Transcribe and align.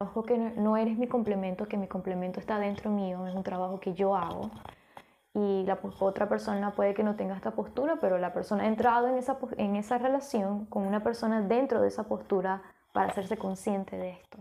trabajo 0.00 0.22
que 0.22 0.38
no 0.38 0.78
eres 0.78 0.96
mi 0.96 1.08
complemento, 1.08 1.66
que 1.66 1.76
mi 1.76 1.86
complemento 1.86 2.40
está 2.40 2.58
dentro 2.58 2.90
mío, 2.90 3.26
es 3.26 3.34
un 3.34 3.42
trabajo 3.42 3.80
que 3.80 3.92
yo 3.92 4.16
hago. 4.16 4.50
Y 5.34 5.62
la 5.66 5.78
otra 5.98 6.26
persona 6.26 6.72
puede 6.72 6.94
que 6.94 7.02
no 7.02 7.16
tenga 7.16 7.36
esta 7.36 7.50
postura, 7.50 7.98
pero 8.00 8.16
la 8.16 8.32
persona 8.32 8.64
ha 8.64 8.66
entrado 8.66 9.08
en 9.08 9.18
esa, 9.18 9.38
en 9.58 9.76
esa 9.76 9.98
relación 9.98 10.64
con 10.64 10.86
una 10.86 11.02
persona 11.02 11.42
dentro 11.42 11.82
de 11.82 11.88
esa 11.88 12.04
postura 12.04 12.62
para 12.94 13.10
hacerse 13.10 13.36
consciente 13.36 13.98
de 13.98 14.12
esto. 14.12 14.38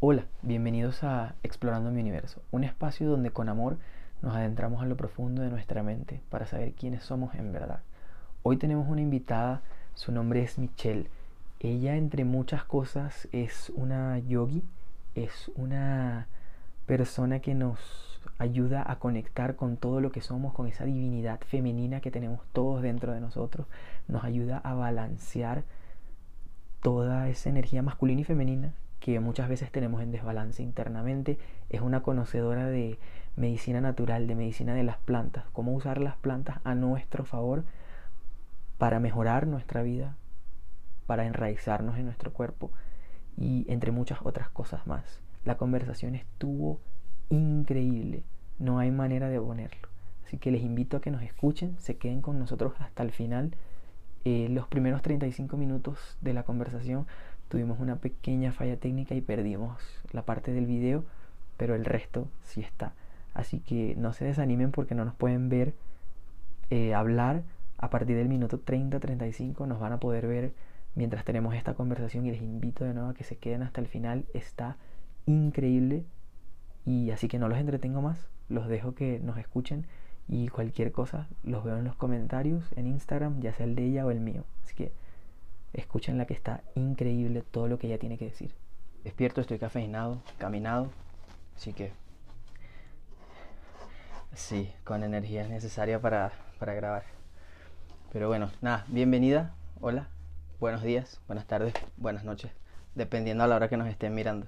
Hola, 0.00 0.24
bienvenidos 0.40 1.04
a 1.04 1.34
Explorando 1.42 1.90
mi 1.90 2.00
Universo, 2.00 2.40
un 2.50 2.64
espacio 2.64 3.10
donde 3.10 3.30
con 3.30 3.50
amor 3.50 3.76
nos 4.22 4.34
adentramos 4.34 4.82
a 4.82 4.86
lo 4.86 4.96
profundo 4.96 5.42
de 5.42 5.50
nuestra 5.50 5.82
mente 5.82 6.22
para 6.30 6.46
saber 6.46 6.72
quiénes 6.72 7.02
somos 7.02 7.34
en 7.34 7.52
verdad. 7.52 7.82
Hoy 8.42 8.56
tenemos 8.56 8.88
una 8.88 9.02
invitada, 9.02 9.60
su 9.92 10.12
nombre 10.12 10.42
es 10.42 10.58
Michelle 10.58 11.10
ella, 11.62 11.96
entre 11.96 12.24
muchas 12.24 12.64
cosas, 12.64 13.28
es 13.32 13.70
una 13.76 14.18
yogi, 14.18 14.64
es 15.14 15.50
una 15.54 16.26
persona 16.86 17.38
que 17.38 17.54
nos 17.54 18.20
ayuda 18.38 18.84
a 18.84 18.98
conectar 18.98 19.54
con 19.54 19.76
todo 19.76 20.00
lo 20.00 20.10
que 20.10 20.20
somos, 20.20 20.52
con 20.54 20.66
esa 20.66 20.84
divinidad 20.84 21.40
femenina 21.40 22.00
que 22.00 22.10
tenemos 22.10 22.40
todos 22.52 22.82
dentro 22.82 23.12
de 23.12 23.20
nosotros, 23.20 23.68
nos 24.08 24.24
ayuda 24.24 24.58
a 24.58 24.74
balancear 24.74 25.62
toda 26.82 27.28
esa 27.28 27.48
energía 27.48 27.82
masculina 27.82 28.22
y 28.22 28.24
femenina 28.24 28.74
que 28.98 29.18
muchas 29.20 29.48
veces 29.48 29.70
tenemos 29.70 30.02
en 30.02 30.12
desbalance 30.12 30.62
internamente. 30.62 31.38
Es 31.70 31.80
una 31.80 32.02
conocedora 32.02 32.66
de 32.66 32.98
medicina 33.36 33.80
natural, 33.80 34.26
de 34.26 34.34
medicina 34.34 34.74
de 34.74 34.82
las 34.82 34.96
plantas, 34.98 35.44
cómo 35.52 35.74
usar 35.74 36.00
las 36.00 36.16
plantas 36.16 36.58
a 36.64 36.74
nuestro 36.74 37.24
favor 37.24 37.64
para 38.78 39.00
mejorar 39.00 39.46
nuestra 39.46 39.82
vida, 39.82 40.16
para 41.06 41.26
enraizarnos 41.26 41.98
en 41.98 42.04
nuestro 42.04 42.32
cuerpo 42.32 42.70
y 43.36 43.64
entre 43.68 43.92
muchas 43.92 44.20
otras 44.22 44.48
cosas 44.50 44.86
más. 44.86 45.20
La 45.44 45.56
conversación 45.56 46.14
estuvo 46.14 46.80
increíble, 47.30 48.22
no 48.58 48.78
hay 48.78 48.90
manera 48.90 49.28
de 49.28 49.40
ponerlo. 49.40 49.88
Así 50.24 50.38
que 50.38 50.50
les 50.50 50.62
invito 50.62 50.96
a 50.96 51.00
que 51.00 51.10
nos 51.10 51.22
escuchen, 51.22 51.76
se 51.78 51.96
queden 51.96 52.22
con 52.22 52.38
nosotros 52.38 52.74
hasta 52.78 53.02
el 53.02 53.10
final. 53.10 53.54
Eh, 54.24 54.48
los 54.50 54.66
primeros 54.68 55.02
35 55.02 55.56
minutos 55.56 56.16
de 56.20 56.32
la 56.32 56.44
conversación 56.44 57.06
tuvimos 57.48 57.80
una 57.80 57.96
pequeña 57.96 58.52
falla 58.52 58.78
técnica 58.78 59.14
y 59.14 59.20
perdimos 59.20 59.82
la 60.12 60.22
parte 60.22 60.52
del 60.52 60.66
video, 60.66 61.04
pero 61.56 61.74
el 61.74 61.84
resto 61.84 62.28
sí 62.42 62.60
está. 62.60 62.94
Así 63.34 63.60
que 63.60 63.94
no 63.96 64.12
se 64.12 64.24
desanimen 64.24 64.70
porque 64.70 64.94
no 64.94 65.04
nos 65.04 65.14
pueden 65.14 65.48
ver 65.48 65.74
eh, 66.70 66.94
hablar. 66.94 67.42
A 67.78 67.90
partir 67.90 68.16
del 68.16 68.28
minuto 68.28 68.60
30-35 68.64 69.66
nos 69.66 69.80
van 69.80 69.92
a 69.92 69.98
poder 69.98 70.26
ver 70.26 70.52
mientras 70.94 71.24
tenemos 71.24 71.54
esta 71.54 71.74
conversación 71.74 72.26
y 72.26 72.30
les 72.30 72.42
invito 72.42 72.84
de 72.84 72.94
nuevo 72.94 73.10
a 73.10 73.14
que 73.14 73.24
se 73.24 73.36
queden 73.36 73.62
hasta 73.62 73.80
el 73.80 73.86
final. 73.86 74.26
Está 74.34 74.76
increíble 75.26 76.04
y 76.84 77.10
así 77.10 77.28
que 77.28 77.38
no 77.38 77.48
los 77.48 77.58
entretengo 77.58 78.02
más, 78.02 78.28
los 78.48 78.68
dejo 78.68 78.94
que 78.94 79.20
nos 79.20 79.38
escuchen 79.38 79.86
y 80.28 80.48
cualquier 80.48 80.92
cosa 80.92 81.28
los 81.42 81.64
veo 81.64 81.78
en 81.78 81.84
los 81.84 81.96
comentarios 81.96 82.64
en 82.76 82.86
Instagram, 82.86 83.40
ya 83.40 83.52
sea 83.52 83.66
el 83.66 83.74
de 83.74 83.84
ella 83.84 84.06
o 84.06 84.10
el 84.10 84.20
mío. 84.20 84.44
Así 84.64 84.74
que 84.74 84.92
escuchen 85.72 86.18
la 86.18 86.26
que 86.26 86.34
está 86.34 86.62
increíble 86.74 87.42
todo 87.42 87.68
lo 87.68 87.78
que 87.78 87.86
ella 87.86 87.98
tiene 87.98 88.18
que 88.18 88.26
decir. 88.26 88.54
Despierto, 89.04 89.40
estoy 89.40 89.58
cafeinado, 89.58 90.22
caminado, 90.38 90.90
así 91.56 91.72
que 91.72 91.92
sí, 94.34 94.72
con 94.84 95.02
energía 95.02 95.46
necesaria 95.46 96.00
para, 96.00 96.32
para 96.58 96.74
grabar. 96.74 97.04
Pero 98.12 98.28
bueno, 98.28 98.50
nada, 98.60 98.84
bienvenida, 98.88 99.54
hola, 99.80 100.08
buenos 100.62 100.84
días, 100.84 101.20
buenas 101.26 101.48
tardes, 101.48 101.74
buenas 101.96 102.22
noches, 102.22 102.52
dependiendo 102.94 103.42
a 103.42 103.48
la 103.48 103.56
hora 103.56 103.68
que 103.68 103.76
nos 103.76 103.88
estén 103.88 104.14
mirando. 104.14 104.46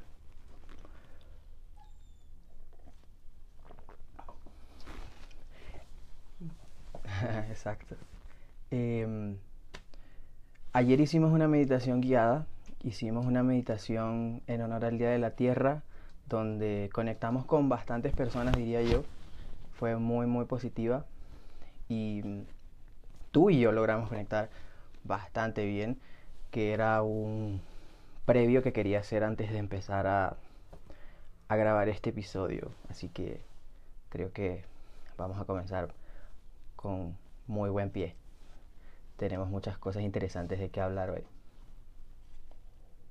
Exacto. 7.51 7.97
Em, 8.71 9.39
ayer 10.73 11.01
hicimos 11.01 11.33
una 11.33 11.49
meditación 11.49 12.01
guiada, 12.01 12.47
hicimos 12.85 13.27
una 13.27 13.43
meditación 13.43 14.41
en 14.47 14.63
honor 14.63 14.85
al 14.85 14.99
Día 14.99 15.11
de 15.11 15.19
la 15.19 15.33
Tierra, 15.33 15.83
donde 16.29 16.91
conectamos 16.93 17.45
con 17.45 17.69
bastantes 17.69 18.13
personas, 18.13 18.55
diría 18.55 18.83
yo. 18.83 19.03
Fue 19.73 19.97
muy, 19.97 20.29
muy 20.29 20.45
positiva. 20.45 21.07
Y 21.89 22.23
tú 23.33 23.51
y 23.51 23.59
yo 23.59 23.73
logramos 23.73 24.09
conectar 24.09 24.49
bastante 25.05 25.65
bien, 25.67 26.01
que 26.51 26.73
era 26.73 27.03
un 27.03 27.61
previo 28.25 28.63
que 28.63 28.73
quería 28.73 29.01
hacer 29.01 29.23
antes 29.23 29.51
de 29.51 29.59
empezar 29.59 30.07
a, 30.07 30.37
a 31.49 31.57
grabar 31.57 31.89
este 31.89 32.11
episodio. 32.11 32.71
Así 32.89 33.09
que 33.09 33.43
creo 34.09 34.33
que 34.33 34.65
vamos 35.17 35.39
a 35.39 35.45
comenzar 35.45 35.89
con 36.77 37.17
muy 37.47 37.71
buen 37.71 37.91
pie. 37.91 38.15
Tenemos 39.17 39.49
muchas 39.49 39.79
cosas 39.79 40.03
interesantes 40.03 40.59
de 40.59 40.71
qué 40.71 40.81
hablar 40.81 41.11
hoy. 41.11 41.25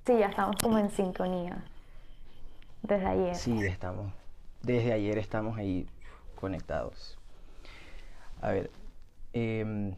Sí, 0.06 0.18
ya 0.18 0.26
estamos 0.26 0.56
como 0.60 0.78
en 0.78 0.90
sintonía. 0.90 1.64
Desde 2.82 3.06
ayer. 3.06 3.34
Sí, 3.34 3.64
estamos. 3.64 4.12
Desde 4.62 4.92
ayer 4.92 5.16
estamos 5.16 5.56
ahí 5.56 5.86
conectados. 6.34 7.18
A 8.42 8.50
ver, 8.50 8.70
eh, 9.32 9.94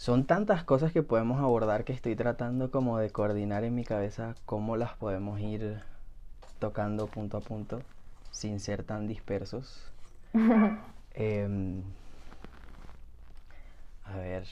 son 0.00 0.24
tantas 0.24 0.64
cosas 0.64 0.92
que 0.92 1.02
podemos 1.02 1.40
abordar 1.40 1.84
que 1.84 1.92
estoy 1.92 2.16
tratando 2.16 2.70
como 2.70 2.96
de 2.96 3.10
coordinar 3.10 3.64
en 3.64 3.74
mi 3.74 3.84
cabeza 3.84 4.34
cómo 4.46 4.78
las 4.78 4.94
podemos 4.94 5.38
ir 5.40 5.82
tocando 6.58 7.06
punto 7.06 7.36
a 7.36 7.40
punto 7.42 7.82
sin 8.30 8.60
ser 8.60 8.82
tan 8.82 9.06
dispersos. 9.06 9.92
Em, 11.12 11.82
a 14.04 14.16
ver, 14.16 14.44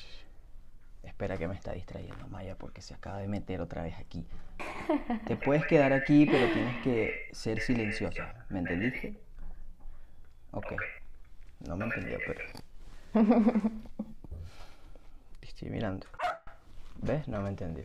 espera 1.03 1.39
que 1.39 1.49
me 1.49 1.55
está 1.55 1.73
distrayendo 1.73 2.29
Maya 2.29 2.57
porque 2.59 2.83
se 2.83 2.93
acaba 2.93 3.19
de 3.19 3.29
meter 3.29 3.63
otra 3.63 3.85
vez 3.85 3.95
aquí. 3.97 4.27
Te 5.27 5.37
puedes 5.37 5.65
quedar 5.65 5.95
aquí, 5.95 6.27
pero 6.27 6.53
tienes 6.53 6.83
que 6.83 7.29
ser 7.33 7.61
silenciosa. 7.61 8.45
¿Me 8.51 8.59
entendiste? 8.59 9.17
Ok. 10.51 10.75
No 11.67 11.77
me 11.79 11.87
entendió, 11.87 12.19
pero... 12.27 12.43
estoy 15.59 15.71
mirando. 15.71 16.07
¿Ves? 17.03 17.27
No 17.27 17.43
me 17.43 17.49
entendió. 17.49 17.85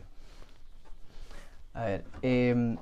A 1.72 1.84
ver, 1.86 2.04
eh, 2.22 2.76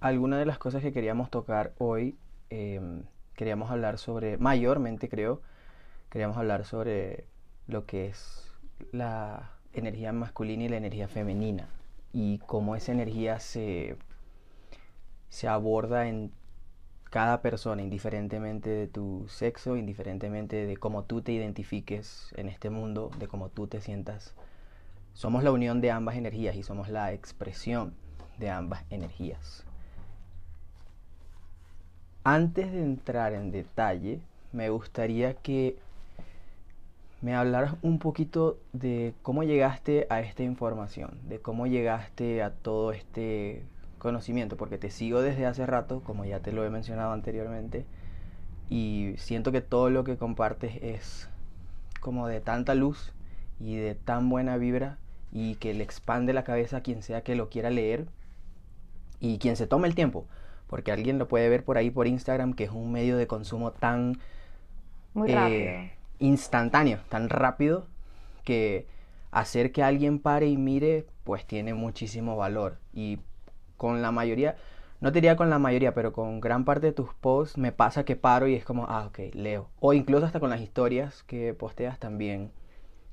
alguna 0.00 0.38
de 0.38 0.46
las 0.46 0.56
cosas 0.56 0.80
que 0.80 0.90
queríamos 0.90 1.28
tocar 1.28 1.74
hoy, 1.76 2.16
em, 2.48 3.02
queríamos 3.34 3.70
hablar 3.70 3.98
sobre, 3.98 4.38
mayormente 4.38 5.10
creo, 5.10 5.42
queríamos 6.08 6.38
hablar 6.38 6.64
sobre 6.64 7.26
lo 7.66 7.84
que 7.84 8.06
es 8.06 8.50
la 8.90 9.50
energía 9.74 10.14
masculina 10.14 10.64
y 10.64 10.68
la 10.70 10.78
energía 10.78 11.06
femenina 11.06 11.68
y 12.14 12.38
cómo 12.38 12.74
esa 12.74 12.92
energía 12.92 13.38
se, 13.38 13.98
se 15.28 15.46
aborda 15.46 16.08
en 16.08 16.32
cada 17.10 17.42
persona, 17.42 17.82
indiferentemente 17.82 18.70
de 18.70 18.86
tu 18.86 19.26
sexo, 19.28 19.76
indiferentemente 19.76 20.64
de 20.64 20.76
cómo 20.76 21.02
tú 21.02 21.22
te 21.22 21.32
identifiques 21.32 22.32
en 22.36 22.48
este 22.48 22.70
mundo, 22.70 23.10
de 23.18 23.26
cómo 23.26 23.48
tú 23.48 23.66
te 23.66 23.80
sientas, 23.80 24.34
somos 25.12 25.42
la 25.42 25.50
unión 25.50 25.80
de 25.80 25.90
ambas 25.90 26.16
energías 26.16 26.54
y 26.54 26.62
somos 26.62 26.88
la 26.88 27.12
expresión 27.12 27.94
de 28.38 28.50
ambas 28.50 28.84
energías. 28.90 29.64
Antes 32.22 32.70
de 32.70 32.82
entrar 32.82 33.32
en 33.32 33.50
detalle, 33.50 34.20
me 34.52 34.70
gustaría 34.70 35.34
que 35.34 35.76
me 37.22 37.34
hablaras 37.34 37.74
un 37.82 37.98
poquito 37.98 38.58
de 38.72 39.14
cómo 39.22 39.42
llegaste 39.42 40.06
a 40.10 40.20
esta 40.20 40.42
información, 40.42 41.18
de 41.28 41.40
cómo 41.40 41.66
llegaste 41.66 42.42
a 42.42 42.50
todo 42.50 42.92
este 42.92 43.62
conocimiento, 44.00 44.56
porque 44.56 44.78
te 44.78 44.90
sigo 44.90 45.22
desde 45.22 45.46
hace 45.46 45.64
rato, 45.64 46.02
como 46.02 46.24
ya 46.24 46.40
te 46.40 46.50
lo 46.50 46.64
he 46.64 46.70
mencionado 46.70 47.12
anteriormente, 47.12 47.86
y 48.68 49.14
siento 49.16 49.52
que 49.52 49.60
todo 49.60 49.90
lo 49.90 50.02
que 50.02 50.16
compartes 50.16 50.82
es 50.82 51.28
como 52.00 52.26
de 52.26 52.40
tanta 52.40 52.74
luz 52.74 53.12
y 53.60 53.76
de 53.76 53.94
tan 53.94 54.28
buena 54.28 54.56
vibra 54.56 54.98
y 55.32 55.54
que 55.56 55.74
le 55.74 55.84
expande 55.84 56.32
la 56.32 56.42
cabeza 56.42 56.78
a 56.78 56.80
quien 56.80 57.02
sea 57.02 57.22
que 57.22 57.36
lo 57.36 57.48
quiera 57.48 57.70
leer 57.70 58.06
y 59.20 59.38
quien 59.38 59.54
se 59.56 59.66
tome 59.66 59.86
el 59.86 59.94
tiempo, 59.94 60.26
porque 60.66 60.92
alguien 60.92 61.18
lo 61.18 61.28
puede 61.28 61.48
ver 61.48 61.64
por 61.64 61.76
ahí 61.76 61.90
por 61.90 62.06
Instagram, 62.06 62.54
que 62.54 62.64
es 62.64 62.70
un 62.70 62.90
medio 62.90 63.16
de 63.16 63.26
consumo 63.26 63.70
tan 63.70 64.18
eh, 65.26 65.92
instantáneo, 66.18 66.98
tan 67.08 67.28
rápido, 67.28 67.86
que 68.44 68.86
hacer 69.30 69.72
que 69.72 69.82
alguien 69.82 70.18
pare 70.18 70.48
y 70.48 70.56
mire, 70.56 71.06
pues 71.24 71.46
tiene 71.46 71.74
muchísimo 71.74 72.36
valor. 72.36 72.78
Y 72.92 73.20
con 73.80 74.02
la 74.02 74.12
mayoría, 74.12 74.56
no 75.00 75.10
te 75.10 75.14
diría 75.14 75.36
con 75.36 75.48
la 75.48 75.58
mayoría, 75.58 75.94
pero 75.94 76.12
con 76.12 76.38
gran 76.38 76.66
parte 76.66 76.88
de 76.88 76.92
tus 76.92 77.14
posts 77.14 77.56
me 77.56 77.72
pasa 77.72 78.04
que 78.04 78.14
paro 78.14 78.46
y 78.46 78.54
es 78.54 78.62
como, 78.62 78.84
ah, 78.90 79.06
ok, 79.06 79.32
leo. 79.32 79.70
O 79.80 79.94
incluso 79.94 80.26
hasta 80.26 80.38
con 80.38 80.50
las 80.50 80.60
historias 80.60 81.22
que 81.22 81.54
posteas 81.54 81.98
también, 81.98 82.52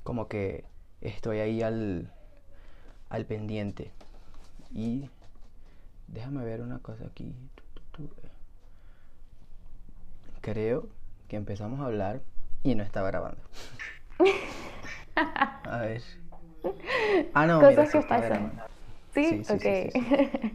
como 0.04 0.28
que 0.28 0.66
estoy 1.00 1.40
ahí 1.40 1.62
al, 1.62 2.12
al 3.08 3.26
pendiente. 3.26 3.94
Y 4.74 5.10
déjame 6.10 6.44
ver 6.44 6.60
una 6.60 6.80
cosa 6.80 7.06
aquí. 7.06 7.34
Creo 10.42 10.90
que 11.30 11.38
empezamos 11.38 11.80
a 11.80 11.86
hablar 11.86 12.20
y 12.62 12.76
no 12.76 12.84
estaba 12.84 13.08
grabando. 13.08 13.42
A 15.16 15.78
ver. 15.78 16.04
Ah, 17.34 17.48
no, 17.48 17.62
Cosas 17.62 17.90
que 17.90 18.02
pasan. 18.02 18.52
¿Sí? 19.18 19.44
Sí, 19.44 19.54
ok. 19.54 19.66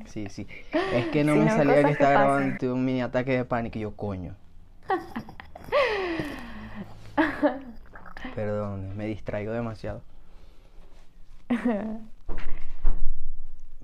Sí, 0.06 0.28
sí, 0.28 0.46
Es 0.92 1.08
que 1.08 1.24
no 1.24 1.34
me 1.34 1.50
salía 1.50 1.82
que 1.82 1.90
estaba 1.90 2.12
grabando 2.12 2.58
tuve 2.58 2.70
un 2.72 2.84
mini 2.84 3.02
ataque 3.02 3.32
de 3.32 3.44
pánico 3.44 3.76
y 3.78 3.80
yo, 3.82 3.96
coño. 3.96 4.36
Perdón, 8.36 8.96
me 8.96 9.06
distraigo 9.06 9.52
demasiado. 9.52 10.02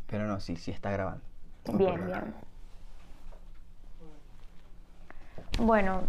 Pero 0.06 0.26
no, 0.26 0.40
sí, 0.40 0.56
sí 0.56 0.70
está 0.70 0.90
grabando. 0.92 1.22
Bien, 1.72 2.06
bien. 2.06 2.34
Bueno, 5.58 6.02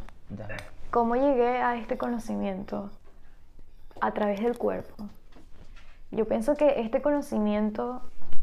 ¿cómo 0.91 1.15
llegué 1.15 1.57
a 1.57 1.75
este 1.75 1.97
conocimiento? 1.97 2.91
A 3.99 4.13
través 4.13 4.41
del 4.41 4.57
cuerpo. 4.57 5.09
Yo 6.11 6.27
pienso 6.27 6.55
que 6.55 6.81
este 6.81 7.01
conocimiento, 7.01 8.01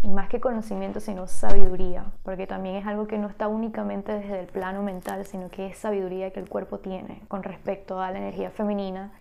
más 0.08 0.28
que 0.28 0.40
conocimiento, 0.40 1.00
sino 1.00 1.26
sabiduría, 1.26 2.04
porque 2.22 2.46
también 2.46 2.76
es 2.76 2.86
algo 2.86 3.06
que 3.06 3.18
no 3.18 3.28
está 3.28 3.48
únicamente 3.48 4.12
desde 4.12 4.40
el 4.40 4.46
plano 4.46 4.82
mental, 4.82 5.24
sino 5.24 5.48
que 5.48 5.66
es 5.66 5.78
sabiduría 5.78 6.32
que 6.32 6.40
el 6.40 6.48
cuerpo 6.48 6.78
tiene 6.78 7.22
con 7.28 7.42
respecto 7.42 8.00
a 8.00 8.10
la 8.10 8.18
energía 8.18 8.50
femenina 8.50 9.12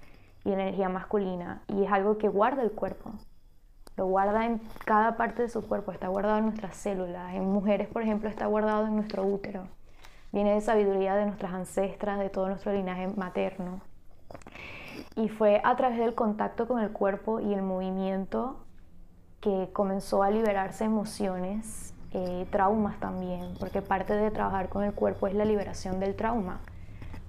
y 0.44 0.50
la 0.50 0.64
energía 0.64 0.90
masculina, 0.90 1.64
y 1.68 1.84
es 1.84 1.92
algo 1.92 2.18
que 2.18 2.28
guarda 2.28 2.62
el 2.62 2.72
cuerpo 2.72 3.12
lo 3.98 4.08
guarda 4.08 4.46
en 4.46 4.60
cada 4.84 5.16
parte 5.16 5.44
de 5.44 5.50
su 5.50 5.66
cuerpo, 5.66 5.92
está 5.92 6.08
guardado 6.08 6.40
en 6.40 6.46
nuestras 6.46 6.76
células. 6.76 7.34
En 7.34 7.46
mujeres, 7.46 7.88
por 7.88 8.02
ejemplo, 8.02 8.30
está 8.30 8.46
guardado 8.46 8.88
en 8.88 8.96
nuestro 8.96 9.24
útero. 9.24 9.68
Viene 10.34 10.54
de 10.54 10.62
sabiduría 10.62 11.16
de 11.16 11.26
nuestras 11.26 11.54
ancestras, 11.54 12.20
de 12.20 12.30
todo 12.30 12.50
nuestro 12.50 12.74
linaje 12.74 13.08
materno. 13.16 13.80
Y 15.16 15.30
fue 15.30 15.62
a 15.64 15.76
través 15.78 15.98
del 15.98 16.14
contacto 16.14 16.68
con 16.68 16.82
el 16.82 16.92
cuerpo 16.92 17.40
y 17.40 17.54
el 17.54 17.62
movimiento 17.62 18.58
que 19.46 19.70
comenzó 19.74 20.24
a 20.24 20.32
liberarse 20.32 20.86
emociones, 20.86 21.94
eh, 22.14 22.48
traumas 22.50 23.00
también, 23.00 23.54
porque 23.60 23.84
parte 23.84 24.16
de 24.16 24.32
trabajar 24.32 24.70
con 24.70 24.84
el 24.84 24.92
cuerpo 24.92 25.28
es 25.28 25.36
la 25.36 25.46
liberación 25.46 26.00
del 26.00 26.16
trauma. 26.16 26.62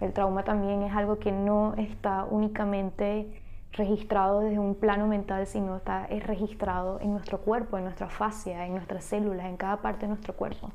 El 0.00 0.14
trauma 0.14 0.42
también 0.42 0.80
es 0.80 0.96
algo 0.96 1.18
que 1.18 1.30
no 1.30 1.74
está 1.74 2.24
únicamente 2.24 3.42
registrado 3.72 4.40
desde 4.40 4.58
un 4.58 4.76
plano 4.76 5.06
mental, 5.06 5.46
sino 5.46 5.76
está 5.76 6.06
es 6.06 6.26
registrado 6.26 6.98
en 7.02 7.12
nuestro 7.12 7.42
cuerpo, 7.42 7.76
en 7.76 7.84
nuestra 7.84 8.08
fascia, 8.08 8.64
en 8.64 8.72
nuestras 8.72 9.04
células, 9.04 9.44
en 9.44 9.58
cada 9.58 9.82
parte 9.82 10.06
de 10.06 10.08
nuestro 10.08 10.34
cuerpo. 10.34 10.70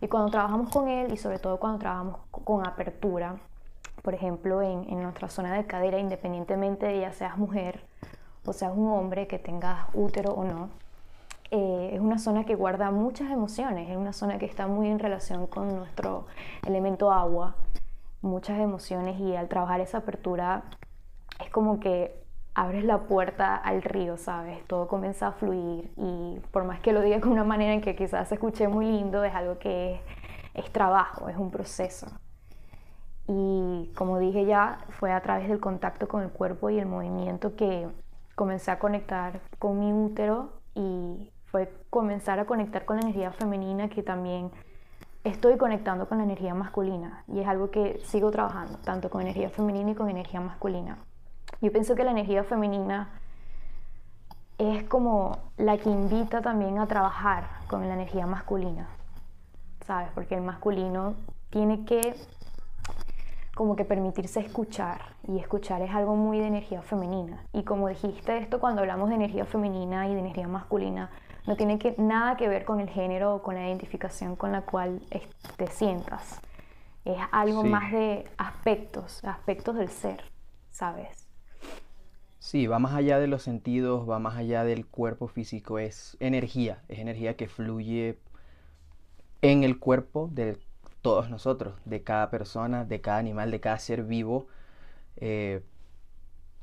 Y 0.00 0.06
cuando 0.06 0.30
trabajamos 0.30 0.70
con 0.70 0.86
él, 0.86 1.12
y 1.12 1.16
sobre 1.16 1.40
todo 1.40 1.58
cuando 1.58 1.80
trabajamos 1.80 2.20
con 2.30 2.64
apertura, 2.64 3.34
por 4.02 4.14
ejemplo, 4.14 4.62
en, 4.62 4.88
en 4.88 5.02
nuestra 5.02 5.28
zona 5.28 5.52
de 5.54 5.66
cadera, 5.66 5.98
independientemente 5.98 6.86
de 6.86 7.00
ya 7.00 7.12
seas 7.12 7.36
mujer 7.36 7.80
o 8.48 8.52
seas 8.52 8.72
un 8.76 8.88
hombre 8.90 9.26
que 9.26 9.38
tengas 9.38 9.86
útero 9.94 10.32
o 10.32 10.44
no, 10.44 10.70
eh, 11.50 11.90
es 11.92 12.00
una 12.00 12.18
zona 12.18 12.44
que 12.44 12.54
guarda 12.54 12.90
muchas 12.90 13.30
emociones, 13.30 13.88
es 13.88 13.96
una 13.96 14.12
zona 14.12 14.38
que 14.38 14.46
está 14.46 14.66
muy 14.66 14.88
en 14.88 14.98
relación 14.98 15.46
con 15.46 15.76
nuestro 15.76 16.26
elemento 16.66 17.12
agua, 17.12 17.56
muchas 18.20 18.58
emociones 18.58 19.20
y 19.20 19.36
al 19.36 19.48
trabajar 19.48 19.80
esa 19.80 19.98
apertura 19.98 20.64
es 21.40 21.50
como 21.50 21.78
que 21.78 22.26
abres 22.54 22.84
la 22.84 23.00
puerta 23.02 23.54
al 23.54 23.82
río, 23.82 24.16
¿sabes? 24.16 24.66
Todo 24.66 24.88
comienza 24.88 25.28
a 25.28 25.32
fluir 25.32 25.92
y 25.96 26.40
por 26.50 26.64
más 26.64 26.80
que 26.80 26.92
lo 26.92 27.02
diga 27.02 27.20
con 27.20 27.32
una 27.32 27.44
manera 27.44 27.74
en 27.74 27.82
que 27.82 27.94
quizás 27.94 28.28
se 28.28 28.34
escuche 28.34 28.66
muy 28.66 28.86
lindo, 28.86 29.22
es 29.24 29.34
algo 29.34 29.58
que 29.58 30.00
es, 30.54 30.72
trabajo, 30.72 31.28
es 31.28 31.36
un 31.36 31.50
proceso. 31.50 32.06
Y 33.28 33.92
como 33.94 34.18
dije 34.18 34.46
ya, 34.46 34.78
fue 34.88 35.12
a 35.12 35.20
través 35.20 35.48
del 35.48 35.60
contacto 35.60 36.08
con 36.08 36.22
el 36.22 36.30
cuerpo 36.30 36.70
y 36.70 36.78
el 36.78 36.86
movimiento 36.86 37.56
que 37.56 37.88
comencé 38.36 38.70
a 38.70 38.78
conectar 38.78 39.40
con 39.58 39.80
mi 39.80 39.92
útero 39.92 40.52
y 40.74 41.32
fue 41.46 41.72
comenzar 41.90 42.38
a 42.38 42.44
conectar 42.44 42.84
con 42.84 42.96
la 42.96 43.02
energía 43.02 43.32
femenina 43.32 43.88
que 43.88 44.02
también 44.02 44.52
estoy 45.24 45.56
conectando 45.56 46.08
con 46.08 46.18
la 46.18 46.24
energía 46.24 46.54
masculina 46.54 47.24
y 47.26 47.40
es 47.40 47.48
algo 47.48 47.70
que 47.70 48.00
sigo 48.04 48.30
trabajando, 48.30 48.78
tanto 48.84 49.10
con 49.10 49.22
energía 49.22 49.50
femenina 49.50 49.90
y 49.90 49.94
con 49.94 50.08
energía 50.08 50.40
masculina. 50.40 50.98
Yo 51.60 51.72
pienso 51.72 51.94
que 51.94 52.04
la 52.04 52.10
energía 52.10 52.44
femenina 52.44 53.08
es 54.58 54.84
como 54.84 55.38
la 55.56 55.78
que 55.78 55.88
invita 55.88 56.42
también 56.42 56.78
a 56.78 56.86
trabajar 56.86 57.48
con 57.68 57.88
la 57.88 57.94
energía 57.94 58.26
masculina, 58.26 58.88
¿sabes? 59.86 60.10
Porque 60.14 60.34
el 60.34 60.42
masculino 60.42 61.14
tiene 61.50 61.84
que 61.86 62.14
como 63.56 63.74
que 63.74 63.86
permitirse 63.86 64.40
escuchar 64.40 65.16
y 65.26 65.38
escuchar 65.38 65.80
es 65.80 65.90
algo 65.90 66.14
muy 66.14 66.38
de 66.38 66.46
energía 66.46 66.82
femenina. 66.82 67.42
Y 67.54 67.62
como 67.62 67.88
dijiste 67.88 68.36
esto 68.36 68.60
cuando 68.60 68.82
hablamos 68.82 69.08
de 69.08 69.14
energía 69.14 69.46
femenina 69.46 70.06
y 70.06 70.12
de 70.12 70.20
energía 70.20 70.46
masculina, 70.46 71.10
no 71.46 71.56
tiene 71.56 71.78
que, 71.78 71.94
nada 71.96 72.36
que 72.36 72.48
ver 72.48 72.66
con 72.66 72.80
el 72.80 72.90
género 72.90 73.36
o 73.36 73.42
con 73.42 73.54
la 73.54 73.66
identificación 73.66 74.36
con 74.36 74.52
la 74.52 74.60
cual 74.66 75.00
te 75.56 75.68
sientas. 75.68 76.38
Es 77.06 77.16
algo 77.32 77.64
más 77.64 77.92
de 77.92 78.26
aspectos, 78.36 79.24
aspectos 79.24 79.76
del 79.76 79.88
ser, 79.88 80.22
¿sabes? 80.70 81.26
Sí, 82.38 82.66
va 82.66 82.78
más 82.78 82.92
allá 82.92 83.18
de 83.18 83.26
los 83.26 83.42
sentidos, 83.42 84.06
va 84.06 84.18
más 84.18 84.36
allá 84.36 84.64
del 84.64 84.84
cuerpo 84.86 85.28
físico, 85.28 85.78
es 85.78 86.18
energía, 86.20 86.82
es 86.88 86.98
energía 86.98 87.36
que 87.36 87.48
fluye 87.48 88.18
en 89.40 89.64
el 89.64 89.78
cuerpo 89.78 90.28
de 90.30 90.58
todos 91.06 91.30
nosotros, 91.30 91.76
de 91.84 92.02
cada 92.02 92.30
persona, 92.30 92.84
de 92.84 93.00
cada 93.00 93.18
animal, 93.18 93.52
de 93.52 93.60
cada 93.60 93.78
ser 93.78 94.02
vivo, 94.02 94.48
eh, 95.14 95.62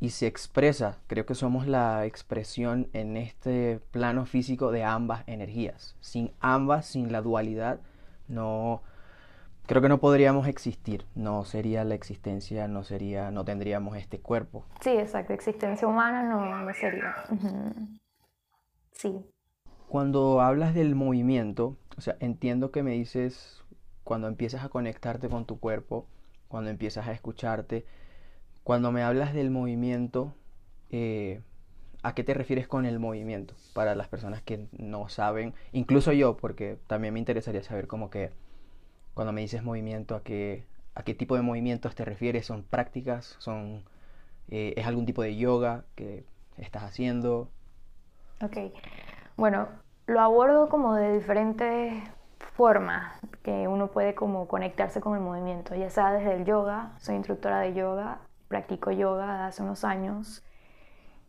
y 0.02 0.10
se 0.10 0.28
expresa, 0.28 0.98
creo 1.08 1.26
que 1.26 1.34
somos 1.34 1.66
la 1.66 2.06
expresión 2.06 2.90
en 2.92 3.16
este 3.16 3.80
plano 3.92 4.26
físico 4.26 4.70
de 4.70 4.84
ambas 4.84 5.24
energías. 5.28 5.96
Sin 6.02 6.34
ambas, 6.42 6.88
sin 6.88 7.14
la 7.14 7.22
dualidad, 7.22 7.80
no, 8.28 8.82
creo 9.66 9.82
que 9.82 9.88
no 9.88 10.02
podríamos 10.02 10.50
existir, 10.50 11.06
no 11.16 11.46
sería 11.46 11.86
la 11.86 11.96
existencia, 11.96 12.68
no 12.68 12.84
sería, 12.84 13.32
no 13.32 13.46
tendríamos 13.46 13.96
este 13.96 14.20
cuerpo. 14.20 14.66
Sí, 14.82 14.90
exacto, 14.90 15.32
existencia 15.32 15.88
humana 15.88 16.22
no, 16.24 16.74
sería. 16.74 17.16
Sí. 18.92 19.26
Cuando 19.88 20.42
hablas 20.42 20.74
del 20.74 20.96
movimiento, 20.96 21.78
o 21.98 22.02
sea, 22.02 22.18
entiendo 22.20 22.72
que 22.72 22.84
me 22.84 22.92
dices 22.92 23.63
cuando 24.04 24.28
empiezas 24.28 24.64
a 24.64 24.70
conectarte 24.70 25.30
con 25.30 25.46
tu 25.46 25.60
cuerpo, 25.60 26.06
cuando 26.48 26.70
empiezas 26.70 27.08
a 27.08 27.12
escucharte, 27.12 27.86
cuando 28.64 28.92
me 28.92 29.04
hablas 29.04 29.34
del 29.34 29.50
movimiento, 29.50 30.34
eh, 30.90 31.42
¿a 32.04 32.14
qué 32.14 32.24
te 32.24 32.34
refieres 32.34 32.68
con 32.68 32.86
el 32.86 33.00
movimiento? 33.00 33.56
Para 33.74 33.96
las 33.96 34.08
personas 34.08 34.42
que 34.42 34.68
no 34.72 35.10
saben, 35.10 35.54
incluso 35.72 36.12
yo, 36.12 36.38
porque 36.38 36.78
también 36.88 37.14
me 37.14 37.20
interesaría 37.20 37.64
saber 37.64 37.88
cómo 37.88 38.10
que 38.10 38.32
cuando 39.14 39.34
me 39.34 39.42
dices 39.42 39.64
movimiento, 39.64 40.16
¿a 40.16 40.24
qué, 40.24 40.66
a 40.96 41.04
qué 41.04 41.14
tipo 41.14 41.36
de 41.36 41.42
movimientos 41.42 41.96
te 41.96 42.06
refieres? 42.06 42.46
¿Son 42.46 42.64
prácticas? 42.64 43.36
¿Son, 43.40 43.84
eh, 44.50 44.74
¿Es 44.78 44.86
algún 44.86 45.06
tipo 45.06 45.22
de 45.22 45.36
yoga 45.36 45.86
que 45.96 46.26
estás 46.58 46.84
haciendo? 46.84 47.50
Ok, 48.42 48.58
bueno, 49.38 49.68
lo 50.08 50.20
abordo 50.20 50.70
como 50.70 50.96
de 50.96 51.14
diferentes 51.14 52.04
formas 52.54 53.20
que 53.42 53.68
uno 53.68 53.88
puede 53.88 54.16
como 54.16 54.48
conectarse 54.48 55.02
con 55.02 55.16
el 55.16 55.22
movimiento, 55.22 55.76
ya 55.76 55.90
sea 55.90 56.12
desde 56.12 56.36
el 56.36 56.46
yoga, 56.46 56.92
soy 56.98 57.16
instructora 57.16 57.60
de 57.60 57.74
yoga, 57.74 58.20
practico 58.48 58.92
yoga 58.92 59.48
hace 59.48 59.64
unos 59.64 59.84
años 59.84 60.44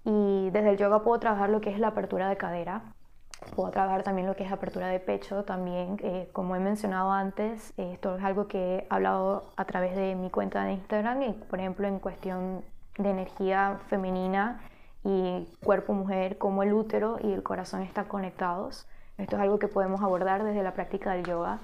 y 0.05 0.51
desde 0.51 0.71
el 0.71 0.77
yoga 0.77 1.03
puedo 1.03 1.19
trabajar 1.19 1.51
lo 1.51 1.61
que 1.61 1.71
es 1.71 1.79
la 1.79 1.89
apertura 1.89 2.29
de 2.29 2.37
cadera, 2.37 2.83
Puedo 3.55 3.71
trabajar 3.71 4.03
también 4.03 4.27
lo 4.27 4.35
que 4.35 4.45
es 4.45 4.53
apertura 4.53 4.89
de 4.89 5.01
pecho, 5.01 5.45
también, 5.45 5.97
eh, 6.03 6.29
como 6.33 6.57
he 6.57 6.61
mencionado 6.61 7.13
antes, 7.13 7.73
esto 7.77 8.17
es 8.17 8.25
algo 8.25 8.49
que 8.49 8.77
he 8.77 8.87
hablado 8.91 9.45
a 9.57 9.65
través 9.65 9.95
de 9.95 10.15
mi 10.15 10.31
cuenta 10.31 10.65
de 10.65 10.73
Instagram 10.73 11.23
y, 11.23 11.33
por 11.33 11.61
ejemplo, 11.61 11.87
en 11.87 11.99
cuestión 11.99 12.65
de 12.99 13.11
energía 13.11 13.79
femenina 13.89 14.61
y 15.05 15.47
cuerpo-mujer, 15.63 16.39
como 16.39 16.63
el 16.63 16.73
útero 16.73 17.19
y 17.23 17.33
el 17.33 17.43
corazón 17.43 17.83
están 17.83 18.07
conectados. 18.07 18.89
Esto 19.19 19.37
es 19.37 19.43
algo 19.43 19.59
que 19.59 19.69
podemos 19.69 20.03
abordar 20.03 20.43
desde 20.45 20.63
la 20.63 20.75
práctica 20.75 21.13
del 21.13 21.25
yoga. 21.25 21.61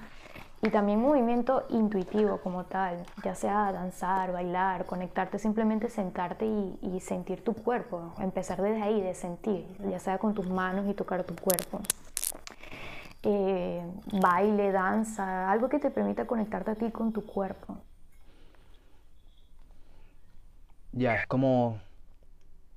Y 0.63 0.69
también 0.69 1.01
movimiento 1.01 1.65
intuitivo 1.69 2.37
como 2.37 2.65
tal, 2.65 3.03
ya 3.23 3.33
sea 3.33 3.71
danzar, 3.71 4.31
bailar, 4.31 4.85
conectarte, 4.85 5.39
simplemente 5.39 5.89
sentarte 5.89 6.45
y, 6.45 6.99
sentir 6.99 7.43
tu 7.43 7.53
cuerpo, 7.53 8.13
empezar 8.19 8.61
desde 8.61 8.83
ahí, 8.83 9.01
de 9.01 9.15
sentir, 9.15 9.65
ya 9.89 9.97
sea 9.97 10.19
con 10.19 10.35
tus 10.35 10.47
manos 10.47 10.87
y 10.87 10.93
tocar 10.93 11.23
tu 11.23 11.35
cuerpo. 11.35 11.81
Eh, 13.23 13.83
baile, 14.21 14.71
danza, 14.71 15.51
algo 15.51 15.67
que 15.67 15.79
te 15.79 15.89
permita 15.89 16.27
conectarte 16.27 16.71
a 16.71 16.75
ti 16.75 16.91
con 16.91 17.11
tu 17.11 17.25
cuerpo. 17.25 17.77
Ya, 20.91 21.15
es 21.15 21.25
como 21.25 21.79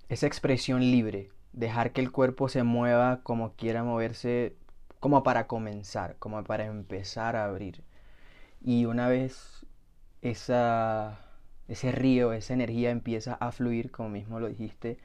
esa 0.09 0.27
expresión 0.27 0.81
libre, 0.81 1.31
dejar 1.53 1.93
que 1.93 2.01
el 2.01 2.11
cuerpo 2.11 2.49
se 2.49 2.63
mueva 2.63 3.21
como 3.23 3.53
quiera 3.53 3.85
moverse 3.85 4.57
como 5.05 5.23
para 5.23 5.47
comenzar, 5.47 6.17
como 6.19 6.43
para 6.45 6.65
empezar 6.65 7.37
a 7.37 7.45
abrir. 7.45 7.85
Y 8.63 8.87
una 8.87 9.07
vez 9.07 9.67
esa, 10.23 11.21
ese 11.69 11.93
río, 11.93 12.33
esa 12.33 12.55
energía 12.55 12.91
empieza 12.91 13.35
a 13.35 13.53
fluir, 13.53 13.91
como 13.91 14.09
mismo 14.09 14.41
lo 14.41 14.49
dijiste, 14.49 14.97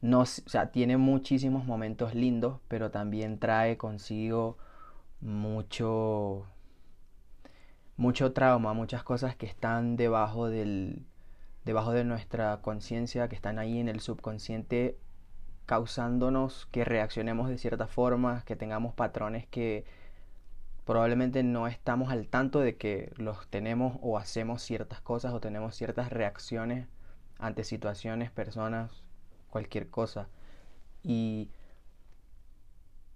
no, 0.00 0.20
o 0.20 0.24
sea, 0.24 0.72
tiene 0.72 0.96
muchísimos 0.96 1.66
momentos 1.66 2.14
lindos, 2.14 2.60
pero 2.66 2.90
también 2.90 3.38
trae 3.38 3.76
consigo 3.76 4.56
mucho, 5.20 6.46
mucho 7.98 8.32
trauma, 8.32 8.72
muchas 8.72 9.02
cosas 9.02 9.36
que 9.36 9.44
están 9.44 9.96
debajo 9.96 10.48
del, 10.48 11.04
debajo 11.66 11.92
de 11.92 12.04
nuestra 12.04 12.62
conciencia, 12.62 13.28
que 13.28 13.36
están 13.36 13.58
ahí 13.58 13.80
en 13.80 13.90
el 13.90 14.00
subconsciente, 14.00 14.96
causándonos 15.70 16.66
que 16.72 16.84
reaccionemos 16.84 17.48
de 17.48 17.56
cierta 17.56 17.86
forma, 17.86 18.42
que 18.44 18.56
tengamos 18.56 18.92
patrones 18.92 19.46
que 19.46 19.84
probablemente 20.84 21.44
no 21.44 21.68
estamos 21.68 22.10
al 22.10 22.26
tanto 22.26 22.58
de 22.58 22.76
que 22.76 23.12
los 23.18 23.46
tenemos 23.46 23.96
o 24.02 24.18
hacemos 24.18 24.62
ciertas 24.62 25.00
cosas 25.00 25.32
o 25.32 25.38
tenemos 25.38 25.76
ciertas 25.76 26.10
reacciones 26.10 26.88
ante 27.38 27.62
situaciones, 27.62 28.32
personas, 28.32 29.04
cualquier 29.48 29.88
cosa. 29.90 30.26
Y 31.04 31.50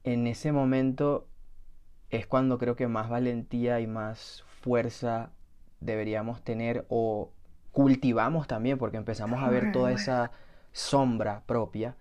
en 0.04 0.28
ese 0.28 0.52
momento 0.52 1.26
es 2.10 2.24
cuando 2.28 2.56
creo 2.58 2.76
que 2.76 2.86
más 2.86 3.08
valentía 3.08 3.80
y 3.80 3.88
más 3.88 4.44
fuerza 4.60 5.32
deberíamos 5.80 6.40
tener 6.44 6.86
o 6.88 7.32
cultivamos 7.72 8.46
también, 8.46 8.78
porque 8.78 8.96
empezamos 8.96 9.42
a 9.42 9.50
ver 9.50 9.72
toda 9.72 9.90
esa 9.90 10.30
sombra 10.70 11.42
propia, 11.46 11.96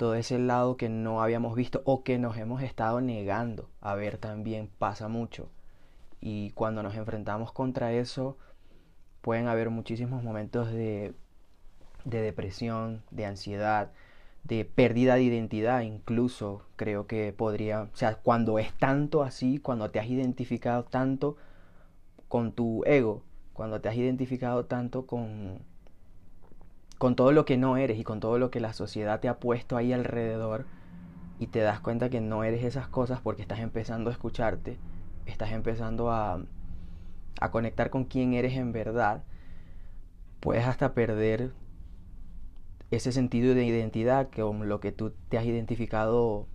todo 0.00 0.14
ese 0.14 0.38
lado 0.38 0.78
que 0.78 0.88
no 0.88 1.22
habíamos 1.22 1.54
visto 1.54 1.82
o 1.84 2.02
que 2.04 2.16
nos 2.16 2.38
hemos 2.38 2.62
estado 2.62 3.02
negando 3.02 3.68
a 3.82 3.94
ver 3.94 4.16
también 4.16 4.70
pasa 4.78 5.08
mucho. 5.08 5.50
Y 6.22 6.52
cuando 6.52 6.82
nos 6.82 6.94
enfrentamos 6.94 7.52
contra 7.52 7.92
eso, 7.92 8.38
pueden 9.20 9.46
haber 9.46 9.68
muchísimos 9.68 10.22
momentos 10.24 10.72
de, 10.72 11.12
de 12.06 12.22
depresión, 12.22 13.02
de 13.10 13.26
ansiedad, 13.26 13.92
de 14.42 14.64
pérdida 14.64 15.16
de 15.16 15.24
identidad, 15.24 15.82
incluso 15.82 16.62
creo 16.76 17.06
que 17.06 17.34
podría, 17.34 17.82
o 17.82 17.94
sea, 17.94 18.14
cuando 18.14 18.58
es 18.58 18.72
tanto 18.78 19.22
así, 19.22 19.58
cuando 19.58 19.90
te 19.90 20.00
has 20.00 20.06
identificado 20.06 20.84
tanto 20.84 21.36
con 22.26 22.52
tu 22.52 22.84
ego, 22.86 23.22
cuando 23.52 23.82
te 23.82 23.90
has 23.90 23.96
identificado 23.96 24.64
tanto 24.64 25.06
con, 25.06 25.60
con 27.00 27.16
todo 27.16 27.32
lo 27.32 27.46
que 27.46 27.56
no 27.56 27.78
eres 27.78 27.98
y 27.98 28.04
con 28.04 28.20
todo 28.20 28.38
lo 28.38 28.50
que 28.50 28.60
la 28.60 28.74
sociedad 28.74 29.20
te 29.20 29.28
ha 29.28 29.40
puesto 29.40 29.78
ahí 29.78 29.94
alrededor 29.94 30.66
y 31.38 31.46
te 31.46 31.60
das 31.60 31.80
cuenta 31.80 32.10
que 32.10 32.20
no 32.20 32.44
eres 32.44 32.62
esas 32.62 32.88
cosas 32.88 33.22
porque 33.22 33.40
estás 33.40 33.60
empezando 33.60 34.10
a 34.10 34.12
escucharte, 34.12 34.76
estás 35.24 35.52
empezando 35.52 36.10
a, 36.10 36.44
a 37.40 37.50
conectar 37.50 37.88
con 37.88 38.04
quién 38.04 38.34
eres 38.34 38.52
en 38.52 38.72
verdad, 38.72 39.24
puedes 40.40 40.66
hasta 40.66 40.92
perder 40.92 41.52
ese 42.90 43.12
sentido 43.12 43.54
de 43.54 43.64
identidad 43.64 44.28
con 44.28 44.68
lo 44.68 44.80
que 44.80 44.92
tú 44.92 45.14
te 45.30 45.38
has 45.38 45.46
identificado 45.46 46.48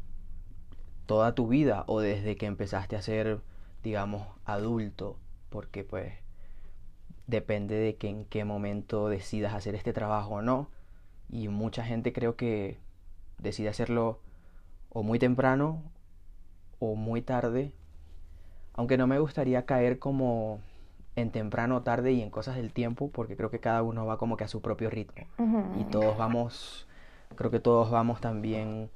toda 1.08 1.34
tu 1.34 1.48
vida 1.48 1.86
o 1.88 2.02
desde 2.02 2.36
que 2.36 2.46
empezaste 2.46 2.96
a 2.96 3.02
ser, 3.02 3.42
digamos, 3.82 4.28
adulto, 4.46 5.18
porque 5.50 5.84
pues 5.84 6.14
depende 7.28 7.76
de 7.76 7.96
que 7.96 8.10
en 8.10 8.26
qué 8.26 8.46
momento 8.46 9.10
decidas 9.10 9.54
hacer 9.54 9.76
este 9.76 9.94
trabajo 9.94 10.36
o 10.36 10.42
no. 10.42 10.70
Y 11.30 11.48
mucha 11.48 11.84
gente 11.84 12.14
creo 12.14 12.36
que 12.36 12.78
decide 13.40 13.70
hacerlo 13.70 14.20
o 14.90 15.04
muy 15.04 15.20
temprano 15.20 15.82
o 16.80 16.96
muy 16.96 17.22
tarde. 17.22 17.74
Aunque 18.74 18.98
no 18.98 19.08
me 19.08 19.20
gustaría 19.20 19.66
caer 19.66 20.00
como 20.00 20.60
en 21.16 21.32
temprano 21.32 21.78
o 21.78 21.82
tarde 21.82 22.12
y 22.12 22.22
en 22.22 22.30
cosas 22.30 22.56
del 22.56 22.74
tiempo, 22.74 23.10
porque 23.10 23.38
creo 23.38 23.50
que 23.50 23.60
cada 23.60 23.82
uno 23.84 24.06
va 24.06 24.18
como 24.18 24.38
que 24.38 24.44
a 24.44 24.50
su 24.50 24.62
propio 24.62 24.90
ritmo. 24.90 25.26
Y 25.80 25.86
todos 25.86 26.18
vamos, 26.18 26.88
creo 27.36 27.52
que 27.52 27.60
todos 27.60 27.90
vamos 27.90 28.20
también 28.20 28.90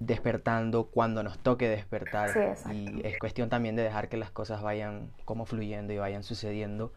despertando 0.00 0.86
cuando 0.86 1.22
nos 1.22 1.38
toque 1.38 1.68
despertar. 1.68 2.30
y 2.72 3.00
es 3.06 3.18
cuestión 3.18 3.48
también 3.48 3.76
de 3.76 3.82
dejar 3.82 4.08
que 4.08 4.16
las 4.16 4.30
cosas 4.30 4.62
vayan 4.62 5.10
como 5.24 5.44
fluyendo 5.44 5.92
y 5.92 5.98
vayan 5.98 6.22
sucediendo 6.22 6.92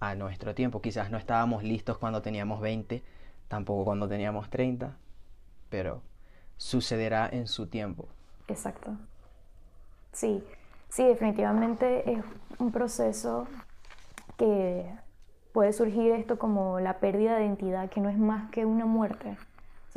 a 0.00 0.14
nuestro 0.14 0.54
tiempo. 0.54 0.80
Quizás 0.80 1.10
no 1.10 1.18
estábamos 1.18 1.62
listos 1.62 1.98
cuando 1.98 2.22
teníamos 2.22 2.60
20, 2.60 3.02
tampoco 3.48 3.84
cuando 3.84 4.08
teníamos 4.08 4.50
30, 4.50 4.96
pero 5.70 6.02
sucederá 6.56 7.28
en 7.30 7.46
su 7.46 7.66
tiempo. 7.66 8.08
Exacto. 8.48 8.96
Sí, 10.12 10.42
sí, 10.88 11.04
definitivamente 11.04 12.10
es 12.10 12.24
un 12.58 12.72
proceso 12.72 13.46
que 14.36 14.86
puede 15.52 15.72
surgir 15.72 16.12
esto 16.12 16.38
como 16.38 16.80
la 16.80 16.98
pérdida 16.98 17.36
de 17.36 17.46
identidad, 17.46 17.88
que 17.90 18.00
no 18.00 18.08
es 18.08 18.18
más 18.18 18.50
que 18.50 18.64
una 18.64 18.86
muerte 18.86 19.36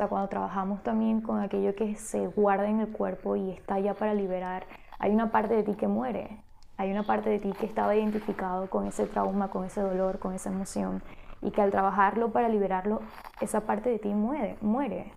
sea, 0.00 0.08
cuando 0.08 0.28
trabajamos 0.28 0.82
también 0.82 1.20
con 1.20 1.40
aquello 1.40 1.74
que 1.74 1.94
se 1.96 2.26
guarda 2.28 2.66
en 2.70 2.80
el 2.80 2.88
cuerpo 2.88 3.36
y 3.36 3.50
está 3.50 3.78
ya 3.80 3.92
para 3.92 4.14
liberar, 4.14 4.64
hay 4.98 5.12
una 5.12 5.30
parte 5.30 5.54
de 5.54 5.62
ti 5.62 5.74
que 5.74 5.88
muere, 5.88 6.38
hay 6.78 6.90
una 6.90 7.02
parte 7.02 7.28
de 7.28 7.38
ti 7.38 7.52
que 7.52 7.66
estaba 7.66 7.94
identificado 7.94 8.70
con 8.70 8.86
ese 8.86 9.06
trauma, 9.06 9.48
con 9.48 9.66
ese 9.66 9.82
dolor, 9.82 10.18
con 10.18 10.32
esa 10.32 10.48
emoción, 10.48 11.02
y 11.42 11.50
que 11.50 11.60
al 11.60 11.70
trabajarlo 11.70 12.30
para 12.30 12.48
liberarlo, 12.48 13.02
esa 13.42 13.60
parte 13.60 13.90
de 13.90 13.98
ti 13.98 14.08
muere, 14.08 14.56
muere. 14.62 15.12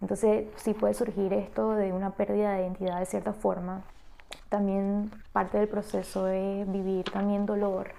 Entonces 0.00 0.48
sí 0.56 0.72
puede 0.72 0.94
surgir 0.94 1.34
esto 1.34 1.72
de 1.72 1.92
una 1.92 2.10
pérdida 2.10 2.52
de 2.52 2.62
identidad 2.62 2.98
de 2.98 3.04
cierta 3.04 3.34
forma. 3.34 3.82
También 4.48 5.10
parte 5.32 5.58
del 5.58 5.68
proceso 5.68 6.26
es 6.28 6.70
vivir 6.72 7.04
también 7.04 7.44
dolor, 7.44 7.90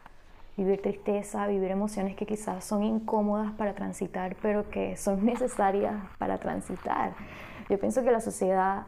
vivir 0.58 0.82
tristeza, 0.82 1.46
vivir 1.48 1.70
emociones 1.70 2.16
que 2.16 2.26
quizás 2.26 2.64
son 2.66 2.84
incómodas 2.84 3.54
para 3.54 3.76
transitar, 3.76 4.36
pero 4.42 4.70
que 4.70 4.98
son 4.98 5.24
necesarias 5.26 5.96
para 6.18 6.40
transitar. 6.40 7.14
Yo 7.70 7.80
pienso 7.80 8.04
que 8.04 8.12
la 8.12 8.20
sociedad, 8.22 8.88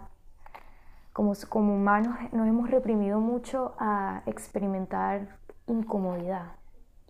como, 1.14 1.34
como 1.48 1.76
humanos, 1.76 2.18
nos 2.32 2.48
hemos 2.48 2.72
reprimido 2.72 3.20
mucho 3.20 3.76
a 3.80 4.24
experimentar 4.26 5.38
incomodidad. 5.68 6.54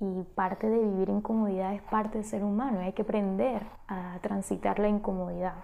Y 0.01 0.23
parte 0.35 0.69
de 0.69 0.79
vivir 0.79 1.09
incomodidad 1.09 1.73
es 1.73 1.81
parte 1.83 2.19
de 2.19 2.23
ser 2.23 2.43
humano. 2.43 2.79
Hay 2.79 2.93
que 2.93 3.01
aprender 3.01 3.65
a 3.87 4.17
transitar 4.21 4.79
la 4.79 4.87
incomodidad. 4.87 5.55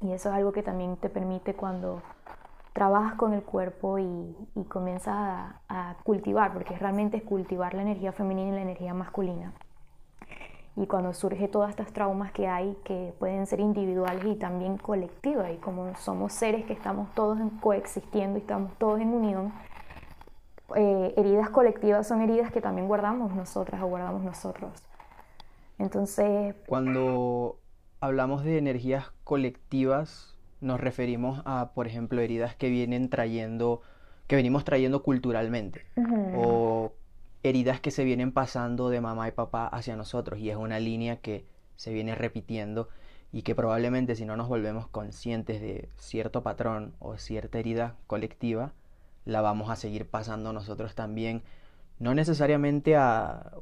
Y 0.00 0.12
eso 0.12 0.28
es 0.28 0.34
algo 0.34 0.52
que 0.52 0.62
también 0.62 0.96
te 0.96 1.08
permite 1.08 1.54
cuando 1.54 2.02
trabajas 2.72 3.14
con 3.14 3.34
el 3.34 3.42
cuerpo 3.42 3.98
y, 3.98 4.36
comienzas 4.68 5.14
a, 5.68 5.96
cultivar, 6.04 6.52
porque 6.52 6.76
realmente 6.76 7.18
es 7.18 7.22
cultivar 7.22 7.74
la 7.74 7.82
energía 7.82 8.12
femenina 8.12 8.50
y 8.50 8.52
la 8.52 8.62
energía 8.62 8.94
masculina. 8.94 9.52
Y 10.74 10.86
cuando 10.86 11.12
surge 11.12 11.48
todas 11.48 11.70
estas 11.70 11.92
traumas 11.92 12.32
que 12.32 12.48
hay, 12.48 12.76
que 12.84 13.14
pueden 13.18 13.46
ser 13.46 13.60
individuales 13.60 14.24
y 14.24 14.36
también 14.36 14.78
colectivas, 14.78 15.52
y 15.52 15.56
como 15.56 15.94
somos 15.96 16.32
seres 16.32 16.64
que 16.64 16.72
estamos 16.72 17.12
todos 17.14 17.38
coexistiendo 17.60 18.38
y 18.38 18.40
estamos 18.40 18.72
todos 18.78 19.00
en 19.00 19.12
unión, 19.12 19.52
eh, 20.74 21.12
heridas 21.18 21.50
colectivas 21.50 22.08
son 22.08 22.22
heridas 22.22 22.50
que 22.50 22.62
también 22.62 22.88
guardamos 22.88 23.34
nosotras 23.34 23.82
o 23.82 23.86
guardamos 23.86 24.22
nosotros. 24.22 24.72
Entonces... 25.78 26.54
Cuando 26.66 27.58
hablamos 28.00 28.42
de 28.42 28.56
energías 28.56 29.10
colectivas, 29.24 30.31
nos 30.62 30.80
referimos 30.80 31.42
a, 31.44 31.72
por 31.74 31.86
ejemplo, 31.86 32.20
heridas 32.20 32.54
que 32.54 32.70
vienen 32.70 33.10
trayendo, 33.10 33.82
que 34.26 34.36
venimos 34.36 34.64
trayendo 34.64 35.02
culturalmente, 35.02 35.84
o 36.34 36.92
heridas 37.42 37.80
que 37.80 37.90
se 37.90 38.04
vienen 38.04 38.32
pasando 38.32 38.88
de 38.88 39.00
mamá 39.00 39.28
y 39.28 39.32
papá 39.32 39.66
hacia 39.66 39.96
nosotros, 39.96 40.38
y 40.38 40.48
es 40.48 40.56
una 40.56 40.78
línea 40.78 41.16
que 41.16 41.44
se 41.76 41.92
viene 41.92 42.14
repitiendo 42.14 42.88
y 43.32 43.42
que 43.42 43.54
probablemente 43.54 44.14
si 44.14 44.24
no 44.24 44.36
nos 44.36 44.46
volvemos 44.46 44.86
conscientes 44.86 45.60
de 45.60 45.88
cierto 45.96 46.42
patrón 46.42 46.94
o 47.00 47.16
cierta 47.16 47.58
herida 47.58 47.96
colectiva, 48.06 48.72
la 49.24 49.40
vamos 49.40 49.70
a 49.70 49.76
seguir 49.76 50.08
pasando 50.08 50.52
nosotros 50.52 50.94
también, 50.94 51.42
no 51.98 52.14
necesariamente 52.14 52.94
a 52.96 53.52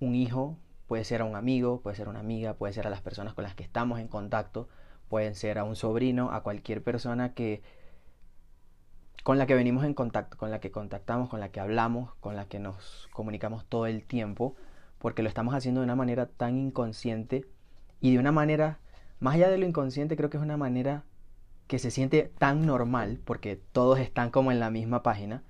un 0.00 0.14
hijo, 0.14 0.56
puede 0.86 1.04
ser 1.04 1.20
a 1.20 1.24
un 1.24 1.36
amigo, 1.36 1.80
puede 1.80 1.96
ser 1.96 2.06
a 2.06 2.10
una 2.10 2.20
amiga, 2.20 2.54
puede 2.54 2.72
ser 2.72 2.86
a 2.86 2.90
las 2.90 3.00
personas 3.00 3.34
con 3.34 3.44
las 3.44 3.54
que 3.54 3.62
estamos 3.62 4.00
en 4.00 4.08
contacto, 4.08 4.68
pueden 5.10 5.34
ser 5.34 5.58
a 5.58 5.64
un 5.64 5.76
sobrino, 5.76 6.32
a 6.32 6.42
cualquier 6.42 6.82
persona 6.82 7.34
que 7.34 7.62
con 9.24 9.36
la 9.36 9.46
que 9.46 9.54
venimos 9.54 9.84
en 9.84 9.92
contacto, 9.92 10.38
con 10.38 10.50
la 10.50 10.60
que 10.60 10.70
contactamos, 10.70 11.28
con 11.28 11.40
la 11.40 11.50
que 11.50 11.60
hablamos, 11.60 12.14
con 12.20 12.36
la 12.36 12.46
que 12.46 12.58
nos 12.58 13.08
comunicamos 13.12 13.66
todo 13.66 13.86
el 13.86 14.06
tiempo, 14.06 14.56
porque 14.98 15.22
lo 15.22 15.28
estamos 15.28 15.52
haciendo 15.54 15.80
de 15.80 15.84
una 15.84 15.96
manera 15.96 16.26
tan 16.26 16.56
inconsciente 16.56 17.44
y 18.00 18.12
de 18.12 18.18
una 18.18 18.32
manera, 18.32 18.78
más 19.18 19.34
allá 19.34 19.50
de 19.50 19.58
lo 19.58 19.66
inconsciente, 19.66 20.16
creo 20.16 20.30
que 20.30 20.38
es 20.38 20.42
una 20.42 20.56
manera 20.56 21.04
que 21.66 21.78
se 21.78 21.90
siente 21.90 22.32
tan 22.38 22.64
normal, 22.64 23.20
porque 23.24 23.56
todos 23.56 23.98
están 23.98 24.30
como 24.30 24.52
en 24.52 24.60
la 24.60 24.70
misma 24.70 25.02
página, 25.02 25.42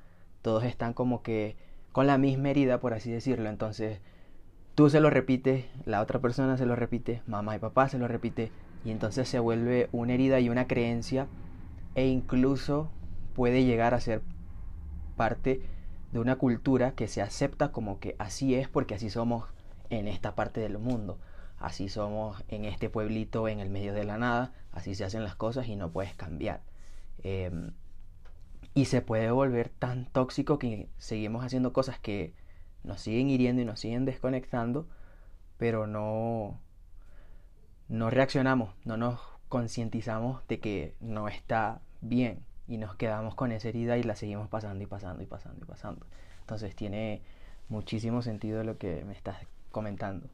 todos 0.43 0.65
están 0.65 0.95
como 0.95 1.23
que 1.23 1.57
con 1.93 2.07
la 2.07 2.19
misma 2.19 2.51
herida, 2.51 2.81
por 2.81 2.95
así 2.95 3.13
decirlo, 3.13 3.49
entonces 3.49 4.01
tú 4.75 4.89
se 4.91 5.01
lo 5.01 5.11
repites, 5.11 5.67
la 5.85 6.01
otra 6.01 6.19
persona 6.19 6.57
se 6.57 6.67
lo 6.67 6.77
repite, 6.77 7.23
mamá 7.27 7.57
y 7.57 7.59
papá 7.59 7.89
se 7.89 7.99
lo 7.99 8.09
repite, 8.09 8.51
y 8.85 8.91
entonces 8.91 9.29
se 9.29 9.39
vuelve 9.39 9.89
una 9.93 10.15
herida 10.15 10.41
y 10.41 10.49
una 10.49 10.67
creencia 10.67 11.27
e 11.95 12.07
incluso 12.07 12.91
puede 13.35 13.65
llegar 13.65 13.95
a 13.95 14.01
ser 14.01 14.23
parte 15.17 15.63
de 16.13 16.19
una 16.19 16.37
cultura 16.37 16.93
que 16.93 17.09
se 17.09 17.23
acepta 17.23 17.73
como 17.73 18.01
que 18.01 18.17
así 18.19 18.55
es 18.55 18.69
porque 18.69 18.95
así 18.95 19.11
somos 19.11 19.45
en 19.91 20.09
esta 20.09 20.35
parte 20.35 20.61
del 20.61 20.79
mundo. 20.79 21.19
Así 21.59 21.89
somos 21.91 22.43
en 22.49 22.65
este 22.65 22.89
pueblito 22.89 23.47
en 23.47 23.61
el 23.61 23.69
medio 23.69 23.93
de 23.93 24.05
la 24.05 24.17
nada, 24.17 24.53
así 24.73 24.95
se 24.95 25.05
hacen 25.05 25.25
las 25.25 25.37
cosas 25.37 25.69
y 25.69 25.77
no 25.77 25.91
puedes 25.91 26.15
cambiar. 26.15 26.63
Em, 27.23 27.73
y 28.73 28.87
se 28.87 29.03
puede 29.03 29.31
volver 29.31 29.69
tan 29.69 30.07
tóxico 30.07 30.59
que 30.59 30.89
seguimos 30.97 31.45
haciendo 31.45 31.73
cosas 31.73 31.99
que 31.99 32.33
nos 32.83 33.01
siguen 33.03 33.29
hiriendo 33.29 33.61
y 33.61 33.67
nos 33.67 33.81
siguen 33.81 34.07
desconectando, 34.07 34.89
pero 35.59 35.87
no, 35.87 36.59
no 37.91 38.09
reaccionamos, 38.09 38.73
no 38.85 38.97
nos 38.97 39.21
concientizamos 39.49 40.47
de 40.47 40.61
que 40.61 40.95
no 41.01 41.27
está 41.27 41.81
bien 42.01 42.47
y 42.69 42.79
nos 42.79 42.95
quedamos 42.95 43.35
con 43.35 43.51
esa 43.51 43.69
herida 43.69 43.99
y 43.99 44.05
la 44.05 44.15
seguimos 44.15 44.49
pasando 44.49 44.83
y 44.83 44.87
pasando 44.87 45.25
y 45.25 45.27
pasando 45.27 45.61
y 45.61 45.67
pasando. 45.67 46.07
Entonces 46.39 46.77
tiene 46.77 47.21
muchísimo 47.69 48.23
sentido 48.23 48.63
lo 48.63 48.79
que 48.79 49.05
me 49.05 49.13
estás 49.13 49.45
comentando. 49.73 50.29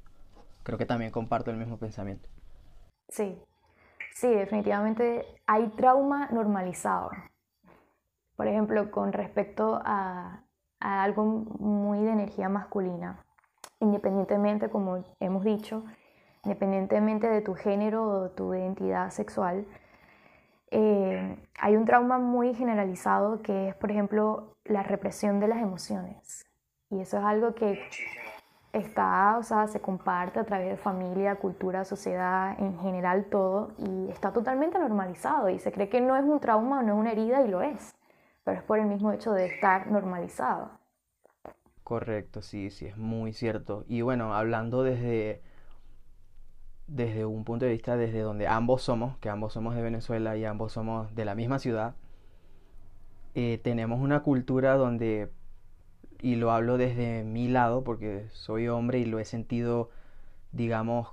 Creo 0.64 0.76
que 0.76 0.84
también 0.84 1.10
comparto 1.10 1.50
el 1.50 1.56
mismo 1.56 1.78
pensamiento. 1.78 2.28
Sí, 3.08 3.40
sí, 4.14 4.28
definitivamente 4.28 5.24
hay 5.46 5.68
trauma 5.68 6.28
normalizado. 6.30 7.08
Por 8.36 8.48
ejemplo, 8.48 8.90
con 8.90 9.14
respecto 9.14 9.80
a, 9.82 10.44
a 10.78 11.02
algo 11.02 11.24
muy 11.24 12.02
de 12.02 12.10
energía 12.10 12.50
masculina, 12.50 13.24
independientemente, 13.80 14.68
como 14.68 15.02
hemos 15.20 15.42
dicho, 15.42 15.84
independientemente 16.46 17.28
de 17.28 17.40
tu 17.40 17.54
género 17.54 18.06
o 18.06 18.30
tu 18.30 18.54
identidad 18.54 19.10
sexual, 19.10 19.66
eh, 20.70 21.36
hay 21.58 21.76
un 21.76 21.84
trauma 21.84 22.18
muy 22.18 22.54
generalizado 22.54 23.42
que 23.42 23.68
es, 23.68 23.74
por 23.74 23.90
ejemplo, 23.90 24.54
la 24.64 24.84
represión 24.84 25.40
de 25.40 25.48
las 25.48 25.58
emociones. 25.58 26.46
Y 26.90 27.00
eso 27.00 27.18
es 27.18 27.24
algo 27.24 27.54
que 27.54 27.80
está, 28.72 29.38
o 29.38 29.42
sea, 29.42 29.66
se 29.66 29.80
comparte 29.80 30.38
a 30.38 30.44
través 30.44 30.68
de 30.68 30.76
familia, 30.76 31.34
cultura, 31.36 31.84
sociedad, 31.84 32.56
en 32.60 32.78
general 32.78 33.24
todo, 33.24 33.72
y 33.78 34.08
está 34.10 34.32
totalmente 34.32 34.78
normalizado. 34.78 35.48
Y 35.48 35.58
se 35.58 35.72
cree 35.72 35.88
que 35.88 36.00
no 36.00 36.16
es 36.16 36.24
un 36.24 36.38
trauma, 36.38 36.82
no 36.82 36.94
es 36.94 37.00
una 37.00 37.10
herida, 37.12 37.42
y 37.42 37.48
lo 37.48 37.60
es. 37.60 37.96
Pero 38.44 38.58
es 38.58 38.64
por 38.64 38.78
el 38.78 38.86
mismo 38.86 39.10
hecho 39.10 39.32
de 39.32 39.46
estar 39.46 39.90
normalizado. 39.90 40.70
Correcto, 41.82 42.40
sí, 42.42 42.70
sí, 42.70 42.86
es 42.86 42.96
muy 42.96 43.32
cierto. 43.32 43.84
Y 43.88 44.02
bueno, 44.02 44.34
hablando 44.34 44.84
desde 44.84 45.42
desde 46.86 47.24
un 47.24 47.44
punto 47.44 47.64
de 47.64 47.72
vista 47.72 47.96
desde 47.96 48.20
donde 48.20 48.46
ambos 48.46 48.82
somos, 48.82 49.16
que 49.18 49.28
ambos 49.28 49.52
somos 49.52 49.74
de 49.74 49.82
Venezuela 49.82 50.36
y 50.36 50.44
ambos 50.44 50.72
somos 50.72 51.14
de 51.14 51.24
la 51.24 51.34
misma 51.34 51.58
ciudad, 51.58 51.94
eh, 53.34 53.60
tenemos 53.62 54.00
una 54.00 54.22
cultura 54.22 54.76
donde, 54.76 55.30
y 56.20 56.36
lo 56.36 56.52
hablo 56.52 56.78
desde 56.78 57.24
mi 57.24 57.48
lado 57.48 57.84
porque 57.84 58.26
soy 58.30 58.68
hombre 58.68 58.98
y 59.00 59.04
lo 59.04 59.18
he 59.18 59.24
sentido, 59.24 59.90
digamos, 60.52 61.08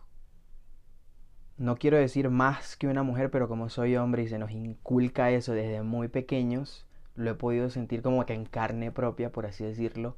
no 1.58 1.76
quiero 1.78 1.98
decir 1.98 2.30
más 2.30 2.78
que 2.78 2.88
una 2.88 3.04
mujer, 3.04 3.30
pero 3.32 3.48
como 3.48 3.70
soy 3.70 3.96
hombre 3.96 4.24
y 4.24 4.28
se 4.28 4.40
nos 4.40 4.52
inculca 4.52 5.32
eso 5.32 5.54
desde 5.54 5.82
muy 5.84 6.08
pequeños, 6.08 6.86
lo 7.16 7.32
he 7.32 7.36
podido 7.36 7.70
sentir 7.70 8.02
como 8.02 8.26
que 8.26 8.34
en 8.34 8.46
carne 8.46 8.92
propia, 8.92 9.32
por 9.32 9.46
así 9.46 9.64
decirlo, 9.64 10.16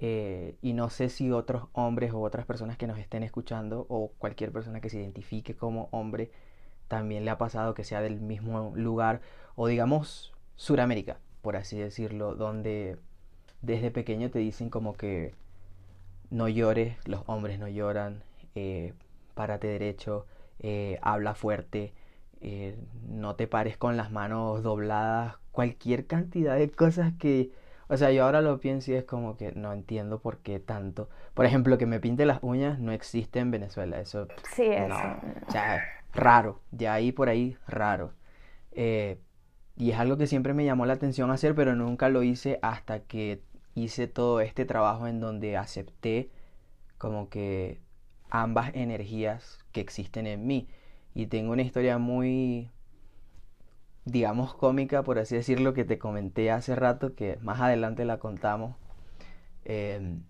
eh, 0.00 0.56
y 0.62 0.74
no 0.74 0.90
sé 0.90 1.08
si 1.08 1.32
otros 1.32 1.64
hombres 1.72 2.12
o 2.12 2.20
otras 2.20 2.46
personas 2.46 2.78
que 2.78 2.86
nos 2.86 2.98
estén 2.98 3.24
escuchando 3.24 3.84
o 3.88 4.12
cualquier 4.18 4.52
persona 4.52 4.80
que 4.80 4.90
se 4.90 4.98
identifique 4.98 5.56
como 5.56 5.88
hombre 5.90 6.30
también 6.86 7.24
le 7.24 7.32
ha 7.32 7.38
pasado 7.38 7.74
que 7.74 7.82
sea 7.82 8.00
del 8.00 8.20
mismo 8.20 8.72
lugar 8.76 9.20
o 9.56 9.66
digamos 9.66 10.32
Suramérica, 10.54 11.18
por 11.42 11.56
así 11.56 11.78
decirlo, 11.78 12.36
donde 12.36 12.96
desde 13.60 13.90
pequeño 13.90 14.30
te 14.30 14.38
dicen 14.38 14.70
como 14.70 14.96
que 14.96 15.34
no 16.30 16.48
llores, 16.48 16.96
los 17.08 17.22
hombres 17.26 17.58
no 17.58 17.66
lloran, 17.66 18.22
eh, 18.54 18.94
párate 19.34 19.66
derecho, 19.66 20.26
eh, 20.60 20.98
habla 21.02 21.34
fuerte, 21.34 21.92
no 23.08 23.34
te 23.34 23.48
pares 23.48 23.76
con 23.76 23.96
las 23.96 24.12
manos 24.12 24.62
dobladas, 24.62 25.38
cualquier 25.50 26.06
cantidad 26.06 26.56
de 26.56 26.70
cosas 26.70 27.12
que 27.18 27.50
o 27.88 27.96
sea, 27.96 28.10
yo 28.12 28.24
ahora 28.24 28.42
lo 28.42 28.60
pienso 28.60 28.92
y 28.92 28.94
es 28.94 29.04
como 29.04 29.36
que 29.36 29.52
no 29.52 29.72
entiendo 29.72 30.20
por 30.20 30.38
qué 30.38 30.60
tanto. 30.60 31.08
Por 31.34 31.46
ejemplo, 31.46 31.78
que 31.78 31.86
me 31.86 32.00
pinte 32.00 32.26
las 32.26 32.38
uñas 32.42 32.78
no 32.78 32.92
existe 32.92 33.38
en 33.38 33.50
Venezuela. 33.50 33.98
Eso. 33.98 34.28
Sí, 34.54 34.64
eso. 34.64 34.94
O 35.46 35.50
sea, 35.50 35.82
raro. 36.12 36.60
De 36.70 36.88
ahí 36.88 37.12
por 37.12 37.30
ahí, 37.30 37.56
raro. 37.66 38.12
Eh, 38.72 39.18
y 39.76 39.92
es 39.92 39.98
algo 39.98 40.18
que 40.18 40.26
siempre 40.26 40.52
me 40.52 40.64
llamó 40.64 40.84
la 40.84 40.94
atención 40.94 41.30
hacer, 41.30 41.54
pero 41.54 41.74
nunca 41.74 42.10
lo 42.10 42.22
hice 42.22 42.58
hasta 42.62 43.00
que 43.00 43.42
hice 43.74 44.06
todo 44.06 44.40
este 44.40 44.64
trabajo 44.64 45.06
en 45.06 45.20
donde 45.20 45.56
acepté 45.56 46.30
como 46.98 47.30
que 47.30 47.80
ambas 48.28 48.72
energías 48.74 49.64
que 49.72 49.80
existen 49.80 50.26
en 50.26 50.46
mí. 50.46 50.68
Y 51.14 51.26
tengo 51.26 51.52
una 51.52 51.62
historia 51.62 51.96
muy 51.98 52.70
digamos, 54.10 54.54
cómica, 54.54 55.02
por 55.02 55.18
así 55.18 55.36
decirlo, 55.36 55.74
que 55.74 55.84
te 55.84 55.98
comenté 55.98 56.50
hace 56.50 56.74
rato, 56.74 57.14
que 57.14 57.38
más 57.42 57.60
adelante 57.60 58.04
la 58.04 58.18
contamos. 58.18 58.76
Em, 59.64 60.22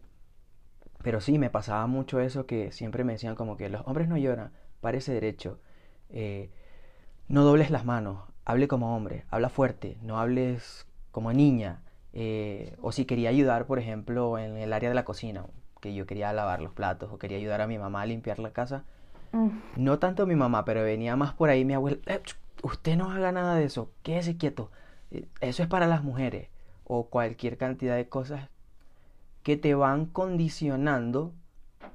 pero 1.03 1.21
sí, 1.21 1.38
me 1.38 1.51
pasaba 1.51 1.87
mucho 1.87 2.21
eso 2.21 2.47
que 2.47 2.73
siempre 2.73 3.05
me 3.05 3.12
decían 3.12 3.35
como 3.35 3.57
que 3.57 3.69
los 3.69 3.83
hombres 3.87 4.09
no 4.09 4.17
lloran, 4.17 4.53
parece 4.81 5.12
derecho, 5.12 5.61
eh, 6.11 6.51
no 7.29 7.45
dobles 7.45 7.71
las 7.71 7.85
manos, 7.85 8.21
hable 8.45 8.69
como 8.69 8.97
hombre, 8.97 9.25
habla 9.31 9.49
fuerte, 9.49 9.99
no 10.03 10.19
hables 10.19 10.87
como 11.12 11.33
niña. 11.33 11.83
Eh, 12.14 12.75
o 12.81 12.91
si 12.91 13.05
quería 13.05 13.29
ayudar, 13.29 13.67
por 13.67 13.79
ejemplo, 13.79 14.38
en 14.38 14.57
el 14.57 14.73
área 14.73 14.88
de 14.88 14.95
la 14.95 15.05
cocina, 15.05 15.45
que 15.81 15.95
yo 15.95 16.07
quería 16.07 16.33
lavar 16.33 16.61
los 16.62 16.73
platos 16.73 17.12
o 17.12 17.19
quería 17.19 17.37
ayudar 17.37 17.61
a 17.61 17.67
mi 17.67 17.79
mamá 17.79 18.03
a 18.03 18.07
limpiar 18.07 18.38
la 18.38 18.51
casa. 18.51 18.85
Mm. 19.33 19.49
No 19.77 19.99
tanto 19.99 20.27
mi 20.27 20.35
mamá, 20.35 20.64
pero 20.64 20.83
venía 20.83 21.14
más 21.17 21.35
por 21.35 21.51
ahí 21.51 21.64
mi 21.64 21.75
abuela. 21.75 21.99
Usted 22.62 22.97
no 22.97 23.11
haga 23.11 23.33
nada 23.33 23.55
de 23.55 23.64
eso, 23.64 23.92
quédese 24.03 24.37
quieto. 24.37 24.71
Eh, 25.11 25.27
eso 25.40 25.62
es 25.62 25.68
para 25.68 25.87
las 25.87 26.03
mujeres. 26.03 26.49
O 26.85 27.09
cualquier 27.09 27.59
cantidad 27.59 27.97
de 27.97 28.09
cosas 28.09 28.49
que 29.42 29.57
te 29.57 29.75
van 29.75 30.07
condicionando 30.07 31.33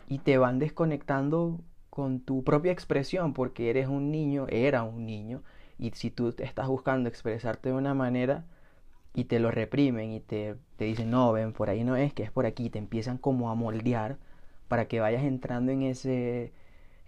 y 0.07 0.19
te 0.19 0.37
van 0.37 0.59
desconectando 0.59 1.59
con 1.89 2.19
tu 2.19 2.43
propia 2.43 2.71
expresión, 2.71 3.33
porque 3.33 3.69
eres 3.69 3.87
un 3.87 4.11
niño, 4.11 4.47
era 4.49 4.83
un 4.83 5.05
niño, 5.05 5.43
y 5.77 5.91
si 5.91 6.09
tú 6.09 6.33
estás 6.39 6.67
buscando 6.67 7.09
expresarte 7.09 7.69
de 7.69 7.75
una 7.75 7.93
manera 7.93 8.45
y 9.13 9.25
te 9.25 9.39
lo 9.39 9.51
reprimen 9.51 10.11
y 10.11 10.19
te, 10.19 10.55
te 10.77 10.85
dicen, 10.85 11.11
no, 11.11 11.31
ven, 11.31 11.53
por 11.53 11.69
ahí 11.69 11.83
no 11.83 11.95
es, 11.95 12.13
que 12.13 12.23
es 12.23 12.31
por 12.31 12.45
aquí, 12.45 12.69
te 12.69 12.79
empiezan 12.79 13.17
como 13.17 13.51
a 13.51 13.55
moldear 13.55 14.17
para 14.67 14.87
que 14.87 14.99
vayas 14.99 15.23
entrando 15.23 15.71
en 15.71 15.83
ese 15.83 16.51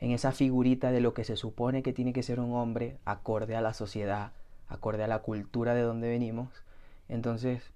en 0.06 0.12
esa 0.12 0.32
figurita 0.32 0.91
de 0.91 1.02
lo 1.02 1.15
que 1.15 1.24
se 1.24 1.36
supone 1.36 1.82
que 1.82 1.91
tiene 1.91 2.13
que 2.13 2.22
ser 2.22 2.39
un 2.39 2.54
hombre 2.54 3.00
acorde 3.06 3.56
a 3.56 3.62
la 3.62 3.74
sociedad, 3.74 4.34
acorde 4.68 5.04
a 5.04 5.08
la 5.08 5.24
cultura 5.24 5.74
de 5.74 5.82
donde 5.82 6.08
venimos. 6.08 6.63
Entonces, 7.10 7.72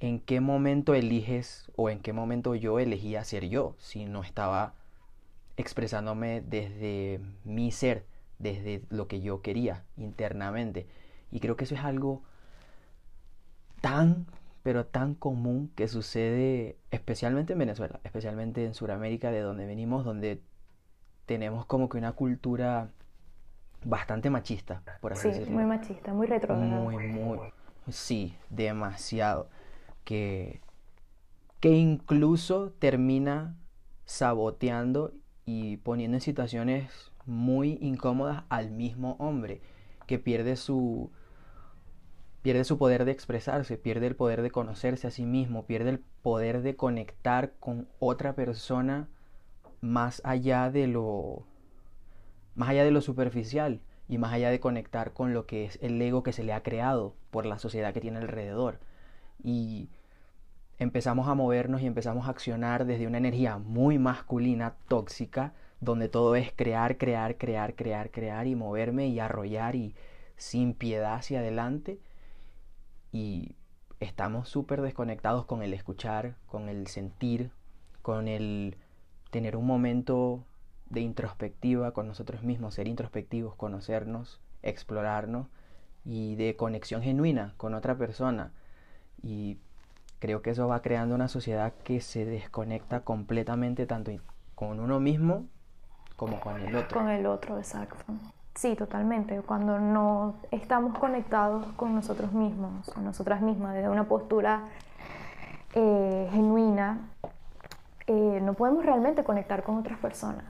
¿en 0.00 0.18
qué 0.18 0.40
momento 0.40 0.94
eliges 0.94 1.70
o 1.76 1.90
en 1.90 2.00
qué 2.00 2.14
momento 2.14 2.54
yo 2.54 2.78
elegía 2.78 3.22
ser 3.22 3.50
yo 3.50 3.76
si 3.78 4.06
no 4.06 4.22
estaba 4.22 4.72
expresándome 5.58 6.40
desde 6.40 7.20
mi 7.44 7.70
ser, 7.70 8.06
desde 8.38 8.80
lo 8.88 9.06
que 9.06 9.20
yo 9.20 9.42
quería 9.42 9.84
internamente? 9.98 10.86
Y 11.30 11.40
creo 11.40 11.54
que 11.54 11.64
eso 11.64 11.74
es 11.74 11.82
algo 11.82 12.22
tan, 13.82 14.24
pero 14.62 14.86
tan 14.86 15.14
común 15.14 15.70
que 15.76 15.86
sucede 15.86 16.78
especialmente 16.90 17.52
en 17.52 17.58
Venezuela, 17.58 18.00
especialmente 18.04 18.64
en 18.64 18.72
Sudamérica, 18.72 19.30
de 19.30 19.40
donde 19.40 19.66
venimos, 19.66 20.06
donde 20.06 20.40
tenemos 21.26 21.66
como 21.66 21.88
que 21.88 21.98
una 21.98 22.12
cultura 22.12 22.90
bastante 23.84 24.30
machista, 24.30 24.82
por 25.00 25.12
así 25.12 25.32
sí, 25.32 25.50
muy 25.50 25.64
machista, 25.64 26.12
muy 26.12 26.26
retrógrada. 26.26 26.64
Muy, 26.64 26.96
muy, 27.08 27.38
sí, 27.88 28.36
demasiado. 28.50 29.48
Que, 30.04 30.60
que 31.60 31.70
incluso 31.70 32.72
termina 32.78 33.56
saboteando 34.04 35.12
y 35.46 35.78
poniendo 35.78 36.16
en 36.16 36.20
situaciones 36.20 37.12
muy 37.26 37.78
incómodas 37.80 38.44
al 38.48 38.70
mismo 38.70 39.16
hombre, 39.18 39.60
que 40.06 40.18
pierde 40.18 40.56
su, 40.56 41.10
pierde 42.42 42.64
su 42.64 42.76
poder 42.76 43.04
de 43.04 43.12
expresarse, 43.12 43.78
pierde 43.78 44.06
el 44.06 44.16
poder 44.16 44.42
de 44.42 44.50
conocerse 44.50 45.06
a 45.06 45.10
sí 45.10 45.24
mismo, 45.24 45.64
pierde 45.66 45.90
el 45.90 45.98
poder 46.22 46.62
de 46.62 46.76
conectar 46.76 47.54
con 47.60 47.88
otra 47.98 48.34
persona 48.34 49.08
más 49.84 50.22
allá 50.24 50.70
de 50.70 50.86
lo 50.86 51.44
más 52.54 52.70
allá 52.70 52.84
de 52.84 52.90
lo 52.90 53.00
superficial 53.00 53.80
y 54.08 54.18
más 54.18 54.32
allá 54.32 54.50
de 54.50 54.60
conectar 54.60 55.12
con 55.12 55.34
lo 55.34 55.46
que 55.46 55.64
es 55.64 55.78
el 55.82 56.00
ego 56.00 56.22
que 56.22 56.32
se 56.32 56.44
le 56.44 56.52
ha 56.52 56.62
creado 56.62 57.14
por 57.30 57.46
la 57.46 57.58
sociedad 57.58 57.92
que 57.92 58.00
tiene 58.00 58.18
alrededor. 58.18 58.80
Y 59.42 59.90
empezamos 60.78 61.28
a 61.28 61.34
movernos 61.34 61.82
y 61.82 61.86
empezamos 61.86 62.26
a 62.26 62.30
accionar 62.30 62.86
desde 62.86 63.06
una 63.06 63.18
energía 63.18 63.58
muy 63.58 63.98
masculina, 63.98 64.76
tóxica, 64.88 65.52
donde 65.80 66.08
todo 66.08 66.36
es 66.36 66.52
crear, 66.52 66.96
crear, 66.96 67.36
crear, 67.36 67.74
crear, 67.74 68.10
crear 68.10 68.46
y 68.46 68.54
moverme 68.54 69.08
y 69.08 69.20
arrollar 69.20 69.74
y 69.74 69.94
sin 70.36 70.74
piedad 70.74 71.14
hacia 71.14 71.40
adelante. 71.40 72.00
y 73.12 73.54
estamos 74.00 74.48
súper 74.48 74.82
desconectados 74.82 75.46
con 75.46 75.62
el 75.62 75.72
escuchar, 75.72 76.36
con 76.46 76.68
el 76.68 76.88
sentir, 76.88 77.52
con 78.02 78.28
el 78.28 78.76
tener 79.34 79.56
un 79.56 79.66
momento 79.66 80.44
de 80.90 81.00
introspectiva 81.00 81.90
con 81.90 82.06
nosotros 82.06 82.44
mismos, 82.44 82.74
ser 82.74 82.86
introspectivos, 82.86 83.56
conocernos, 83.56 84.40
explorarnos 84.62 85.48
y 86.04 86.36
de 86.36 86.54
conexión 86.54 87.02
genuina 87.02 87.52
con 87.56 87.74
otra 87.74 87.96
persona. 87.96 88.52
Y 89.24 89.58
creo 90.20 90.40
que 90.40 90.50
eso 90.50 90.68
va 90.68 90.82
creando 90.82 91.16
una 91.16 91.26
sociedad 91.26 91.72
que 91.82 92.00
se 92.00 92.24
desconecta 92.24 93.00
completamente 93.00 93.86
tanto 93.86 94.12
con 94.54 94.78
uno 94.78 95.00
mismo 95.00 95.46
como 96.14 96.38
con 96.38 96.60
el 96.60 96.76
otro. 96.76 97.00
Con 97.00 97.10
el 97.10 97.26
otro, 97.26 97.58
exacto. 97.58 97.96
Sí, 98.54 98.76
totalmente. 98.76 99.40
Cuando 99.40 99.80
no 99.80 100.36
estamos 100.52 100.96
conectados 100.96 101.66
con 101.72 101.92
nosotros 101.92 102.32
mismos, 102.32 102.88
con 102.94 103.02
nosotras 103.02 103.40
mismas, 103.42 103.74
desde 103.74 103.88
una 103.88 104.04
postura 104.04 104.68
eh, 105.74 106.28
genuina, 106.30 107.08
eh, 108.06 108.40
no 108.42 108.54
podemos 108.54 108.84
realmente 108.84 109.24
conectar 109.24 109.62
con 109.62 109.76
otras 109.78 109.98
personas. 109.98 110.44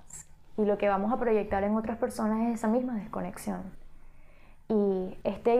Y 0.57 0.64
lo 0.64 0.79
que 0.79 0.88
vamos 0.88 1.12
a 1.12 1.19
proyectar 1.19 1.64
en 1.64 1.77
otras 1.77 1.99
personas 1.99 2.49
es 2.49 2.55
esa 2.55 2.69
misma 2.69 2.95
desconexión. 2.95 3.62
Y 4.69 5.17
esta 5.25 5.51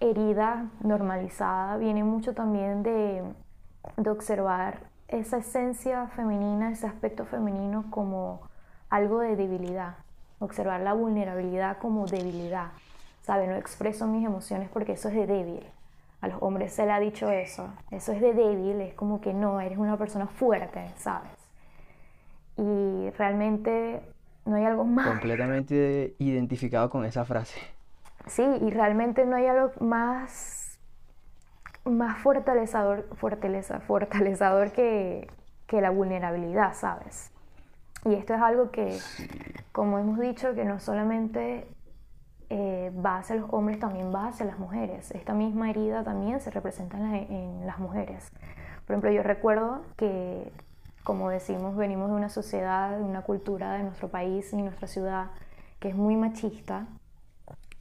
herida 0.00 0.70
normalizada 0.80 1.76
viene 1.76 2.04
mucho 2.04 2.34
también 2.34 2.82
de, 2.82 3.22
observar 4.08 4.80
esa 5.08 5.38
esencia 5.38 6.08
femenina, 6.08 6.72
ese 6.72 6.86
aspecto 6.86 7.24
femenino 7.24 7.84
como 7.90 8.40
algo 8.90 9.20
de 9.20 9.36
debilidad 9.36 9.94
observar 10.38 10.80
la 10.80 10.92
vulnerabilidad 10.92 11.78
como 11.78 12.06
debilidad. 12.06 12.72
¿Sabe? 13.22 13.46
No 13.46 13.56
expreso 13.56 14.06
mis 14.06 14.24
emociones 14.24 14.68
porque 14.68 14.92
eso 14.92 15.08
es 15.08 15.14
de 15.14 15.26
débil. 15.26 15.66
A 16.20 16.28
los 16.28 16.42
hombres 16.42 16.72
se 16.72 16.86
le 16.86 16.92
ha 16.92 17.00
dicho 17.00 17.30
eso. 17.30 17.68
Eso 17.90 18.12
es 18.12 18.20
de 18.20 18.32
débil, 18.32 18.80
es 18.80 18.94
como 18.94 19.20
que 19.20 19.34
no, 19.34 19.60
eres 19.60 19.78
una 19.78 19.96
persona 19.96 20.26
fuerte, 20.26 20.90
¿sabes? 20.96 21.30
Y 22.56 23.10
realmente 23.18 24.00
no 24.44 24.56
hay 24.56 24.64
algo 24.64 24.84
más. 24.84 25.08
Completamente 25.08 26.14
identificado 26.18 26.88
con 26.88 27.04
esa 27.04 27.24
frase. 27.24 27.60
Sí, 28.26 28.44
y 28.60 28.70
realmente 28.70 29.24
no 29.26 29.36
hay 29.36 29.46
algo 29.46 29.72
más, 29.80 30.78
más 31.84 32.18
fortalecedor, 32.18 33.08
fortaleza, 33.16 33.80
fortalecedor 33.80 34.72
que, 34.72 35.28
que 35.66 35.80
la 35.80 35.90
vulnerabilidad, 35.90 36.74
¿sabes? 36.74 37.30
Y 38.04 38.14
esto 38.14 38.34
es 38.34 38.40
algo 38.40 38.70
que, 38.70 38.98
como 39.72 39.98
hemos 39.98 40.18
dicho, 40.18 40.54
que 40.54 40.64
no 40.64 40.78
solamente 40.78 41.66
eh, 42.48 42.92
va 43.04 43.18
hacia 43.18 43.34
los 43.34 43.52
hombres, 43.52 43.80
también 43.80 44.14
va 44.14 44.28
hacia 44.28 44.46
las 44.46 44.58
mujeres. 44.58 45.10
Esta 45.10 45.34
misma 45.34 45.70
herida 45.70 46.04
también 46.04 46.40
se 46.40 46.50
representa 46.50 46.96
en, 46.96 47.66
las 47.66 47.78
mujeres. 47.78 48.30
Por 48.86 48.94
ejemplo, 48.94 49.10
yo 49.10 49.22
recuerdo 49.24 49.82
que, 49.96 50.52
como 51.02 51.28
decimos, 51.28 51.76
venimos 51.76 52.08
de 52.08 52.16
una 52.16 52.28
sociedad, 52.28 52.96
de 52.96 53.02
una 53.02 53.22
cultura 53.22 53.74
de 53.74 53.82
nuestro 53.82 54.08
país 54.08 54.52
y 54.52 54.56
nuestra 54.56 54.86
ciudad 54.86 55.30
que 55.80 55.88
es 55.88 55.96
muy 55.96 56.14
machista. 56.14 56.86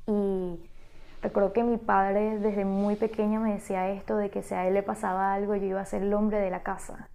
Y 0.08 0.60
recuerdo 1.22 1.54
que 1.54 1.64
mi 1.64 1.78
padre 1.78 2.40
desde 2.40 2.66
muy 2.66 2.96
pequeño 2.96 3.40
me 3.40 3.54
decía 3.54 3.90
esto 3.90 4.18
de 4.18 4.32
que 4.32 4.42
si 4.42 4.56
a 4.56 4.68
él 4.68 4.74
le 4.74 4.84
pasaba 4.84 5.34
algo, 5.34 5.56
yo 5.56 5.66
iba 5.66 5.82
a 5.82 5.86
ser 5.86 6.02
el 6.02 6.14
hombre 6.14 6.40
de 6.40 6.50
la 6.50 6.64
casa. 6.64 7.10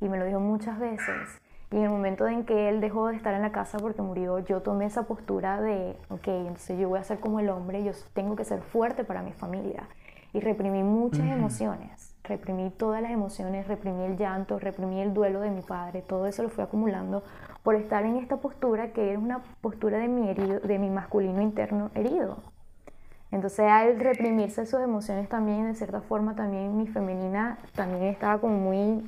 Y 0.00 0.08
me 0.10 0.18
lo 0.18 0.26
dijo 0.26 0.40
muchas 0.40 0.78
veces. 0.78 1.40
Y 1.74 1.78
en 1.78 1.82
el 1.82 1.90
momento 1.90 2.28
en 2.28 2.44
que 2.44 2.68
él 2.68 2.80
dejó 2.80 3.08
de 3.08 3.16
estar 3.16 3.34
en 3.34 3.42
la 3.42 3.50
casa 3.50 3.78
porque 3.80 4.00
murió, 4.00 4.38
yo 4.38 4.62
tomé 4.62 4.84
esa 4.84 5.08
postura 5.08 5.60
de, 5.60 5.96
ok, 6.08 6.28
entonces 6.28 6.78
yo 6.78 6.88
voy 6.88 7.00
a 7.00 7.02
ser 7.02 7.18
como 7.18 7.40
el 7.40 7.48
hombre, 7.48 7.82
yo 7.82 7.90
tengo 8.12 8.36
que 8.36 8.44
ser 8.44 8.60
fuerte 8.60 9.02
para 9.02 9.22
mi 9.22 9.32
familia. 9.32 9.88
Y 10.32 10.38
reprimí 10.38 10.84
muchas 10.84 11.26
emociones, 11.26 12.14
reprimí 12.22 12.70
todas 12.70 13.02
las 13.02 13.10
emociones, 13.10 13.66
reprimí 13.66 14.04
el 14.04 14.16
llanto, 14.16 14.60
reprimí 14.60 15.00
el 15.00 15.12
duelo 15.12 15.40
de 15.40 15.50
mi 15.50 15.62
padre, 15.62 16.00
todo 16.00 16.28
eso 16.28 16.44
lo 16.44 16.48
fui 16.48 16.62
acumulando 16.62 17.24
por 17.64 17.74
estar 17.74 18.04
en 18.04 18.18
esta 18.18 18.36
postura 18.36 18.92
que 18.92 19.10
era 19.10 19.18
una 19.18 19.42
postura 19.60 19.98
de 19.98 20.06
mi, 20.06 20.28
herido, 20.28 20.60
de 20.60 20.78
mi 20.78 20.90
masculino 20.90 21.42
interno 21.42 21.90
herido. 21.96 22.36
Entonces 23.32 23.66
al 23.68 23.98
reprimirse 23.98 24.64
sus 24.64 24.78
emociones 24.78 25.28
también, 25.28 25.66
de 25.66 25.74
cierta 25.74 26.02
forma 26.02 26.36
también 26.36 26.76
mi 26.76 26.86
femenina 26.86 27.58
también 27.74 28.04
estaba 28.04 28.40
como 28.40 28.58
muy, 28.58 29.04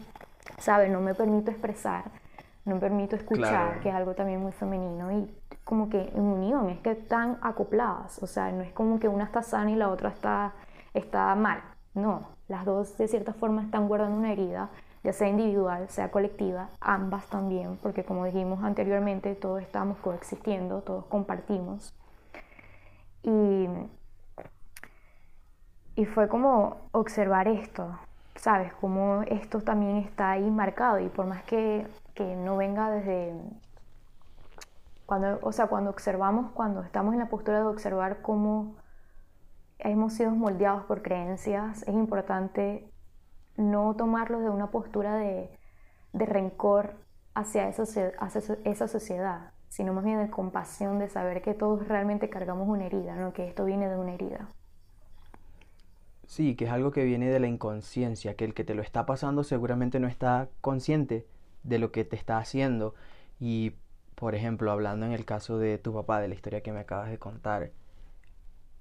¿sabes? 0.58 0.90
No 0.90 1.00
me 1.00 1.14
permito 1.14 1.52
expresar 1.52 2.25
no 2.66 2.78
permito 2.80 3.16
escuchar, 3.16 3.80
que 3.80 3.88
es 3.88 3.94
algo 3.94 4.14
también 4.14 4.42
muy 4.42 4.52
femenino, 4.52 5.10
y 5.12 5.34
como 5.64 5.88
que 5.88 6.10
en 6.14 6.22
unión, 6.22 6.68
es 6.68 6.80
que 6.80 6.90
están 6.90 7.38
acopladas, 7.40 8.22
o 8.22 8.26
sea, 8.26 8.50
no 8.52 8.62
es 8.62 8.72
como 8.72 8.98
que 8.98 9.08
una 9.08 9.24
está 9.24 9.42
sana 9.42 9.70
y 9.70 9.76
la 9.76 9.88
otra 9.88 10.10
está, 10.10 10.52
está 10.92 11.34
mal, 11.36 11.62
no, 11.94 12.28
las 12.48 12.64
dos 12.64 12.98
de 12.98 13.06
cierta 13.08 13.32
forma 13.32 13.62
están 13.62 13.86
guardando 13.86 14.18
una 14.18 14.32
herida, 14.32 14.68
ya 15.04 15.12
sea 15.12 15.28
individual, 15.28 15.88
sea 15.88 16.10
colectiva, 16.10 16.70
ambas 16.80 17.26
también, 17.26 17.78
porque 17.80 18.04
como 18.04 18.24
dijimos 18.24 18.64
anteriormente, 18.64 19.36
todos 19.36 19.62
estamos 19.62 19.98
coexistiendo, 19.98 20.82
todos 20.82 21.04
compartimos. 21.06 21.94
Y, 23.22 23.68
y 25.94 26.04
fue 26.06 26.28
como 26.28 26.88
observar 26.90 27.46
esto, 27.46 27.96
¿sabes? 28.34 28.72
Como 28.74 29.22
esto 29.22 29.60
también 29.60 29.98
está 29.98 30.32
ahí 30.32 30.50
marcado 30.50 30.98
y 30.98 31.08
por 31.08 31.26
más 31.26 31.44
que 31.44 31.86
que 32.16 32.34
no 32.34 32.56
venga 32.56 32.90
desde 32.90 33.34
cuando, 35.04 35.38
o 35.42 35.52
sea, 35.52 35.68
cuando 35.68 35.90
observamos, 35.90 36.50
cuando 36.52 36.82
estamos 36.82 37.12
en 37.12 37.20
la 37.20 37.28
postura 37.28 37.60
de 37.60 37.66
observar 37.66 38.22
cómo 38.22 38.74
hemos 39.78 40.14
sido 40.14 40.32
moldeados 40.32 40.84
por 40.84 41.02
creencias, 41.02 41.82
es 41.82 41.94
importante 41.94 42.90
no 43.56 43.94
tomarlos 43.94 44.42
de 44.42 44.50
una 44.50 44.70
postura 44.70 45.14
de, 45.14 45.50
de 46.12 46.26
rencor 46.26 46.94
hacia 47.34 47.68
esa, 47.68 47.84
hacia 48.18 48.58
esa 48.64 48.88
sociedad, 48.88 49.52
sino 49.68 49.92
más 49.92 50.04
bien 50.04 50.18
de 50.18 50.30
compasión, 50.30 50.98
de 50.98 51.08
saber 51.08 51.42
que 51.42 51.54
todos 51.54 51.86
realmente 51.86 52.28
cargamos 52.30 52.66
una 52.68 52.86
herida, 52.86 53.14
¿no? 53.14 53.32
que 53.32 53.46
esto 53.46 53.64
viene 53.64 53.88
de 53.88 53.96
una 53.96 54.14
herida. 54.14 54.48
Sí, 56.26 56.56
que 56.56 56.64
es 56.64 56.72
algo 56.72 56.90
que 56.90 57.04
viene 57.04 57.28
de 57.28 57.38
la 57.38 57.46
inconsciencia, 57.46 58.34
que 58.34 58.44
el 58.44 58.54
que 58.54 58.64
te 58.64 58.74
lo 58.74 58.82
está 58.82 59.06
pasando 59.06 59.44
seguramente 59.44 60.00
no 60.00 60.08
está 60.08 60.48
consciente 60.60 61.26
de 61.66 61.78
lo 61.78 61.92
que 61.92 62.04
te 62.04 62.16
está 62.16 62.38
haciendo. 62.38 62.94
Y, 63.40 63.74
por 64.14 64.34
ejemplo, 64.34 64.70
hablando 64.70 65.06
en 65.06 65.12
el 65.12 65.24
caso 65.24 65.58
de 65.58 65.78
tu 65.78 65.92
papá, 65.92 66.20
de 66.20 66.28
la 66.28 66.34
historia 66.34 66.62
que 66.62 66.72
me 66.72 66.80
acabas 66.80 67.10
de 67.10 67.18
contar, 67.18 67.70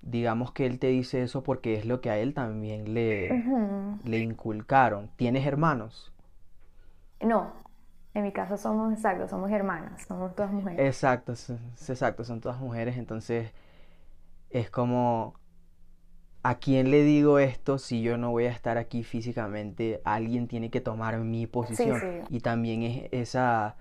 digamos 0.01 0.51
que 0.51 0.65
él 0.65 0.79
te 0.79 0.87
dice 0.87 1.23
eso 1.23 1.43
porque 1.43 1.75
es 1.75 1.85
lo 1.85 1.99
que 1.99 2.09
a 2.09 2.17
él 2.17 2.33
también 2.33 2.93
le, 2.93 3.43
le 4.03 4.19
inculcaron. 4.19 5.09
¿Tienes 5.17 5.45
hermanos? 5.45 6.11
No, 7.21 7.53
en 8.13 8.23
mi 8.23 8.31
caso 8.31 8.57
somos 8.57 8.93
exactos, 8.93 9.29
somos 9.29 9.49
hermanas, 9.51 10.05
somos 10.07 10.35
todas 10.35 10.51
mujeres. 10.51 10.79
Exacto, 10.79 11.33
exacto, 11.33 12.23
son 12.23 12.39
todas 12.39 12.59
mujeres, 12.59 12.97
entonces 12.97 13.51
es 14.51 14.69
como 14.69 15.33
¿a 16.45 16.59
quién 16.59 16.91
le 16.91 17.01
digo 17.01 17.39
esto 17.39 17.79
si 17.79 18.03
yo 18.03 18.19
no 18.19 18.29
voy 18.29 18.45
a 18.45 18.51
estar 18.51 18.77
aquí 18.77 19.01
físicamente? 19.01 19.99
Alguien 20.03 20.47
tiene 20.47 20.69
que 20.69 20.79
tomar 20.79 21.17
mi 21.17 21.47
posición. 21.47 21.99
Y 22.29 22.41
también 22.41 22.83
es 22.83 23.09
esa, 23.11 23.77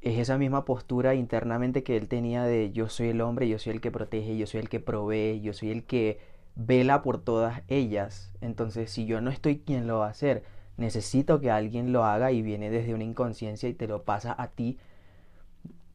es 0.00 0.16
esa 0.16 0.38
misma 0.38 0.64
postura 0.64 1.16
internamente 1.16 1.82
que 1.82 1.96
él 1.96 2.06
tenía 2.06 2.44
de 2.44 2.70
yo 2.70 2.88
soy 2.88 3.08
el 3.08 3.20
hombre, 3.20 3.48
yo 3.48 3.58
soy 3.58 3.72
el 3.72 3.80
que 3.80 3.90
protege, 3.90 4.38
yo 4.38 4.46
soy 4.46 4.60
el 4.60 4.68
que 4.68 4.78
provee, 4.78 5.40
yo 5.40 5.54
soy 5.54 5.72
el 5.72 5.82
que 5.82 6.20
vela 6.54 7.02
por 7.02 7.18
todas 7.18 7.62
ellas. 7.66 8.32
Entonces, 8.40 8.88
si 8.88 9.04
yo 9.04 9.20
no 9.20 9.32
estoy, 9.32 9.58
¿quién 9.58 9.88
lo 9.88 9.98
va 9.98 10.06
a 10.06 10.10
hacer? 10.10 10.44
Necesito 10.76 11.40
que 11.40 11.50
alguien 11.50 11.92
lo 11.92 12.04
haga 12.04 12.30
y 12.30 12.42
viene 12.42 12.70
desde 12.70 12.94
una 12.94 13.02
inconsciencia 13.02 13.68
y 13.68 13.74
te 13.74 13.88
lo 13.88 14.04
pasa 14.04 14.36
a 14.38 14.46
ti, 14.46 14.78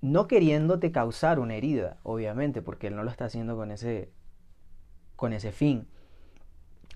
no 0.01 0.27
queriéndote 0.27 0.91
causar 0.91 1.39
una 1.39 1.55
herida, 1.55 1.95
obviamente, 2.03 2.61
porque 2.61 2.87
él 2.87 2.97
no 2.97 3.03
lo 3.03 3.09
está 3.09 3.23
haciendo 3.23 3.55
con 3.55 3.71
ese 3.71 4.09
con 5.17 5.33
ese 5.33 5.51
fin. 5.51 5.87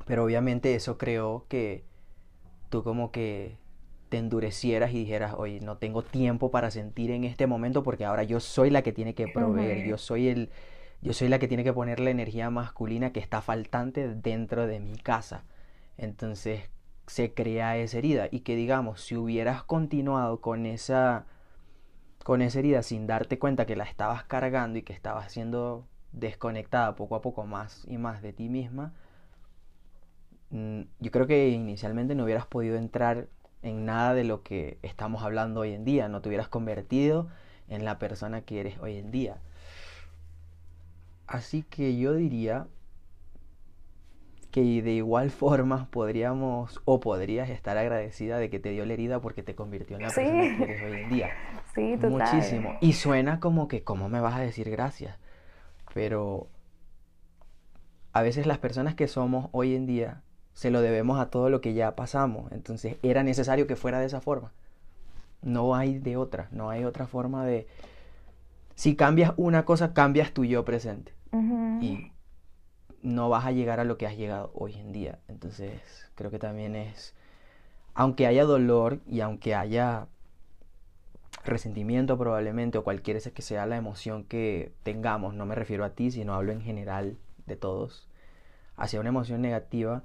Pero 0.05 0.23
obviamente 0.23 0.73
eso 0.75 0.97
creó 0.97 1.45
que 1.49 1.83
tú 2.69 2.83
como 2.83 3.11
que 3.11 3.57
te 4.07 4.17
endurecieras 4.17 4.91
y 4.91 4.99
dijeras, 4.99 5.33
oye, 5.37 5.59
no 5.61 5.77
tengo 5.77 6.03
tiempo 6.03 6.51
para 6.51 6.71
sentir 6.71 7.11
en 7.11 7.23
este 7.23 7.47
momento 7.47 7.83
porque 7.83 8.05
ahora 8.05 8.23
yo 8.23 8.39
soy 8.39 8.69
la 8.69 8.81
que 8.81 8.93
tiene 8.93 9.15
que 9.15 9.27
proveer, 9.27 9.85
yo 9.87 9.97
soy 9.97 10.27
el, 10.27 10.49
yo 11.01 11.13
soy 11.13 11.29
la 11.29 11.39
que 11.39 11.47
tiene 11.47 11.63
que 11.63 11.73
poner 11.73 11.99
la 11.99 12.09
energía 12.09 12.49
masculina 12.49 13.11
que 13.11 13.19
está 13.19 13.41
faltante 13.41 14.13
dentro 14.13 14.67
de 14.67 14.79
mi 14.79 14.97
casa. 14.97 15.43
Entonces 15.97 16.69
se 17.07 17.33
crea 17.33 17.77
esa 17.77 17.97
herida 17.97 18.27
y 18.31 18.41
que 18.41 18.55
digamos, 18.55 19.01
si 19.01 19.15
hubieras 19.15 19.63
continuado 19.63 20.41
con 20.41 20.65
esa 20.65 21.25
con 22.23 22.41
esa 22.41 22.59
herida 22.59 22.83
sin 22.83 23.07
darte 23.07 23.39
cuenta 23.39 23.65
que 23.65 23.75
la 23.75 23.83
estabas 23.83 24.23
cargando 24.25 24.77
y 24.77 24.83
que 24.83 24.93
estabas 24.93 25.25
haciendo 25.25 25.87
desconectada 26.13 26.95
poco 26.95 27.15
a 27.15 27.21
poco 27.21 27.45
más 27.45 27.85
y 27.87 27.97
más 27.97 28.21
de 28.21 28.33
ti 28.33 28.49
misma, 28.49 28.93
mm, 30.49 30.81
yo 30.99 31.11
creo 31.11 31.27
que 31.27 31.49
inicialmente 31.49 32.15
no 32.15 32.23
hubieras 32.23 32.45
podido 32.45 32.77
entrar 32.77 33.27
en 33.63 33.85
nada 33.85 34.13
de 34.13 34.23
lo 34.23 34.43
que 34.43 34.77
estamos 34.81 35.23
hablando 35.23 35.61
hoy 35.61 35.73
en 35.73 35.85
día, 35.85 36.07
no 36.07 36.21
te 36.21 36.29
hubieras 36.29 36.47
convertido 36.47 37.27
en 37.67 37.85
la 37.85 37.99
persona 37.99 38.41
que 38.41 38.59
eres 38.59 38.79
hoy 38.79 38.97
en 38.97 39.11
día. 39.11 39.37
Así 41.27 41.63
que 41.63 41.97
yo 41.97 42.13
diría 42.13 42.67
que 44.51 44.81
de 44.81 44.91
igual 44.91 45.31
forma 45.31 45.87
podríamos 45.89 46.81
o 46.85 46.99
podrías 46.99 47.49
estar 47.49 47.77
agradecida 47.77 48.37
de 48.37 48.49
que 48.49 48.59
te 48.59 48.69
dio 48.69 48.85
la 48.85 48.93
herida 48.93 49.21
porque 49.21 49.43
te 49.43 49.55
convirtió 49.55 49.95
en 49.95 50.01
la 50.01 50.11
persona 50.11 50.57
que 50.57 50.63
eres 50.63 50.81
hoy 50.81 50.99
en 50.99 51.09
día. 51.09 51.29
Sí, 51.73 51.95
total. 51.95 52.11
Muchísimo. 52.11 52.75
Y 52.81 52.91
suena 52.91 53.39
como 53.39 53.69
que, 53.69 53.81
¿cómo 53.81 54.09
me 54.09 54.19
vas 54.19 54.35
a 54.35 54.41
decir 54.41 54.69
gracias? 54.69 55.17
Pero 55.93 56.47
a 58.13 58.21
veces 58.21 58.45
las 58.45 58.57
personas 58.57 58.95
que 58.95 59.07
somos 59.07 59.49
hoy 59.51 59.75
en 59.75 59.85
día 59.85 60.21
se 60.53 60.69
lo 60.69 60.81
debemos 60.81 61.19
a 61.19 61.29
todo 61.29 61.49
lo 61.49 61.61
que 61.61 61.73
ya 61.73 61.95
pasamos. 61.95 62.51
Entonces 62.51 62.97
era 63.03 63.23
necesario 63.23 63.67
que 63.67 63.75
fuera 63.75 63.99
de 63.99 64.05
esa 64.05 64.21
forma. 64.21 64.51
No 65.41 65.75
hay 65.75 65.99
de 65.99 66.17
otra, 66.17 66.49
no 66.51 66.69
hay 66.69 66.83
otra 66.83 67.07
forma 67.07 67.45
de... 67.45 67.67
Si 68.75 68.95
cambias 68.95 69.33
una 69.37 69.65
cosa, 69.65 69.93
cambias 69.93 70.33
tu 70.33 70.45
yo 70.45 70.65
presente. 70.65 71.13
Y 71.81 72.11
no 73.01 73.29
vas 73.29 73.45
a 73.45 73.51
llegar 73.51 73.79
a 73.79 73.85
lo 73.85 73.97
que 73.97 74.05
has 74.05 74.17
llegado 74.17 74.51
hoy 74.53 74.73
en 74.75 74.91
día. 74.91 75.19
Entonces 75.27 75.81
creo 76.15 76.29
que 76.29 76.39
también 76.39 76.75
es, 76.75 77.15
aunque 77.93 78.27
haya 78.27 78.43
dolor 78.43 78.99
y 79.07 79.21
aunque 79.21 79.55
haya 79.55 80.07
resentimiento 81.43 82.17
probablemente 82.17 82.77
o 82.77 82.83
cualquier 82.83 83.21
que 83.21 83.41
sea 83.41 83.65
la 83.65 83.77
emoción 83.77 84.23
que 84.23 84.73
tengamos, 84.83 85.33
no 85.33 85.45
me 85.45 85.55
refiero 85.55 85.83
a 85.85 85.91
ti, 85.91 86.11
sino 86.11 86.33
hablo 86.33 86.51
en 86.51 86.61
general 86.61 87.17
de 87.45 87.55
todos, 87.55 88.07
hacia 88.75 88.99
una 88.99 89.09
emoción 89.09 89.41
negativa, 89.41 90.03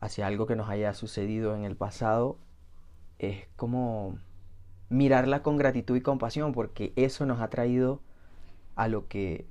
hacia 0.00 0.26
algo 0.26 0.46
que 0.46 0.56
nos 0.56 0.68
haya 0.68 0.94
sucedido 0.94 1.54
en 1.54 1.64
el 1.64 1.76
pasado, 1.76 2.38
es 3.18 3.46
como 3.56 4.18
mirarla 4.88 5.42
con 5.42 5.56
gratitud 5.56 5.96
y 5.96 6.00
compasión, 6.00 6.52
porque 6.52 6.92
eso 6.96 7.26
nos 7.26 7.40
ha 7.40 7.48
traído 7.48 8.00
a 8.76 8.88
lo 8.88 9.08
que 9.08 9.46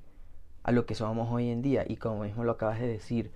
a 0.62 0.72
lo 0.72 0.84
que 0.86 0.94
somos 0.94 1.30
hoy 1.30 1.48
en 1.50 1.62
día. 1.62 1.84
Y 1.88 1.96
como 1.96 2.24
mismo 2.24 2.44
lo 2.44 2.52
acabas 2.52 2.80
de 2.80 2.86
decir, 2.86 3.32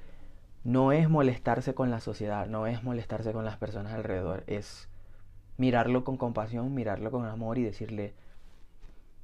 no 0.62 0.92
es 0.92 1.08
molestarse 1.08 1.74
con 1.74 1.90
la 1.90 2.00
sociedad, 2.00 2.46
no 2.46 2.66
es 2.66 2.82
molestarse 2.82 3.32
con 3.32 3.44
las 3.44 3.56
personas 3.56 3.92
alrededor, 3.92 4.44
es 4.46 4.88
mirarlo 5.56 6.04
con 6.04 6.16
compasión, 6.16 6.74
mirarlo 6.74 7.10
con 7.10 7.24
amor 7.26 7.58
y 7.58 7.62
decirle, 7.62 8.14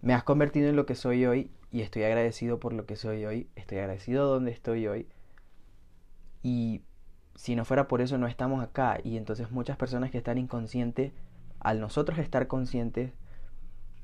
me 0.03 0.15
has 0.15 0.25
convertido 0.25 0.69
en 0.69 0.77
lo 0.77 0.87
que 0.87 0.95
soy 0.95 1.27
hoy 1.27 1.51
y 1.71 1.83
estoy 1.83 2.05
agradecido 2.05 2.59
por 2.59 2.73
lo 2.73 2.87
que 2.87 2.97
soy 2.97 3.25
hoy, 3.25 3.49
estoy 3.57 3.79
agradecido 3.79 4.27
donde 4.27 4.51
estoy 4.51 4.87
hoy. 4.87 5.09
Y 6.43 6.83
si 7.35 7.55
no 7.57 7.65
fuera 7.65 7.89
por 7.89 8.01
eso 8.01 8.19
no 8.19 8.27
estamos 8.27 8.63
acá 8.63 8.99
y 9.03 9.17
entonces 9.17 9.51
muchas 9.51 9.77
personas 9.77 10.11
que 10.11 10.19
están 10.19 10.39
inconscientes, 10.39 11.13
al 11.59 11.81
nosotros 11.81 12.19
estar 12.19 12.47
conscientes, 12.47 13.13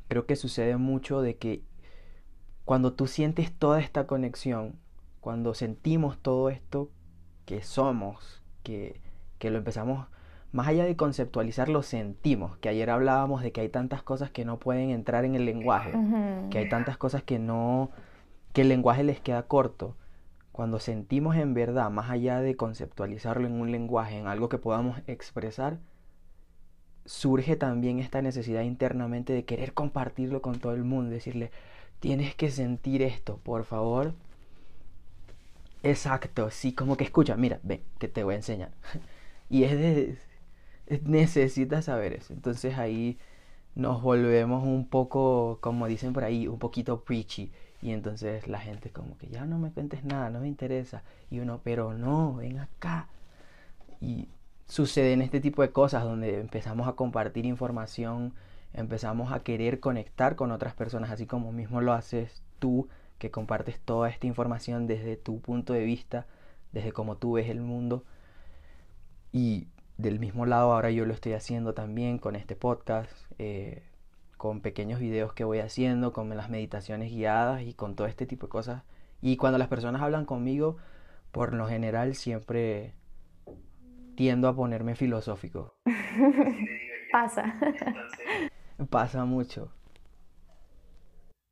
creo 0.08 0.26
que 0.26 0.36
sucede 0.36 0.76
mucho 0.76 1.22
de 1.22 1.36
que 1.36 1.62
cuando 2.64 2.92
tú 2.92 3.06
sientes 3.06 3.52
toda 3.52 3.80
esta 3.80 4.06
conexión, 4.06 4.78
cuando 5.20 5.54
sentimos 5.54 6.18
todo 6.18 6.50
esto 6.50 6.90
que 7.46 7.62
somos, 7.62 8.42
que, 8.62 9.00
que 9.38 9.50
lo 9.50 9.58
empezamos, 9.58 10.08
más 10.56 10.68
allá 10.68 10.86
de 10.86 10.96
conceptualizar, 10.96 11.68
lo 11.68 11.82
sentimos, 11.82 12.56
que 12.56 12.70
ayer 12.70 12.88
hablábamos 12.88 13.42
de 13.42 13.52
que 13.52 13.60
hay 13.60 13.68
tantas 13.68 14.02
cosas 14.02 14.30
que 14.30 14.46
no 14.46 14.58
pueden 14.58 14.88
entrar 14.88 15.26
en 15.26 15.34
el 15.34 15.44
lenguaje, 15.44 15.92
que 16.50 16.56
hay 16.56 16.68
tantas 16.70 16.96
cosas 16.96 17.22
que 17.22 17.38
no, 17.38 17.90
que 18.54 18.62
el 18.62 18.70
lenguaje 18.70 19.04
les 19.04 19.20
queda 19.20 19.42
corto. 19.42 19.96
Cuando 20.52 20.80
sentimos 20.80 21.36
en 21.36 21.52
verdad, 21.52 21.90
más 21.90 22.08
allá 22.08 22.40
de 22.40 22.56
conceptualizarlo 22.56 23.46
en 23.46 23.52
un 23.52 23.70
lenguaje, 23.70 24.18
en 24.18 24.28
algo 24.28 24.48
que 24.48 24.56
podamos 24.56 24.98
expresar, 25.06 25.76
surge 27.04 27.56
también 27.56 27.98
esta 27.98 28.22
necesidad 28.22 28.62
internamente 28.62 29.34
de 29.34 29.44
querer 29.44 29.74
compartirlo 29.74 30.40
con 30.40 30.58
todo 30.58 30.72
el 30.72 30.84
mundo, 30.84 31.10
decirle, 31.10 31.50
tienes 32.00 32.34
que 32.34 32.50
sentir 32.50 33.02
esto, 33.02 33.40
por 33.42 33.64
favor. 33.64 34.14
Exacto, 35.82 36.50
sí, 36.50 36.72
como 36.72 36.96
que 36.96 37.04
escucha, 37.04 37.36
mira, 37.36 37.60
ven, 37.62 37.82
que 37.98 38.08
te 38.08 38.24
voy 38.24 38.32
a 38.32 38.38
enseñar. 38.38 38.70
y 39.50 39.64
es 39.64 39.72
de, 39.72 40.16
necesitas 41.04 41.86
saber 41.86 42.12
eso. 42.14 42.32
Entonces 42.32 42.78
ahí 42.78 43.18
nos 43.74 44.02
volvemos 44.02 44.64
un 44.64 44.88
poco, 44.88 45.58
como 45.60 45.86
dicen 45.86 46.12
por 46.12 46.24
ahí, 46.24 46.48
un 46.48 46.58
poquito 46.58 47.04
preachy. 47.04 47.52
Y 47.82 47.92
entonces 47.92 48.48
la 48.48 48.58
gente 48.58 48.90
como 48.90 49.18
que 49.18 49.28
ya 49.28 49.44
no 49.44 49.58
me 49.58 49.70
cuentes 49.70 50.04
nada, 50.04 50.30
no 50.30 50.40
me 50.40 50.48
interesa. 50.48 51.02
Y 51.30 51.40
uno, 51.40 51.60
pero 51.62 51.94
no, 51.94 52.34
ven 52.36 52.58
acá. 52.58 53.08
Y 54.00 54.28
suceden 54.66 55.22
este 55.22 55.40
tipo 55.40 55.62
de 55.62 55.70
cosas 55.72 56.04
donde 56.04 56.40
empezamos 56.40 56.88
a 56.88 56.94
compartir 56.94 57.46
información 57.46 58.34
empezamos 58.76 59.32
a 59.32 59.40
querer 59.40 59.80
conectar 59.80 60.36
con 60.36 60.52
otras 60.52 60.74
personas, 60.74 61.10
así 61.10 61.26
como 61.26 61.50
mismo 61.52 61.80
lo 61.80 61.92
haces 61.92 62.42
tú, 62.58 62.88
que 63.18 63.30
compartes 63.30 63.80
toda 63.80 64.10
esta 64.10 64.26
información 64.26 64.86
desde 64.86 65.16
tu 65.16 65.40
punto 65.40 65.72
de 65.72 65.84
vista, 65.84 66.26
desde 66.72 66.92
cómo 66.92 67.16
tú 67.16 67.32
ves 67.32 67.48
el 67.48 67.60
mundo. 67.60 68.04
Y 69.32 69.68
del 69.98 70.18
mismo 70.18 70.46
lado 70.46 70.72
ahora 70.72 70.90
yo 70.90 71.04
lo 71.06 71.14
estoy 71.14 71.32
haciendo 71.32 71.74
también 71.74 72.18
con 72.18 72.36
este 72.36 72.56
podcast, 72.56 73.10
eh, 73.38 73.82
con 74.36 74.60
pequeños 74.60 75.00
videos 75.00 75.32
que 75.32 75.44
voy 75.44 75.60
haciendo, 75.60 76.12
con 76.12 76.28
las 76.36 76.50
meditaciones 76.50 77.10
guiadas 77.10 77.62
y 77.62 77.74
con 77.74 77.96
todo 77.96 78.06
este 78.06 78.26
tipo 78.26 78.46
de 78.46 78.50
cosas. 78.50 78.82
Y 79.22 79.36
cuando 79.36 79.58
las 79.58 79.68
personas 79.68 80.02
hablan 80.02 80.26
conmigo, 80.26 80.76
por 81.32 81.54
lo 81.54 81.66
general 81.66 82.14
siempre 82.14 82.94
tiendo 84.16 84.48
a 84.48 84.54
ponerme 84.54 84.94
filosófico. 84.94 85.74
Pasa. 87.12 87.54
Pasa 88.90 89.24
mucho. 89.24 89.72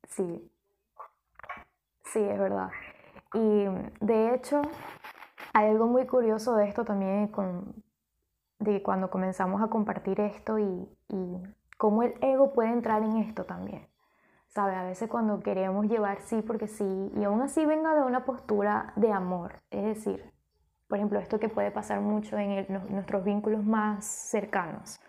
Sí. 0.07 0.51
Sí, 2.03 2.19
es 2.19 2.39
verdad. 2.39 2.69
Y 3.33 3.65
de 3.99 4.35
hecho, 4.35 4.61
hay 5.53 5.69
algo 5.69 5.87
muy 5.87 6.05
curioso 6.05 6.55
de 6.55 6.67
esto 6.67 6.85
también 6.85 7.27
con, 7.27 7.84
de 8.65 8.83
cuando 8.83 9.09
comenzamos 9.09 9.61
a 9.61 9.67
compartir 9.67 10.19
esto 10.19 10.59
y, 10.59 10.89
y 11.09 11.43
cómo 11.77 12.03
el 12.03 12.15
ego 12.21 12.53
puede 12.53 12.71
entrar 12.71 13.03
en 13.03 13.17
esto 13.17 13.45
también. 13.45 13.87
¿Sabe? 14.47 14.75
A 14.75 14.83
veces 14.83 15.09
cuando 15.09 15.41
queremos 15.41 15.85
llevar 15.87 16.21
sí 16.21 16.41
porque 16.41 16.67
sí 16.67 17.11
y 17.15 17.23
aún 17.23 17.41
así 17.41 17.65
venga 17.65 17.93
de 17.95 18.01
una 18.01 18.25
postura 18.25 18.93
de 18.95 19.11
amor. 19.11 19.55
Es 19.69 19.83
decir, 19.83 20.31
por 20.87 20.97
ejemplo, 20.97 21.19
esto 21.19 21.39
que 21.39 21.49
puede 21.49 21.71
pasar 21.71 21.99
mucho 22.01 22.37
en 22.37 22.65
nuestros 22.89 23.23
vínculos 23.23 23.65
más 23.65 24.05
cercanos 24.05 24.99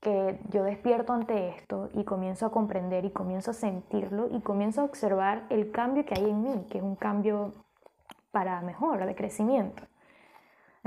que 0.00 0.38
yo 0.50 0.62
despierto 0.62 1.12
ante 1.12 1.48
esto 1.48 1.90
y 1.92 2.04
comienzo 2.04 2.46
a 2.46 2.52
comprender 2.52 3.04
y 3.04 3.10
comienzo 3.10 3.50
a 3.50 3.54
sentirlo 3.54 4.28
y 4.30 4.40
comienzo 4.40 4.82
a 4.82 4.84
observar 4.84 5.46
el 5.50 5.72
cambio 5.72 6.04
que 6.04 6.14
hay 6.14 6.30
en 6.30 6.42
mí, 6.42 6.66
que 6.70 6.78
es 6.78 6.84
un 6.84 6.94
cambio 6.94 7.52
para 8.30 8.60
mejor, 8.60 9.04
de 9.04 9.14
crecimiento. 9.14 9.82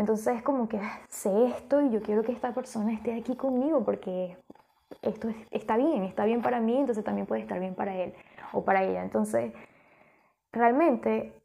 Entonces 0.01 0.35
es 0.37 0.41
como 0.41 0.67
que 0.67 0.81
sé 1.09 1.45
esto 1.45 1.79
y 1.79 1.91
yo 1.91 2.01
quiero 2.01 2.23
que 2.23 2.31
esta 2.31 2.55
persona 2.55 2.91
esté 2.91 3.13
aquí 3.13 3.35
conmigo 3.35 3.85
porque 3.85 4.35
esto 5.03 5.29
está 5.51 5.77
bien, 5.77 6.01
está 6.05 6.25
bien 6.25 6.41
para 6.41 6.59
mí, 6.59 6.75
entonces 6.75 7.03
también 7.03 7.27
puede 7.27 7.43
estar 7.43 7.59
bien 7.59 7.75
para 7.75 7.95
él 7.95 8.15
o 8.51 8.65
para 8.65 8.83
ella. 8.83 9.03
Entonces, 9.03 9.53
realmente 10.51 11.39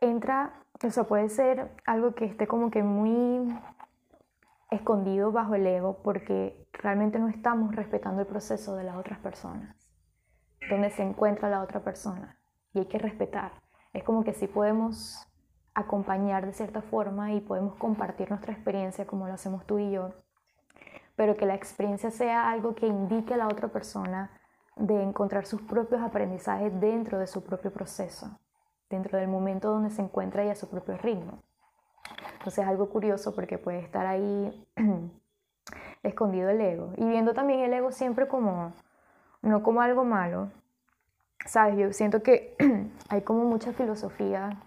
entra, 0.00 0.52
o 0.84 0.90
sea, 0.90 1.04
puede 1.04 1.28
ser 1.28 1.70
algo 1.84 2.16
que 2.16 2.24
esté 2.24 2.48
como 2.48 2.72
que 2.72 2.82
muy 2.82 3.56
escondido 4.72 5.30
bajo 5.30 5.54
el 5.54 5.64
ego 5.64 6.02
porque 6.02 6.66
realmente 6.72 7.20
no 7.20 7.28
estamos 7.28 7.72
respetando 7.76 8.20
el 8.20 8.26
proceso 8.26 8.74
de 8.74 8.82
las 8.82 8.96
otras 8.96 9.20
personas, 9.20 9.76
donde 10.68 10.90
se 10.90 11.04
encuentra 11.04 11.48
la 11.48 11.62
otra 11.62 11.84
persona 11.84 12.36
y 12.74 12.80
hay 12.80 12.86
que 12.86 12.98
respetar. 12.98 13.52
Es 13.92 14.02
como 14.02 14.24
que 14.24 14.32
sí 14.32 14.48
podemos 14.48 15.31
acompañar 15.74 16.46
de 16.46 16.52
cierta 16.52 16.82
forma 16.82 17.32
y 17.32 17.40
podemos 17.40 17.74
compartir 17.76 18.30
nuestra 18.30 18.52
experiencia 18.52 19.06
como 19.06 19.26
lo 19.26 19.34
hacemos 19.34 19.66
tú 19.66 19.78
y 19.78 19.90
yo, 19.90 20.10
pero 21.16 21.36
que 21.36 21.46
la 21.46 21.54
experiencia 21.54 22.10
sea 22.10 22.50
algo 22.50 22.74
que 22.74 22.86
indique 22.86 23.34
a 23.34 23.38
la 23.38 23.46
otra 23.46 23.68
persona 23.68 24.30
de 24.76 25.02
encontrar 25.02 25.46
sus 25.46 25.62
propios 25.62 26.00
aprendizajes 26.02 26.78
dentro 26.80 27.18
de 27.18 27.26
su 27.26 27.44
propio 27.44 27.72
proceso, 27.72 28.38
dentro 28.88 29.18
del 29.18 29.28
momento 29.28 29.70
donde 29.70 29.90
se 29.90 30.02
encuentra 30.02 30.44
y 30.44 30.50
a 30.50 30.54
su 30.54 30.68
propio 30.68 30.96
ritmo. 30.98 31.42
Entonces 32.32 32.64
es 32.64 32.68
algo 32.68 32.88
curioso 32.88 33.34
porque 33.34 33.58
puede 33.58 33.78
estar 33.78 34.06
ahí 34.06 34.66
escondido 36.02 36.50
el 36.50 36.60
ego. 36.60 36.92
Y 36.96 37.04
viendo 37.04 37.34
también 37.34 37.60
el 37.60 37.72
ego 37.72 37.92
siempre 37.92 38.26
como, 38.26 38.72
no 39.42 39.62
como 39.62 39.80
algo 39.80 40.04
malo. 40.04 40.50
Sabes, 41.46 41.76
yo 41.76 41.92
siento 41.92 42.22
que 42.22 42.56
hay 43.08 43.22
como 43.22 43.44
mucha 43.44 43.72
filosofía 43.72 44.62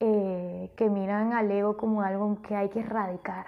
eh, 0.00 0.72
que 0.76 0.88
miran 0.88 1.32
al 1.32 1.50
ego 1.50 1.76
como 1.76 2.02
algo 2.02 2.40
que 2.42 2.54
hay 2.54 2.68
que 2.68 2.80
erradicar. 2.80 3.46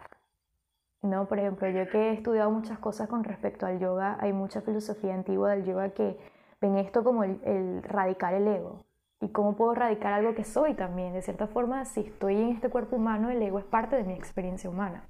¿no? 1.03 1.27
Por 1.29 1.39
ejemplo, 1.39 1.69
yo 1.69 1.89
que 1.89 2.11
he 2.11 2.13
estudiado 2.13 2.51
muchas 2.51 2.79
cosas 2.79 3.09
con 3.09 3.25
respecto 3.25 3.67
al 3.67 3.79
yoga, 3.79 4.19
hay 4.21 4.33
mucha 4.33 4.61
filosofía 4.61 5.15
antigua 5.15 5.51
del 5.51 5.65
yoga 5.65 5.91
que 5.91 6.19
ven 6.61 6.77
esto 6.77 7.05
como 7.05 7.25
el, 7.25 7.41
el 7.45 7.83
radicar 7.83 8.35
el 8.35 8.47
ego 8.47 8.85
y 9.21 9.29
cómo 9.29 9.57
puedo 9.57 9.73
erradicar 9.73 10.13
algo 10.13 10.35
que 10.35 10.45
soy 10.45 10.75
también. 10.75 11.13
De 11.13 11.23
cierta 11.23 11.47
forma, 11.47 11.85
si 11.85 12.01
estoy 12.01 12.37
en 12.37 12.49
este 12.51 12.69
cuerpo 12.69 12.97
humano, 12.97 13.31
el 13.31 13.43
ego 13.43 13.59
es 13.59 13.65
parte 13.65 13.97
de 13.97 14.05
mi 14.05 14.15
experiencia 14.15 14.69
humana. 14.69 15.05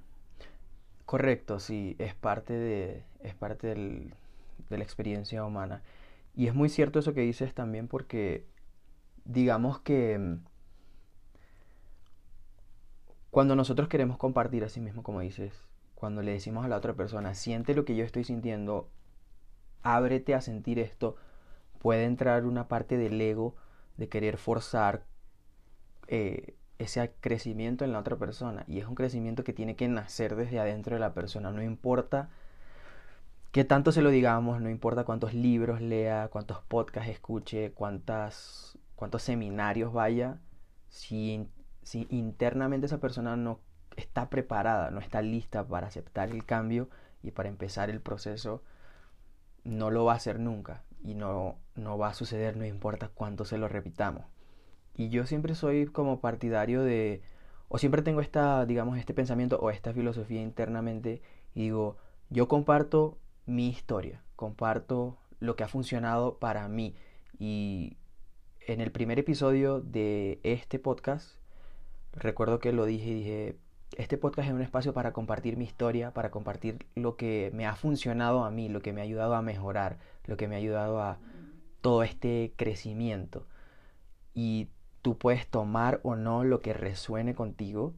Correcto, 1.05 1.59
sí, 1.59 1.95
es 1.99 2.15
parte 2.15 2.53
de, 2.53 3.03
es 3.21 3.35
parte 3.35 3.67
del, 3.67 4.13
de 4.69 4.77
la 4.77 4.83
experiencia 4.83 5.43
humana. 5.45 5.81
Y 6.33 6.47
es 6.47 6.55
muy 6.55 6.69
cierto 6.69 6.99
eso 6.99 7.13
que 7.13 7.21
dices 7.21 7.53
también 7.53 7.87
porque 7.87 8.45
digamos 9.25 9.79
que 9.79 10.17
mm, 10.17 10.45
cuando 13.31 13.55
nosotros 13.55 13.87
queremos 13.87 14.17
compartir 14.17 14.63
así 14.63 14.81
mismo, 14.81 15.03
como 15.03 15.21
dices, 15.21 15.63
cuando 15.95 16.21
le 16.21 16.33
decimos 16.33 16.65
a 16.65 16.67
la 16.67 16.77
otra 16.77 16.93
persona, 16.93 17.33
siente 17.33 17.73
lo 17.73 17.85
que 17.85 17.95
yo 17.95 18.03
estoy 18.03 18.25
sintiendo, 18.25 18.89
ábrete 19.83 20.35
a 20.35 20.41
sentir 20.41 20.79
esto, 20.79 21.15
puede 21.79 22.03
entrar 22.03 22.45
una 22.45 22.67
parte 22.67 22.97
del 22.97 23.19
ego 23.19 23.55
de 23.97 24.09
querer 24.09 24.37
forzar 24.37 25.05
eh, 26.07 26.55
ese 26.77 27.13
crecimiento 27.21 27.85
en 27.85 27.93
la 27.93 27.99
otra 27.99 28.17
persona. 28.17 28.65
Y 28.67 28.79
es 28.79 28.87
un 28.87 28.95
crecimiento 28.95 29.43
que 29.43 29.53
tiene 29.53 29.75
que 29.75 29.87
nacer 29.87 30.35
desde 30.35 30.59
adentro 30.59 30.95
de 30.95 30.99
la 30.99 31.13
persona. 31.13 31.51
No 31.51 31.63
importa 31.63 32.29
qué 33.51 33.63
tanto 33.63 33.91
se 33.91 34.01
lo 34.01 34.09
digamos, 34.09 34.61
no 34.61 34.69
importa 34.69 35.05
cuántos 35.05 35.33
libros 35.33 35.81
lea, 35.81 36.29
cuántos 36.31 36.61
podcasts 36.63 37.11
escuche, 37.11 37.71
cuántas, 37.71 38.77
cuántos 38.95 39.23
seminarios 39.23 39.93
vaya, 39.93 40.39
si, 40.89 41.47
si 41.83 42.07
internamente 42.09 42.85
esa 42.85 42.99
persona 42.99 43.35
no 43.35 43.59
está 43.95 44.29
preparada, 44.29 44.91
no 44.91 44.99
está 44.99 45.21
lista 45.21 45.67
para 45.67 45.87
aceptar 45.87 46.29
el 46.29 46.45
cambio 46.45 46.89
y 47.23 47.31
para 47.31 47.49
empezar 47.49 47.89
el 47.89 48.01
proceso, 48.01 48.63
no 49.63 49.89
lo 49.89 50.05
va 50.05 50.13
a 50.13 50.17
hacer 50.17 50.39
nunca 50.39 50.83
y 51.03 51.13
no, 51.13 51.57
no 51.75 51.97
va 51.97 52.09
a 52.09 52.13
suceder, 52.13 52.57
no 52.57 52.65
importa 52.65 53.09
cuánto 53.09 53.45
se 53.45 53.57
lo 53.57 53.67
repitamos. 53.67 54.25
Y 54.95 55.09
yo 55.09 55.25
siempre 55.25 55.55
soy 55.55 55.87
como 55.87 56.19
partidario 56.19 56.83
de, 56.83 57.21
o 57.67 57.77
siempre 57.77 58.01
tengo 58.01 58.21
esta, 58.21 58.65
digamos, 58.65 58.97
este 58.97 59.13
pensamiento 59.13 59.57
o 59.59 59.69
esta 59.69 59.93
filosofía 59.93 60.41
internamente 60.41 61.21
y 61.53 61.61
digo, 61.61 61.97
yo 62.29 62.47
comparto 62.47 63.17
mi 63.45 63.69
historia, 63.69 64.23
comparto 64.35 65.17
lo 65.39 65.55
que 65.55 65.63
ha 65.63 65.67
funcionado 65.67 66.37
para 66.37 66.67
mí. 66.67 66.95
Y 67.39 67.97
en 68.67 68.81
el 68.81 68.91
primer 68.91 69.19
episodio 69.19 69.81
de 69.81 70.39
este 70.43 70.79
podcast, 70.79 71.40
recuerdo 72.13 72.59
que 72.59 72.73
lo 72.73 72.85
dije 72.85 73.09
y 73.09 73.13
dije, 73.13 73.55
este 73.97 74.17
podcast 74.17 74.47
es 74.47 74.53
un 74.53 74.61
espacio 74.61 74.93
para 74.93 75.13
compartir 75.13 75.57
mi 75.57 75.65
historia, 75.65 76.13
para 76.13 76.31
compartir 76.31 76.85
lo 76.95 77.15
que 77.17 77.51
me 77.53 77.65
ha 77.65 77.75
funcionado 77.75 78.43
a 78.43 78.51
mí, 78.51 78.69
lo 78.69 78.81
que 78.81 78.93
me 78.93 79.01
ha 79.01 79.03
ayudado 79.03 79.35
a 79.35 79.41
mejorar, 79.41 79.97
lo 80.25 80.37
que 80.37 80.47
me 80.47 80.55
ha 80.55 80.59
ayudado 80.59 81.01
a 81.01 81.19
todo 81.81 82.03
este 82.03 82.53
crecimiento. 82.55 83.47
Y 84.33 84.69
tú 85.01 85.17
puedes 85.17 85.47
tomar 85.47 85.99
o 86.03 86.15
no 86.15 86.43
lo 86.43 86.61
que 86.61 86.73
resuene 86.73 87.35
contigo. 87.35 87.93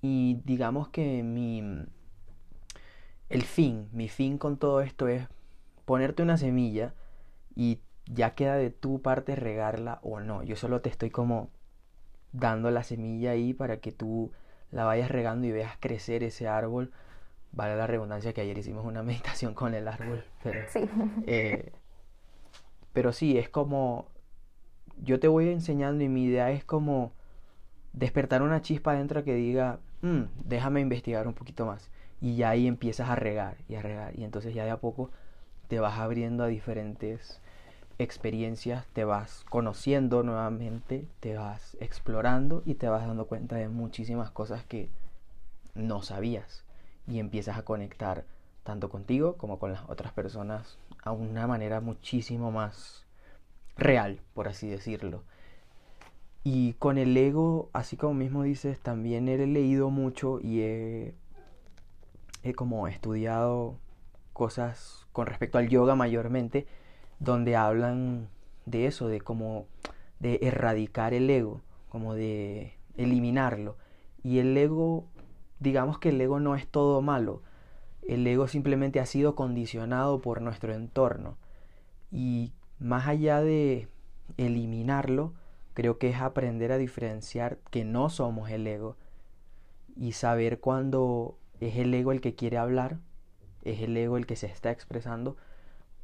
Y 0.00 0.40
digamos 0.44 0.88
que 0.88 1.22
mi 1.22 1.62
el 3.28 3.42
fin, 3.42 3.88
mi 3.92 4.08
fin 4.08 4.38
con 4.38 4.56
todo 4.56 4.80
esto 4.80 5.08
es 5.08 5.28
ponerte 5.84 6.22
una 6.22 6.38
semilla 6.38 6.94
y 7.54 7.80
ya 8.06 8.34
queda 8.34 8.56
de 8.56 8.70
tu 8.70 9.02
parte 9.02 9.36
regarla 9.36 9.98
o 10.02 10.20
no. 10.20 10.42
Yo 10.42 10.56
solo 10.56 10.80
te 10.80 10.88
estoy 10.88 11.10
como 11.10 11.50
dando 12.32 12.70
la 12.70 12.82
semilla 12.82 13.32
ahí 13.32 13.54
para 13.54 13.78
que 13.78 13.92
tú 13.92 14.32
la 14.70 14.84
vayas 14.84 15.10
regando 15.10 15.46
y 15.46 15.52
veas 15.52 15.76
crecer 15.78 16.22
ese 16.22 16.48
árbol. 16.48 16.92
Vale 17.52 17.76
la 17.76 17.86
redundancia 17.86 18.32
que 18.32 18.40
ayer 18.40 18.58
hicimos 18.58 18.84
una 18.84 19.02
meditación 19.04 19.54
con 19.54 19.74
el 19.74 19.88
árbol. 19.88 20.24
Pero 20.42 20.60
sí. 20.68 20.88
Eh, 21.26 21.72
pero 22.92 23.12
sí, 23.12 23.38
es 23.38 23.48
como. 23.48 24.06
Yo 25.00 25.20
te 25.20 25.28
voy 25.28 25.48
enseñando 25.48 26.02
y 26.02 26.08
mi 26.08 26.24
idea 26.24 26.50
es 26.50 26.64
como 26.64 27.12
despertar 27.92 28.42
una 28.42 28.62
chispa 28.62 28.92
adentro 28.92 29.22
que 29.22 29.34
diga, 29.34 29.78
mm, 30.02 30.22
déjame 30.44 30.80
investigar 30.80 31.28
un 31.28 31.34
poquito 31.34 31.66
más. 31.66 31.90
Y 32.20 32.36
ya 32.36 32.50
ahí 32.50 32.66
empiezas 32.66 33.08
a 33.08 33.14
regar 33.14 33.58
y 33.68 33.76
a 33.76 33.82
regar. 33.82 34.18
Y 34.18 34.24
entonces 34.24 34.54
ya 34.54 34.64
de 34.64 34.70
a 34.70 34.78
poco 34.78 35.10
te 35.68 35.78
vas 35.78 35.98
abriendo 35.98 36.42
a 36.42 36.48
diferentes 36.48 37.40
experiencias, 37.98 38.86
te 38.92 39.04
vas 39.04 39.44
conociendo 39.50 40.22
nuevamente, 40.22 41.06
te 41.20 41.36
vas 41.36 41.76
explorando 41.80 42.62
y 42.64 42.74
te 42.74 42.88
vas 42.88 43.06
dando 43.06 43.26
cuenta 43.26 43.56
de 43.56 43.68
muchísimas 43.68 44.30
cosas 44.30 44.64
que 44.64 44.88
no 45.74 46.02
sabías 46.02 46.64
y 47.06 47.18
empiezas 47.18 47.58
a 47.58 47.64
conectar 47.64 48.24
tanto 48.62 48.88
contigo 48.88 49.36
como 49.36 49.58
con 49.58 49.72
las 49.72 49.82
otras 49.88 50.12
personas 50.12 50.78
a 51.02 51.10
una 51.10 51.46
manera 51.46 51.80
muchísimo 51.80 52.52
más 52.52 53.04
real, 53.76 54.20
por 54.34 54.48
así 54.48 54.68
decirlo. 54.68 55.24
Y 56.44 56.74
con 56.74 56.98
el 56.98 57.16
ego, 57.16 57.68
así 57.72 57.96
como 57.96 58.14
mismo 58.14 58.42
dices, 58.42 58.78
también 58.78 59.28
he 59.28 59.44
leído 59.46 59.90
mucho 59.90 60.38
y 60.40 60.60
he, 60.60 61.14
he 62.42 62.54
como 62.54 62.86
estudiado 62.86 63.76
cosas 64.32 65.06
con 65.12 65.26
respecto 65.26 65.58
al 65.58 65.68
yoga 65.68 65.96
mayormente 65.96 66.66
donde 67.20 67.56
hablan 67.56 68.28
de 68.66 68.86
eso, 68.86 69.08
de 69.08 69.20
como 69.20 69.66
de 70.20 70.38
erradicar 70.42 71.14
el 71.14 71.28
ego, 71.30 71.60
como 71.88 72.14
de 72.14 72.74
eliminarlo. 72.96 73.76
Y 74.22 74.38
el 74.38 74.56
ego, 74.56 75.06
digamos 75.60 75.98
que 75.98 76.10
el 76.10 76.20
ego 76.20 76.40
no 76.40 76.54
es 76.54 76.66
todo 76.66 77.00
malo. 77.02 77.42
El 78.06 78.26
ego 78.26 78.48
simplemente 78.48 79.00
ha 79.00 79.06
sido 79.06 79.34
condicionado 79.34 80.20
por 80.20 80.42
nuestro 80.42 80.74
entorno. 80.74 81.36
Y 82.10 82.52
más 82.78 83.06
allá 83.06 83.40
de 83.40 83.88
eliminarlo, 84.36 85.34
creo 85.74 85.98
que 85.98 86.10
es 86.10 86.20
aprender 86.20 86.72
a 86.72 86.78
diferenciar 86.78 87.58
que 87.70 87.84
no 87.84 88.10
somos 88.10 88.50
el 88.50 88.66
ego 88.66 88.96
y 89.96 90.12
saber 90.12 90.60
cuándo 90.60 91.38
es 91.60 91.76
el 91.76 91.92
ego 91.92 92.12
el 92.12 92.20
que 92.20 92.34
quiere 92.34 92.58
hablar, 92.58 92.98
es 93.62 93.80
el 93.80 93.96
ego 93.96 94.16
el 94.16 94.26
que 94.26 94.36
se 94.36 94.46
está 94.46 94.70
expresando 94.70 95.36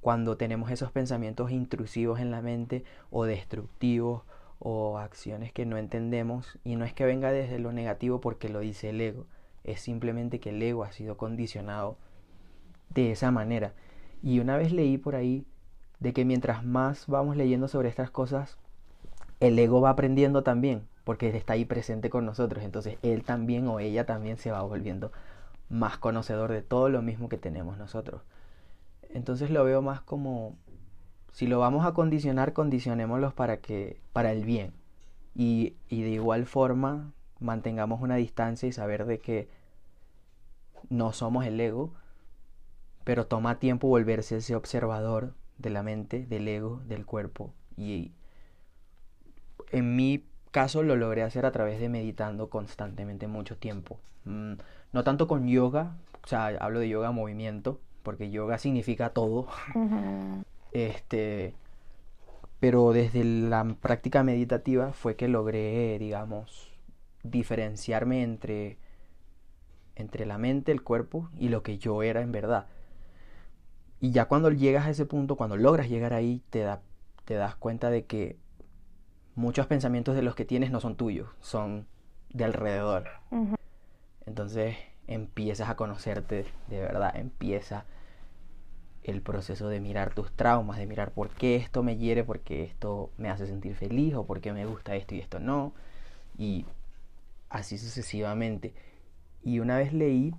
cuando 0.04 0.36
tenemos 0.36 0.70
esos 0.70 0.92
pensamientos 0.92 1.50
intrusivos 1.50 2.20
en 2.20 2.30
la 2.30 2.42
mente 2.42 2.84
o 3.10 3.24
destructivos 3.24 4.22
o 4.58 4.98
acciones 4.98 5.50
que 5.50 5.64
no 5.64 5.78
entendemos 5.78 6.58
y 6.62 6.76
no 6.76 6.84
es 6.84 6.92
que 6.92 7.06
venga 7.06 7.32
desde 7.32 7.58
lo 7.58 7.72
negativo 7.72 8.20
porque 8.20 8.50
lo 8.50 8.60
dice 8.60 8.90
el 8.90 9.00
ego, 9.00 9.24
es 9.64 9.80
simplemente 9.80 10.40
que 10.40 10.50
el 10.50 10.62
ego 10.62 10.84
ha 10.84 10.92
sido 10.92 11.16
condicionado 11.16 11.96
de 12.90 13.12
esa 13.12 13.30
manera. 13.30 13.72
Y 14.22 14.40
una 14.40 14.58
vez 14.58 14.72
leí 14.72 14.98
por 14.98 15.16
ahí 15.16 15.46
de 16.00 16.12
que 16.12 16.26
mientras 16.26 16.62
más 16.62 17.06
vamos 17.06 17.34
leyendo 17.38 17.66
sobre 17.66 17.88
estas 17.88 18.10
cosas, 18.10 18.58
el 19.40 19.58
ego 19.58 19.80
va 19.80 19.88
aprendiendo 19.88 20.42
también, 20.42 20.86
porque 21.04 21.34
está 21.34 21.54
ahí 21.54 21.64
presente 21.64 22.10
con 22.10 22.26
nosotros, 22.26 22.62
entonces 22.62 22.98
él 23.00 23.24
también 23.24 23.66
o 23.68 23.80
ella 23.80 24.04
también 24.04 24.36
se 24.36 24.50
va 24.50 24.60
volviendo 24.60 25.12
más 25.70 25.96
conocedor 25.96 26.52
de 26.52 26.60
todo 26.60 26.90
lo 26.90 27.00
mismo 27.00 27.30
que 27.30 27.38
tenemos 27.38 27.78
nosotros. 27.78 28.20
Entonces 29.14 29.50
lo 29.50 29.64
veo 29.64 29.80
más 29.80 30.02
como 30.02 30.56
si 31.32 31.46
lo 31.46 31.58
vamos 31.58 31.86
a 31.86 31.94
condicionar, 31.94 32.52
condicionémoslos 32.52 33.32
para 33.32 33.58
que 33.58 34.00
para 34.12 34.32
el 34.32 34.44
bien. 34.44 34.74
Y, 35.34 35.76
y 35.88 36.02
de 36.02 36.10
igual 36.10 36.46
forma 36.46 37.12
mantengamos 37.40 38.02
una 38.02 38.16
distancia 38.16 38.68
y 38.68 38.72
saber 38.72 39.06
de 39.06 39.20
que 39.20 39.48
no 40.90 41.12
somos 41.12 41.46
el 41.46 41.58
ego, 41.60 41.94
pero 43.04 43.26
toma 43.26 43.58
tiempo 43.58 43.88
volverse 43.88 44.36
ese 44.36 44.56
observador 44.56 45.34
de 45.58 45.70
la 45.70 45.82
mente, 45.82 46.26
del 46.26 46.46
ego, 46.48 46.82
del 46.86 47.06
cuerpo. 47.06 47.52
Y 47.76 48.12
en 49.70 49.96
mi 49.96 50.26
caso 50.50 50.82
lo 50.82 50.96
logré 50.96 51.22
hacer 51.22 51.46
a 51.46 51.52
través 51.52 51.80
de 51.80 51.88
meditando 51.88 52.48
constantemente 52.48 53.26
mucho 53.26 53.56
tiempo. 53.56 53.98
Mm, 54.24 54.54
no 54.92 55.04
tanto 55.04 55.26
con 55.28 55.48
yoga, 55.48 55.96
o 56.24 56.26
sea, 56.28 56.46
hablo 56.46 56.80
de 56.80 56.88
yoga 56.88 57.10
movimiento, 57.10 57.80
porque 58.04 58.30
yoga 58.30 58.58
significa 58.58 59.10
todo. 59.10 59.48
Este, 60.70 61.54
pero 62.60 62.92
desde 62.92 63.24
la 63.24 63.64
práctica 63.80 64.22
meditativa 64.22 64.92
fue 64.92 65.16
que 65.16 65.26
logré, 65.26 65.98
digamos, 65.98 66.70
diferenciarme 67.24 68.22
entre 68.22 68.78
entre 69.96 70.26
la 70.26 70.38
mente, 70.38 70.72
el 70.72 70.82
cuerpo 70.82 71.28
y 71.38 71.48
lo 71.48 71.62
que 71.62 71.78
yo 71.78 72.02
era 72.02 72.20
en 72.20 72.32
verdad. 72.32 72.66
Y 74.00 74.10
ya 74.10 74.26
cuando 74.26 74.50
llegas 74.50 74.86
a 74.86 74.90
ese 74.90 75.06
punto, 75.06 75.36
cuando 75.36 75.56
logras 75.56 75.88
llegar 75.88 76.12
ahí, 76.12 76.42
te, 76.50 76.60
da, 76.60 76.82
te 77.24 77.34
das 77.34 77.56
cuenta 77.56 77.90
de 77.90 78.04
que 78.04 78.36
muchos 79.34 79.66
pensamientos 79.66 80.14
de 80.14 80.22
los 80.22 80.34
que 80.34 80.44
tienes 80.44 80.70
no 80.70 80.80
son 80.80 80.96
tuyos, 80.96 81.28
son 81.40 81.86
de 82.30 82.44
alrededor. 82.44 83.08
Entonces 84.26 84.76
empiezas 85.06 85.68
a 85.68 85.76
conocerte 85.76 86.46
de 86.68 86.80
verdad, 86.80 87.14
empieza 87.16 87.84
el 89.04 89.20
proceso 89.20 89.68
de 89.68 89.80
mirar 89.80 90.14
tus 90.14 90.32
traumas, 90.32 90.78
de 90.78 90.86
mirar 90.86 91.12
por 91.12 91.28
qué 91.28 91.56
esto 91.56 91.82
me 91.82 91.96
hiere, 91.96 92.24
por 92.24 92.40
qué 92.40 92.64
esto 92.64 93.10
me 93.18 93.28
hace 93.28 93.46
sentir 93.46 93.76
feliz 93.76 94.14
o 94.14 94.26
por 94.26 94.40
qué 94.40 94.52
me 94.52 94.64
gusta 94.66 94.96
esto 94.96 95.14
y 95.14 95.20
esto 95.20 95.38
no. 95.38 95.74
Y 96.38 96.64
así 97.50 97.78
sucesivamente. 97.78 98.74
Y 99.42 99.60
una 99.60 99.76
vez 99.76 99.92
leí 99.92 100.34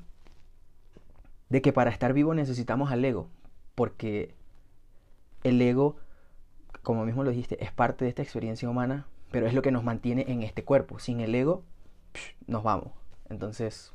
de 1.50 1.62
que 1.62 1.74
para 1.74 1.92
estar 1.92 2.14
vivo 2.14 2.34
necesitamos 2.34 2.92
al 2.92 3.06
ego, 3.06 3.30
porque 3.76 4.34
el 5.44 5.62
ego, 5.62 5.98
como 6.82 7.06
mismo 7.06 7.24
lo 7.24 7.30
dijiste, 7.30 7.64
es 7.64 7.72
parte 7.72 8.04
de 8.04 8.10
esta 8.10 8.24
experiencia 8.24 8.68
humana, 8.68 9.06
pero 9.32 9.46
es 9.46 9.54
lo 9.54 9.62
que 9.62 9.72
nos 9.72 9.84
mantiene 9.84 10.26
en 10.28 10.42
este 10.42 10.64
cuerpo. 10.64 10.98
Sin 10.98 11.20
el 11.20 11.36
ego, 11.36 11.64
nos 12.48 12.64
vamos. 12.64 12.92
Entonces, 13.30 13.94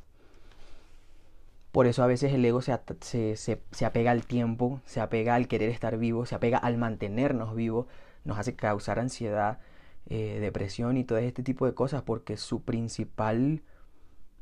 por 1.71 1.87
eso 1.87 2.03
a 2.03 2.07
veces 2.07 2.33
el 2.33 2.43
ego 2.43 2.61
se, 2.61 3.35
se, 3.37 3.85
apega 3.85 4.11
al 4.11 4.25
tiempo, 4.25 4.81
se 4.85 4.99
apega 4.99 5.35
al 5.35 5.47
querer 5.47 5.69
estar 5.69 5.97
vivo, 5.97 6.25
se 6.25 6.35
apega 6.35 6.57
al 6.57 6.77
mantenernos 6.77 7.55
vivos, 7.55 7.87
nos 8.25 8.37
hace 8.37 8.55
causar 8.55 8.99
ansiedad, 8.99 9.59
eh, 10.07 10.39
depresión 10.41 10.97
y 10.97 11.05
todo 11.05 11.19
este 11.19 11.43
tipo 11.43 11.65
de 11.65 11.73
cosas, 11.73 12.01
porque 12.01 12.35
su 12.35 12.63
principal 12.63 13.61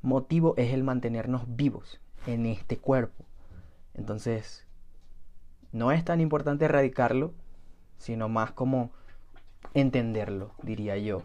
motivo 0.01 0.55
es 0.57 0.73
el 0.73 0.84
mantenernos 0.84 1.43
vivos 1.55 2.01
en 2.25 2.47
este 2.47 2.77
cuerpo. 2.77 3.25
Entonces, 3.93 4.65
no 5.71 5.91
es 5.91 6.03
tan 6.03 6.21
importante 6.21 6.65
erradicarlo, 6.65 7.34
sino 7.97 8.27
más 8.27 8.51
como 8.51 8.91
entenderlo, 9.75 10.51
diría 10.63 10.97
yo. 10.97 11.21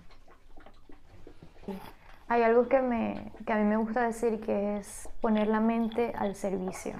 Hay 2.26 2.42
algo 2.42 2.68
que, 2.68 2.80
me, 2.80 3.32
que 3.46 3.52
a 3.52 3.56
mí 3.56 3.64
me 3.64 3.76
gusta 3.76 4.02
decir 4.02 4.40
que 4.40 4.78
es 4.78 5.08
poner 5.20 5.46
la 5.46 5.60
mente 5.60 6.12
al 6.16 6.34
servicio, 6.34 6.94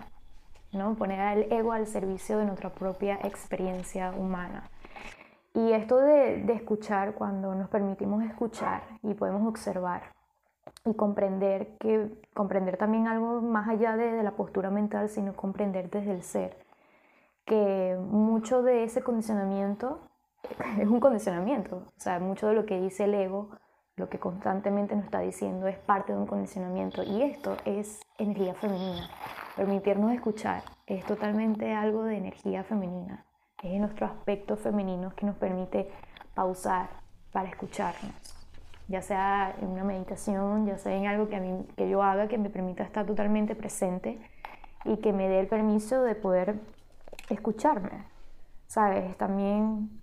¿no? 0.73 0.95
poner 0.97 1.21
al 1.21 1.53
ego 1.53 1.73
al 1.73 1.87
servicio 1.87 2.37
de 2.39 2.45
nuestra 2.45 2.71
propia 2.71 3.19
experiencia 3.23 4.13
humana. 4.13 4.69
Y 5.55 5.73
esto 5.73 5.97
de, 5.97 6.43
de 6.43 6.53
escuchar, 6.53 7.15
cuando 7.15 7.55
nos 7.55 7.71
permitimos 7.71 8.23
escuchar 8.25 8.83
y 9.03 9.15
podemos 9.15 9.47
observar 9.47 10.03
y 10.85 10.95
comprender 10.95 11.77
que 11.79 12.11
comprender 12.35 12.77
también 12.77 13.09
algo 13.09 13.41
más 13.41 13.69
allá 13.69 13.97
de, 13.97 14.13
de, 14.13 14.23
la 14.23 14.33
postura 14.33 14.71
mental, 14.71 15.09
sino 15.09 15.35
comprender 15.35 15.89
desde 15.89 16.11
el 16.11 16.23
ser, 16.23 16.59
que 17.47 17.97
mucho 17.99 18.63
de 18.63 18.85
ese 18.85 19.03
condicionamiento 19.03 20.01
es 20.79 20.89
un 20.89 21.01
condicionamiento, 21.01 21.77
o 21.77 22.01
sea, 22.01 22.19
mucho 22.19 22.49
de 22.49 22.55
lo 22.55 22.67
que 22.67 22.79
dice 22.79 23.05
el 23.05 23.15
ego 23.15 23.51
lo 23.97 24.09
que 24.09 24.19
constantemente 24.19 24.97
nos 24.97 25.05
está 25.05 25.21
diciendo 25.21 25.69
es 25.69 25.79
parte 25.79 26.13
de 26.13 26.19
un 26.19 26.27
condicionamiento 26.27 27.03
y 27.05 27.23
esto 27.23 27.57
es 27.65 28.01
energía 28.19 28.55
femenina. 28.55 29.09
Permitirnos 29.57 30.13
escuchar 30.13 30.63
es 30.87 31.05
totalmente 31.05 31.73
algo 31.73 32.03
de 32.03 32.17
energía 32.17 32.65
femenina. 32.65 33.25
Es 33.63 33.81
nuestro 33.81 34.07
aspecto 34.07 34.57
femenino 34.57 35.15
que 35.15 35.27
nos 35.27 35.37
permite 35.37 35.89
pausar 36.35 36.89
para 37.33 37.49
escucharnos. 37.49 38.13
Ya 38.89 39.01
sea 39.01 39.55
en 39.61 39.69
una 39.69 39.85
meditación, 39.85 40.67
ya 40.67 40.77
sea 40.77 40.95
en 40.95 41.07
algo 41.07 41.29
que, 41.29 41.37
a 41.37 41.41
mí, 41.41 41.67
que 41.77 41.89
yo 41.89 42.03
haga 42.03 42.27
que 42.27 42.37
me 42.37 42.51
permita 42.51 42.83
estar 42.83 43.07
totalmente 43.07 43.55
presente 43.55 44.21
y 44.85 44.97
que 44.99 45.13
me 45.13 45.29
dé 45.29 45.41
el 45.41 45.47
permiso 45.47 46.03
de 46.03 46.17
poder 46.17 46.57
escucharme. 47.31 48.05
¿Sabes? 48.67 49.17
También 49.17 50.03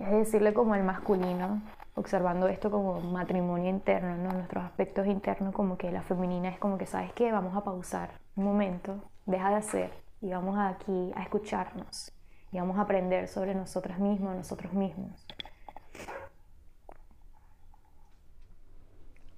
es 0.00 0.10
decirle 0.10 0.52
como 0.52 0.74
el 0.74 0.82
masculino, 0.82 1.62
observando 1.94 2.48
esto 2.48 2.70
como 2.70 3.00
matrimonio 3.00 3.70
interno, 3.70 4.16
¿no? 4.16 4.32
nuestros 4.32 4.64
aspectos 4.64 5.06
internos, 5.06 5.54
como 5.54 5.78
que 5.78 5.92
la 5.92 6.02
femenina 6.02 6.48
es 6.48 6.58
como 6.58 6.76
que, 6.76 6.86
¿sabes 6.86 7.12
qué? 7.12 7.30
Vamos 7.30 7.56
a 7.56 7.62
pausar 7.62 8.20
un 8.36 8.44
momento, 8.44 9.02
deja 9.26 9.50
de 9.50 9.56
hacer 9.56 9.92
y 10.20 10.30
vamos 10.30 10.58
aquí 10.58 11.12
a 11.14 11.22
escucharnos 11.22 12.12
y 12.50 12.58
vamos 12.58 12.78
a 12.78 12.82
aprender 12.82 13.28
sobre 13.28 13.54
nosotras 13.54 13.98
mismas, 13.98 14.36
nosotros 14.36 14.72
mismos. 14.72 15.26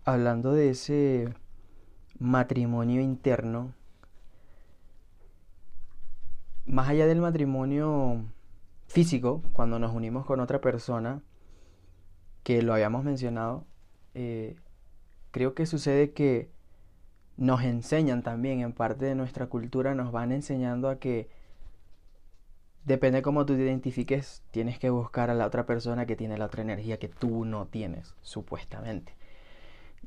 Hablando 0.05 0.53
de 0.53 0.71
ese 0.71 1.35
matrimonio 2.19 3.01
interno, 3.01 3.73
más 6.65 6.89
allá 6.89 7.07
del 7.07 7.21
matrimonio 7.21 8.25
físico, 8.87 9.43
cuando 9.53 9.79
nos 9.79 9.95
unimos 9.95 10.25
con 10.25 10.41
otra 10.41 10.61
persona, 10.61 11.23
que 12.47 12.63
lo 12.63 12.75
habíamos 12.75 13.03
mencionado, 13.03 13.65
eh, 14.15 14.55
creo 15.33 15.57
que 15.57 15.67
sucede 15.67 16.13
que 16.13 16.49
nos 17.37 17.65
enseñan 17.65 18.23
también, 18.23 18.61
en 18.61 18.73
parte 18.73 19.05
de 19.05 19.17
nuestra 19.17 19.49
cultura, 19.49 19.97
nos 19.97 20.13
van 20.13 20.31
enseñando 20.31 20.89
a 20.89 21.01
que 21.01 21.29
depende 22.85 23.21
cómo 23.21 23.47
tú 23.47 23.57
te 23.57 23.65
identifiques, 23.65 24.45
tienes 24.53 24.79
que 24.79 24.91
buscar 24.91 25.29
a 25.29 25.35
la 25.35 25.45
otra 25.45 25.67
persona 25.67 26.07
que 26.07 26.15
tiene 26.15 26.39
la 26.39 26.45
otra 26.45 26.63
energía 26.63 27.01
que 27.01 27.09
tú 27.09 27.45
no 27.45 27.67
tienes, 27.67 28.15
supuestamente. 28.23 29.17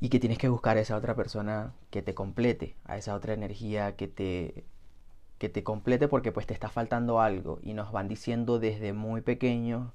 Y 0.00 0.08
que 0.08 0.18
tienes 0.18 0.38
que 0.38 0.48
buscar 0.48 0.78
a 0.78 0.80
esa 0.80 0.96
otra 0.96 1.14
persona 1.14 1.74
que 1.90 2.00
te 2.00 2.14
complete, 2.14 2.74
a 2.86 2.96
esa 2.96 3.14
otra 3.16 3.34
energía 3.34 3.96
que 3.96 4.08
te, 4.08 4.64
que 5.36 5.50
te 5.50 5.62
complete 5.62 6.08
porque 6.08 6.32
pues 6.32 6.46
te 6.46 6.54
está 6.54 6.70
faltando 6.70 7.20
algo. 7.20 7.58
Y 7.62 7.74
nos 7.74 7.92
van 7.92 8.08
diciendo 8.08 8.58
desde 8.58 8.94
muy 8.94 9.20
pequeños 9.20 9.92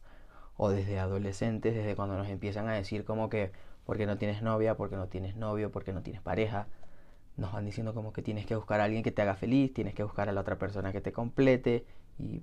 o 0.58 0.70
desde 0.70 1.00
adolescentes, 1.00 1.76
desde 1.76 1.96
cuando 1.96 2.18
nos 2.18 2.30
empiezan 2.30 2.68
a 2.70 2.74
decir 2.74 3.06
como 3.06 3.30
que 3.30 3.52
porque 3.86 4.06
no 4.08 4.18
tienes 4.18 4.42
novia, 4.42 4.76
porque 4.78 4.96
no 4.96 5.08
tienes 5.08 5.36
novio, 5.36 5.72
porque 5.72 5.94
no 5.94 6.02
tienes 6.02 6.22
pareja, 6.22 6.68
nos 7.38 7.54
van 7.54 7.66
diciendo 7.66 7.94
como 7.94 8.14
que 8.14 8.22
tienes 8.22 8.46
que 8.46 8.56
buscar 8.56 8.82
a 8.82 8.86
alguien 8.86 9.04
que 9.04 9.12
te 9.12 9.22
haga 9.22 9.36
feliz, 9.36 9.74
tienes 9.74 9.94
que 9.96 10.04
buscar 10.04 10.30
a 10.30 10.32
la 10.34 10.42
otra 10.42 10.58
persona 10.58 10.92
que 10.92 11.02
te 11.02 11.12
complete 11.14 11.86
y 12.20 12.42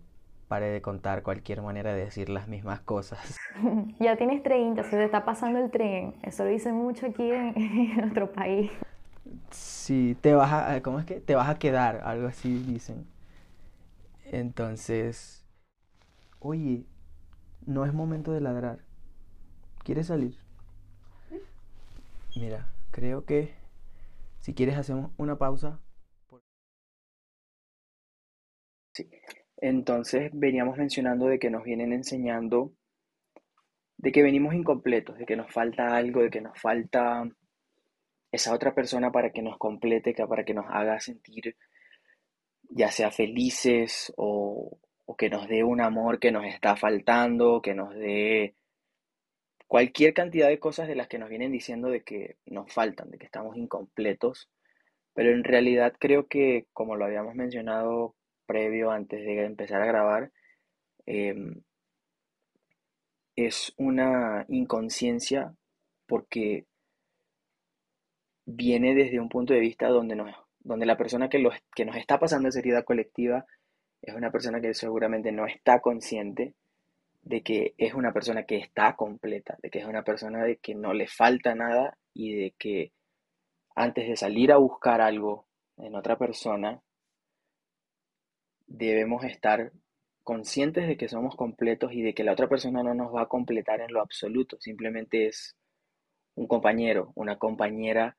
pare 0.48 0.66
de 0.66 0.82
contar 0.82 1.22
cualquier 1.22 1.62
manera 1.62 1.92
de 1.94 2.04
decir 2.04 2.28
las 2.28 2.48
mismas 2.48 2.80
cosas. 2.80 3.38
Ya 3.98 4.16
tienes 4.16 4.42
30, 4.42 4.82
se 4.84 4.96
te 4.96 5.04
está 5.04 5.24
pasando 5.24 5.58
el 5.58 5.70
tren. 5.70 6.14
Eso 6.22 6.44
lo 6.44 6.50
dicen 6.50 6.74
mucho 6.74 7.06
aquí 7.06 7.30
en, 7.30 7.52
en 7.56 7.96
nuestro 7.96 8.32
país. 8.32 8.70
Sí, 9.50 10.16
te 10.20 10.34
vas 10.34 10.52
a, 10.52 10.82
¿cómo 10.82 10.98
es 10.98 11.06
que? 11.06 11.20
Te 11.20 11.34
vas 11.34 11.48
a 11.48 11.58
quedar, 11.58 12.00
algo 12.04 12.26
así 12.26 12.62
dicen. 12.62 13.06
Entonces, 14.24 15.44
oye, 16.40 16.86
no 17.66 17.84
es 17.84 17.92
momento 17.92 18.32
de 18.32 18.40
ladrar. 18.40 18.80
¿Quieres 19.84 20.08
salir? 20.08 20.36
Mira, 22.36 22.72
creo 22.90 23.24
que 23.24 23.54
si 24.38 24.54
quieres 24.54 24.76
hacemos 24.76 25.10
una 25.16 25.36
pausa. 25.36 25.80
Sí. 28.94 29.10
Entonces 29.56 30.30
veníamos 30.34 30.76
mencionando 30.76 31.26
de 31.26 31.38
que 31.38 31.50
nos 31.50 31.62
vienen 31.62 31.92
enseñando 31.92 32.72
de 33.96 34.10
que 34.10 34.22
venimos 34.22 34.52
incompletos, 34.54 35.16
de 35.16 35.24
que 35.24 35.36
nos 35.36 35.52
falta 35.52 35.96
algo, 35.96 36.22
de 36.22 36.30
que 36.30 36.40
nos 36.40 36.58
falta 36.60 37.24
esa 38.32 38.52
otra 38.52 38.74
persona 38.74 39.12
para 39.12 39.30
que 39.30 39.42
nos 39.42 39.58
complete, 39.58 40.14
para 40.26 40.44
que 40.44 40.54
nos 40.54 40.66
haga 40.68 40.98
sentir 40.98 41.56
ya 42.74 42.90
sea 42.90 43.10
felices 43.10 44.12
o, 44.16 44.78
o 45.04 45.16
que 45.16 45.30
nos 45.30 45.48
dé 45.48 45.64
un 45.64 45.80
amor 45.80 46.18
que 46.18 46.32
nos 46.32 46.44
está 46.46 46.76
faltando, 46.76 47.60
que 47.62 47.74
nos 47.74 47.94
dé 47.94 48.54
cualquier 49.66 50.12
cantidad 50.14 50.48
de 50.48 50.58
cosas 50.58 50.86
de 50.88 50.94
las 50.94 51.08
que 51.08 51.18
nos 51.18 51.30
vienen 51.30 51.50
diciendo 51.50 51.88
de 51.88 52.02
que 52.02 52.36
nos 52.46 52.72
faltan, 52.72 53.10
de 53.10 53.18
que 53.18 53.24
estamos 53.24 53.56
incompletos, 53.56 54.50
pero 55.14 55.30
en 55.30 55.44
realidad 55.44 55.94
creo 55.98 56.26
que, 56.28 56.66
como 56.72 56.96
lo 56.96 57.04
habíamos 57.04 57.34
mencionado 57.34 58.14
previo 58.46 58.90
antes 58.90 59.24
de 59.24 59.44
empezar 59.44 59.82
a 59.82 59.86
grabar, 59.86 60.32
em, 61.06 61.62
es 63.36 63.72
una 63.78 64.44
inconsciencia 64.48 65.54
porque 66.06 66.66
viene 68.44 68.94
desde 68.94 69.20
un 69.20 69.28
punto 69.28 69.54
de 69.54 69.60
vista 69.60 69.88
donde, 69.88 70.16
nos, 70.16 70.34
donde 70.60 70.86
la 70.86 70.96
persona 70.96 71.28
que, 71.28 71.42
que 71.74 71.84
nos 71.84 71.96
está 71.96 72.18
pasando 72.18 72.48
esa 72.48 72.58
herida 72.58 72.82
colectiva 72.82 73.46
es 74.02 74.14
una 74.14 74.30
persona 74.30 74.60
que 74.60 74.74
seguramente 74.74 75.30
no 75.32 75.46
está 75.46 75.80
consciente 75.80 76.54
de 77.22 77.42
que 77.42 77.74
es 77.78 77.94
una 77.94 78.12
persona 78.12 78.44
que 78.44 78.56
está 78.56 78.96
completa, 78.96 79.56
de 79.62 79.70
que 79.70 79.78
es 79.78 79.86
una 79.86 80.02
persona 80.02 80.44
de 80.44 80.56
que 80.56 80.74
no 80.74 80.92
le 80.92 81.06
falta 81.06 81.54
nada 81.54 81.96
y 82.12 82.34
de 82.34 82.54
que 82.58 82.92
antes 83.76 84.08
de 84.08 84.16
salir 84.16 84.52
a 84.52 84.56
buscar 84.56 85.00
algo 85.00 85.46
en 85.76 85.94
otra 85.94 86.18
persona, 86.18 86.82
debemos 88.66 89.24
estar 89.24 89.72
conscientes 90.24 90.88
de 90.88 90.96
que 90.96 91.08
somos 91.08 91.36
completos 91.36 91.92
y 91.92 92.02
de 92.02 92.12
que 92.14 92.24
la 92.24 92.32
otra 92.32 92.48
persona 92.48 92.82
no 92.82 92.94
nos 92.94 93.14
va 93.14 93.22
a 93.22 93.28
completar 93.28 93.80
en 93.80 93.92
lo 93.92 94.00
absoluto, 94.00 94.56
simplemente 94.60 95.26
es 95.26 95.56
un 96.34 96.46
compañero, 96.46 97.12
una 97.14 97.38
compañera 97.38 98.16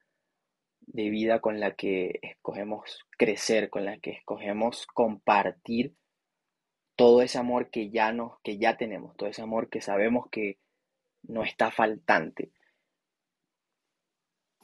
de 0.88 1.10
vida 1.10 1.40
con 1.40 1.60
la 1.60 1.76
que 1.76 2.20
escogemos 2.22 3.06
crecer, 3.18 3.70
con 3.70 3.86
la 3.86 3.98
que 3.98 4.12
escogemos 4.12 4.86
compartir 4.88 5.96
todo 6.96 7.22
ese 7.22 7.38
amor 7.40 7.70
que 7.70 7.90
ya 7.90 8.12
nos, 8.12 8.40
que 8.42 8.58
ya 8.58 8.78
tenemos, 8.78 9.16
todo 9.16 9.30
ese 9.30 9.42
amor 9.42 9.70
que 9.70 9.82
sabemos 9.82 10.28
que 10.30 10.60
no 11.24 11.44
está 11.44 11.72
faltante. 11.72 12.52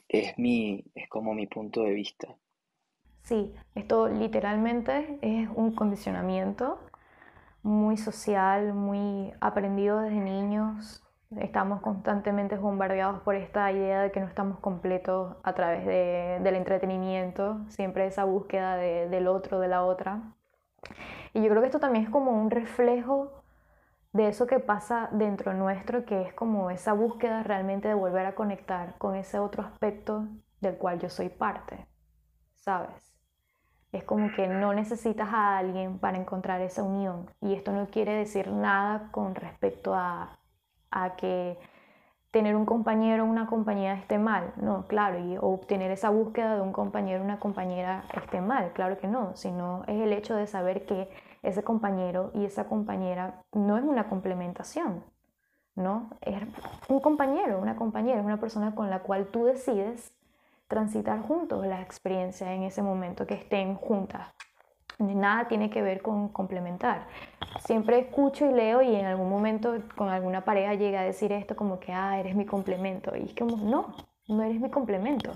Es 0.08 0.38
mi, 0.38 0.84
es 0.94 1.08
como 1.08 1.34
mi 1.34 1.46
punto 1.46 1.82
de 1.82 1.92
vista. 1.92 2.36
Sí, 3.22 3.52
esto 3.74 4.08
literalmente 4.08 5.18
es 5.22 5.48
un 5.54 5.74
condicionamiento 5.74 6.80
muy 7.62 7.96
social, 7.96 8.74
muy 8.74 9.32
aprendido 9.40 10.00
desde 10.00 10.20
niños, 10.20 11.02
Estamos 11.38 11.80
constantemente 11.80 12.56
bombardeados 12.56 13.20
por 13.20 13.36
esta 13.36 13.70
idea 13.70 14.02
de 14.02 14.10
que 14.10 14.18
no 14.18 14.26
estamos 14.26 14.58
completos 14.58 15.36
a 15.44 15.52
través 15.52 15.86
del 15.86 16.56
entretenimiento, 16.56 17.60
siempre 17.68 18.06
esa 18.06 18.24
búsqueda 18.24 18.74
del 18.76 19.28
otro, 19.28 19.60
de 19.60 19.68
la 19.68 19.84
otra. 19.84 20.34
Y 21.32 21.40
yo 21.42 21.48
creo 21.48 21.60
que 21.60 21.68
esto 21.68 21.78
también 21.78 22.06
es 22.06 22.10
como 22.10 22.32
un 22.32 22.50
reflejo 22.50 23.44
de 24.12 24.26
eso 24.26 24.48
que 24.48 24.58
pasa 24.58 25.08
dentro 25.12 25.54
nuestro, 25.54 26.04
que 26.04 26.20
es 26.22 26.34
como 26.34 26.68
esa 26.68 26.94
búsqueda 26.94 27.44
realmente 27.44 27.86
de 27.86 27.94
volver 27.94 28.26
a 28.26 28.34
conectar 28.34 28.98
con 28.98 29.14
ese 29.14 29.38
otro 29.38 29.62
aspecto 29.62 30.26
del 30.60 30.78
cual 30.78 30.98
yo 30.98 31.08
soy 31.08 31.28
parte, 31.28 31.86
¿sabes? 32.56 33.14
Es 33.92 34.02
como 34.02 34.32
que 34.32 34.48
no 34.48 34.74
necesitas 34.74 35.28
a 35.32 35.58
alguien 35.58 36.00
para 36.00 36.18
encontrar 36.18 36.60
esa 36.60 36.82
unión. 36.82 37.30
Y 37.40 37.54
esto 37.54 37.70
no 37.70 37.86
quiere 37.86 38.14
decir 38.14 38.48
nada 38.50 39.10
con 39.12 39.36
respecto 39.36 39.94
a 39.94 40.39
a 40.90 41.16
que 41.16 41.58
tener 42.30 42.54
un 42.54 42.64
compañero 42.64 43.24
o 43.24 43.26
una 43.26 43.46
compañera 43.46 43.94
esté 43.94 44.18
mal, 44.18 44.52
no, 44.56 44.86
claro, 44.86 45.18
y 45.18 45.36
obtener 45.36 45.90
esa 45.90 46.10
búsqueda 46.10 46.54
de 46.54 46.60
un 46.60 46.72
compañero 46.72 47.20
o 47.20 47.24
una 47.24 47.40
compañera 47.40 48.04
esté 48.14 48.40
mal, 48.40 48.72
claro 48.72 48.98
que 48.98 49.08
no, 49.08 49.34
sino 49.34 49.82
es 49.88 50.00
el 50.00 50.12
hecho 50.12 50.36
de 50.36 50.46
saber 50.46 50.86
que 50.86 51.08
ese 51.42 51.64
compañero 51.64 52.30
y 52.34 52.44
esa 52.44 52.64
compañera 52.64 53.42
no 53.52 53.76
es 53.76 53.84
una 53.84 54.08
complementación, 54.08 55.02
¿no? 55.74 56.10
Es 56.20 56.36
un 56.88 57.00
compañero, 57.00 57.58
una 57.58 57.76
compañera, 57.76 58.20
es 58.20 58.24
una 58.24 58.38
persona 58.38 58.74
con 58.74 58.90
la 58.90 59.00
cual 59.00 59.26
tú 59.28 59.46
decides 59.46 60.12
transitar 60.68 61.20
juntos 61.22 61.66
la 61.66 61.80
experiencia 61.80 62.52
en 62.52 62.62
ese 62.62 62.82
momento 62.82 63.26
que 63.26 63.34
estén 63.34 63.74
juntas. 63.74 64.32
Nada 65.00 65.48
tiene 65.48 65.70
que 65.70 65.82
ver 65.82 66.02
con 66.02 66.28
complementar. 66.28 67.06
Siempre 67.64 67.98
escucho 67.98 68.46
y 68.46 68.52
leo 68.52 68.82
y 68.82 68.94
en 68.94 69.06
algún 69.06 69.30
momento 69.30 69.74
con 69.96 70.10
alguna 70.10 70.44
pareja 70.44 70.74
llega 70.74 71.00
a 71.00 71.04
decir 71.04 71.32
esto 71.32 71.56
como 71.56 71.80
que, 71.80 71.92
ah, 71.92 72.20
eres 72.20 72.36
mi 72.36 72.44
complemento. 72.44 73.16
Y 73.16 73.24
es 73.24 73.34
como, 73.34 73.56
no, 73.56 73.94
no 74.28 74.42
eres 74.42 74.60
mi 74.60 74.70
complemento. 74.70 75.32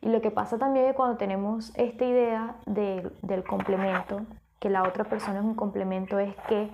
Y 0.00 0.08
lo 0.08 0.20
que 0.20 0.30
pasa 0.30 0.58
también 0.58 0.86
es 0.86 0.94
cuando 0.94 1.16
tenemos 1.16 1.72
esta 1.76 2.04
idea 2.04 2.56
del 2.66 3.44
complemento, 3.46 4.22
que 4.58 4.70
la 4.70 4.82
otra 4.82 5.04
persona 5.04 5.40
es 5.40 5.44
un 5.44 5.54
complemento, 5.54 6.18
es 6.18 6.34
que 6.48 6.70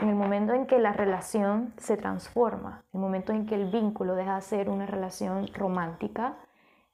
en 0.00 0.08
el 0.08 0.14
momento 0.14 0.54
en 0.54 0.66
que 0.66 0.78
la 0.78 0.92
relación 0.92 1.74
se 1.76 1.96
transforma, 1.96 2.84
el 2.92 3.00
momento 3.00 3.32
en 3.32 3.46
que 3.46 3.54
el 3.54 3.70
vínculo 3.70 4.14
deja 4.14 4.36
de 4.36 4.42
ser 4.42 4.70
una 4.70 4.86
relación 4.86 5.48
romántica, 5.54 6.36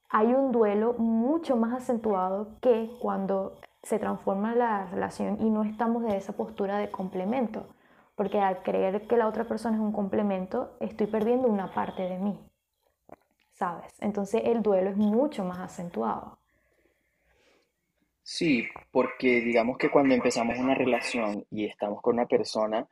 hay 0.09 0.33
un 0.33 0.53
duelo 0.53 0.95
mucho 0.95 1.57
más 1.57 1.73
acentuado 1.73 2.49
que 2.61 2.91
cuando 3.01 3.59
se 3.87 4.01
transforma 4.01 4.57
la 4.57 4.87
relación 4.87 5.41
y 5.41 5.49
no 5.49 5.63
estamos 5.63 6.03
de 6.03 6.17
esa 6.17 6.33
postura 6.33 6.79
de 6.79 6.91
complemento, 6.91 7.69
porque 8.17 8.41
al 8.41 8.63
creer 8.65 9.07
que 9.07 9.17
la 9.17 9.29
otra 9.29 9.45
persona 9.45 9.77
es 9.77 9.81
un 9.81 9.93
complemento, 9.93 10.77
estoy 10.81 11.07
perdiendo 11.07 11.47
una 11.47 11.73
parte 11.73 12.03
de 12.03 12.19
mí, 12.19 12.37
¿sabes? 13.53 13.95
Entonces 14.01 14.43
el 14.45 14.63
duelo 14.63 14.91
es 14.91 14.97
mucho 14.97 15.45
más 15.45 15.61
acentuado. 15.61 16.41
Sí, 18.23 18.67
porque 18.91 19.41
digamos 19.41 19.79
que 19.79 19.89
cuando 19.89 20.17
empezamos 20.17 20.59
una 20.59 20.75
relación 20.75 21.47
y 21.49 21.67
estamos 21.67 22.03
con 22.03 22.15
una 22.15 22.27
persona, 22.27 22.89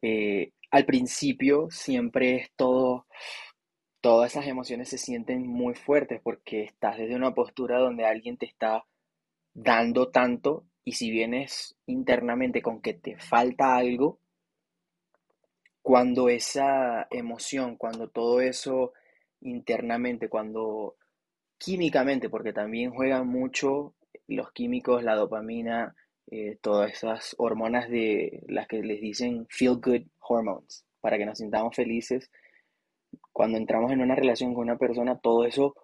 eh, 0.00 0.52
al 0.70 0.86
principio 0.86 1.70
siempre 1.70 2.36
es 2.36 2.50
todo, 2.56 3.06
todas 4.00 4.30
esas 4.32 4.46
emociones 4.46 4.88
se 4.88 4.96
sienten 4.96 5.46
muy 5.46 5.74
fuertes 5.74 6.22
porque 6.22 6.62
estás 6.62 6.96
desde 6.96 7.14
una 7.14 7.34
postura 7.34 7.78
donde 7.78 8.06
alguien 8.06 8.38
te 8.38 8.46
está 8.46 8.86
dando 9.54 10.10
tanto 10.10 10.66
y 10.84 10.92
si 10.92 11.10
vienes 11.10 11.76
internamente 11.86 12.62
con 12.62 12.80
que 12.80 12.94
te 12.94 13.16
falta 13.18 13.76
algo, 13.76 14.20
cuando 15.82 16.28
esa 16.28 17.06
emoción, 17.10 17.76
cuando 17.76 18.08
todo 18.08 18.40
eso 18.40 18.92
internamente, 19.40 20.28
cuando 20.28 20.96
químicamente, 21.58 22.28
porque 22.28 22.52
también 22.52 22.92
juegan 22.92 23.28
mucho 23.28 23.94
los 24.26 24.52
químicos, 24.52 25.02
la 25.02 25.14
dopamina, 25.14 25.94
eh, 26.30 26.58
todas 26.60 26.92
esas 26.92 27.34
hormonas 27.38 27.88
de 27.88 28.42
las 28.48 28.68
que 28.68 28.82
les 28.82 29.00
dicen 29.00 29.46
feel 29.48 29.76
good 29.82 30.06
hormones, 30.20 30.84
para 31.00 31.18
que 31.18 31.26
nos 31.26 31.38
sintamos 31.38 31.74
felices. 31.74 32.30
Cuando 33.32 33.58
entramos 33.58 33.90
en 33.90 34.00
una 34.00 34.14
relación 34.14 34.54
con 34.54 34.64
una 34.64 34.78
persona, 34.78 35.18
todo 35.18 35.44
eso 35.44 35.74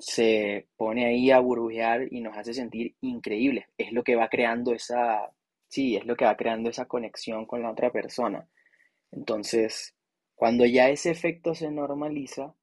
se 0.00 0.66
pone 0.76 1.06
ahí 1.06 1.30
a 1.30 1.40
burbujear 1.40 2.08
y 2.10 2.20
nos 2.20 2.36
hace 2.36 2.54
sentir 2.54 2.96
increíbles. 3.02 3.66
Es 3.78 3.92
lo 3.92 4.02
que 4.02 4.16
va 4.16 4.28
creando 4.28 4.72
esa, 4.72 5.30
sí, 5.68 5.96
es 5.96 6.06
lo 6.06 6.16
que 6.16 6.24
va 6.24 6.36
creando 6.36 6.70
esa 6.70 6.86
conexión 6.86 7.46
con 7.46 7.62
la 7.62 7.70
otra 7.70 7.92
persona. 7.92 8.48
Entonces, 9.12 9.94
cuando 10.34 10.64
ya 10.64 10.88
ese 10.88 11.10
efecto 11.10 11.54
se 11.54 11.70
normaliza 11.70 12.54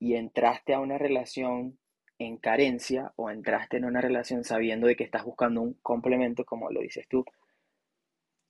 y 0.00 0.14
entraste 0.14 0.74
a 0.74 0.80
una 0.80 0.98
relación 0.98 1.78
en 2.18 2.36
carencia 2.36 3.12
o 3.16 3.30
entraste 3.30 3.76
en 3.76 3.84
una 3.84 4.00
relación 4.00 4.44
sabiendo 4.44 4.86
de 4.88 4.96
que 4.96 5.04
estás 5.04 5.24
buscando 5.24 5.62
un 5.62 5.74
complemento, 5.74 6.44
como 6.44 6.70
lo 6.70 6.80
dices 6.80 7.06
tú, 7.08 7.24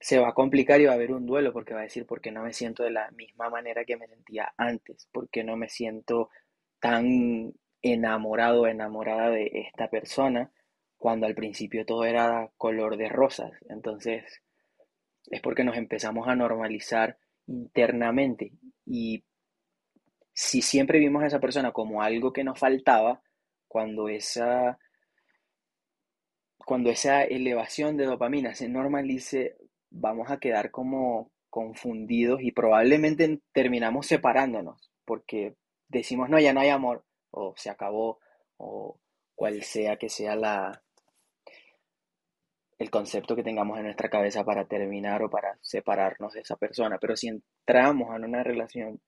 se 0.01 0.19
va 0.19 0.31
a 0.31 0.35
complicar 0.35 0.81
y 0.81 0.87
va 0.87 0.93
a 0.93 0.95
haber 0.95 1.13
un 1.13 1.27
duelo 1.27 1.53
porque 1.53 1.75
va 1.75 1.81
a 1.81 1.85
decir, 1.85 2.07
¿por 2.07 2.23
qué 2.23 2.33
no 2.33 2.43
me 2.43 2.55
siento 2.55 2.83
de 2.83 2.91
la 2.91 3.11
misma 3.11 3.51
manera 3.51 3.85
que 3.85 3.99
me 3.99 4.09
sentía 4.09 4.55
antes? 4.57 5.07
¿Por 5.13 5.29
qué 5.29 5.45
no 5.45 5.57
me 5.57 5.69
siento 5.69 6.31
tan 6.81 7.55
enamorado 7.83 8.67
enamorada 8.67 9.31
de 9.31 9.51
esta 9.53 9.89
persona 9.89 10.51
cuando 10.97 11.27
al 11.27 11.35
principio 11.35 11.87
todo 11.87 12.05
era 12.05 12.51
color 12.57 12.97
de 12.97 13.09
rosas. 13.09 13.53
Entonces, 13.69 14.43
es 15.31 15.41
porque 15.41 15.65
nos 15.65 15.77
empezamos 15.77 16.29
a 16.29 16.35
normalizar 16.35 17.19
internamente 17.47 18.53
y 18.85 19.25
si 20.33 20.63
siempre 20.63 20.99
vimos 20.99 21.23
a 21.23 21.27
esa 21.27 21.41
persona 21.41 21.73
como 21.73 22.03
algo 22.03 22.33
que 22.33 22.45
nos 22.45 22.59
faltaba, 22.59 23.23
cuando 23.67 24.09
esa 24.09 24.79
cuando 26.65 26.91
esa 26.91 27.25
elevación 27.25 27.97
de 27.97 28.05
dopamina 28.05 28.55
se 28.55 28.69
normalice, 28.69 29.57
vamos 29.91 30.31
a 30.31 30.39
quedar 30.39 30.71
como 30.71 31.33
confundidos 31.49 32.43
y 32.43 32.53
probablemente 32.53 33.41
terminamos 33.53 34.07
separándonos, 34.07 34.93
porque 35.05 35.57
decimos, 35.91 36.29
no, 36.31 36.39
ya 36.39 36.53
no 36.53 36.61
hay 36.61 36.71
amor, 36.71 37.05
o 37.31 37.55
se 37.57 37.71
acabó, 37.71 38.19
o 38.57 38.99
cual 39.35 39.63
sea 39.63 39.97
que 39.97 40.09
sea 40.09 40.37
la, 40.37 40.83
el 42.79 42.91
concepto 42.91 43.37
que 43.37 43.43
tengamos 43.43 43.79
en 43.79 43.85
nuestra 43.85 44.09
cabeza 44.09 44.45
para 44.45 44.65
terminar 44.67 45.23
o 45.23 45.31
para 45.31 45.59
separarnos 45.61 46.33
de 46.33 46.41
esa 46.41 46.57
persona. 46.57 46.99
Pero 46.99 47.17
si 47.17 47.29
entramos 47.29 48.15
en 48.17 48.25
una 48.25 48.43
relación 48.43 49.01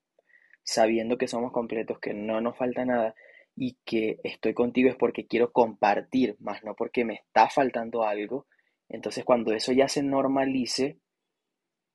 sabiendo 0.63 1.17
que 1.17 1.27
somos 1.27 1.51
completos, 1.51 1.99
que 1.99 2.13
no 2.13 2.39
nos 2.41 2.57
falta 2.57 2.85
nada 2.85 3.15
y 3.55 3.77
que 3.85 4.19
estoy 4.23 4.53
contigo 4.53 4.89
es 4.89 4.95
porque 4.95 5.27
quiero 5.27 5.51
compartir, 5.51 6.35
más 6.39 6.63
no 6.63 6.75
porque 6.75 7.05
me 7.05 7.15
está 7.15 7.49
faltando 7.49 8.03
algo, 8.03 8.47
entonces 8.89 9.23
cuando 9.23 9.53
eso 9.53 9.71
ya 9.71 9.87
se 9.87 10.03
normalice, 10.03 10.99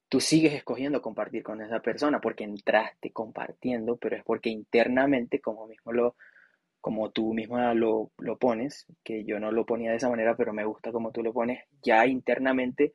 tú 0.09 0.21
sigues 0.21 0.55
escogiendo 0.55 1.03
compartir 1.03 1.43
con 1.43 1.61
esa 1.61 1.81
persona 1.81 2.21
porque 2.21 2.45
entraste 2.45 3.13
compartiendo, 3.13 3.97
pero 3.97 4.17
es 4.17 4.25
porque 4.25 4.51
internamente, 4.51 5.41
como 5.41 5.67
mismo 5.67 5.93
lo, 5.93 6.17
como 6.81 7.11
tú 7.11 7.35
misma 7.35 7.75
lo, 7.75 8.13
lo 8.19 8.39
pones, 8.39 8.87
que 9.05 9.25
yo 9.25 9.39
no 9.39 9.53
lo 9.53 9.67
ponía 9.67 9.91
de 9.91 9.97
esa 9.97 10.09
manera, 10.09 10.37
pero 10.37 10.53
me 10.53 10.65
gusta 10.65 10.93
como 10.93 11.13
tú 11.13 11.23
lo 11.23 11.33
pones, 11.33 11.65
ya 11.83 12.07
internamente 12.07 12.95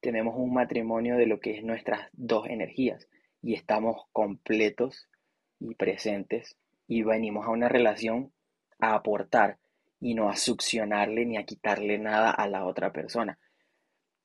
tenemos 0.00 0.34
un 0.36 0.54
matrimonio 0.54 1.16
de 1.16 1.26
lo 1.26 1.40
que 1.40 1.58
es 1.58 1.64
nuestras 1.64 2.08
dos 2.12 2.46
energías 2.48 3.08
y 3.42 3.54
estamos 3.54 4.04
completos 4.12 5.08
y 5.58 5.74
presentes 5.74 6.56
y 6.86 7.02
venimos 7.02 7.46
a 7.46 7.50
una 7.50 7.68
relación 7.68 8.32
a 8.78 8.94
aportar 8.94 9.58
y 10.00 10.14
no 10.14 10.30
a 10.30 10.36
succionarle 10.36 11.26
ni 11.26 11.36
a 11.36 11.44
quitarle 11.44 11.98
nada 11.98 12.30
a 12.30 12.48
la 12.48 12.64
otra 12.64 12.92
persona. 12.92 13.38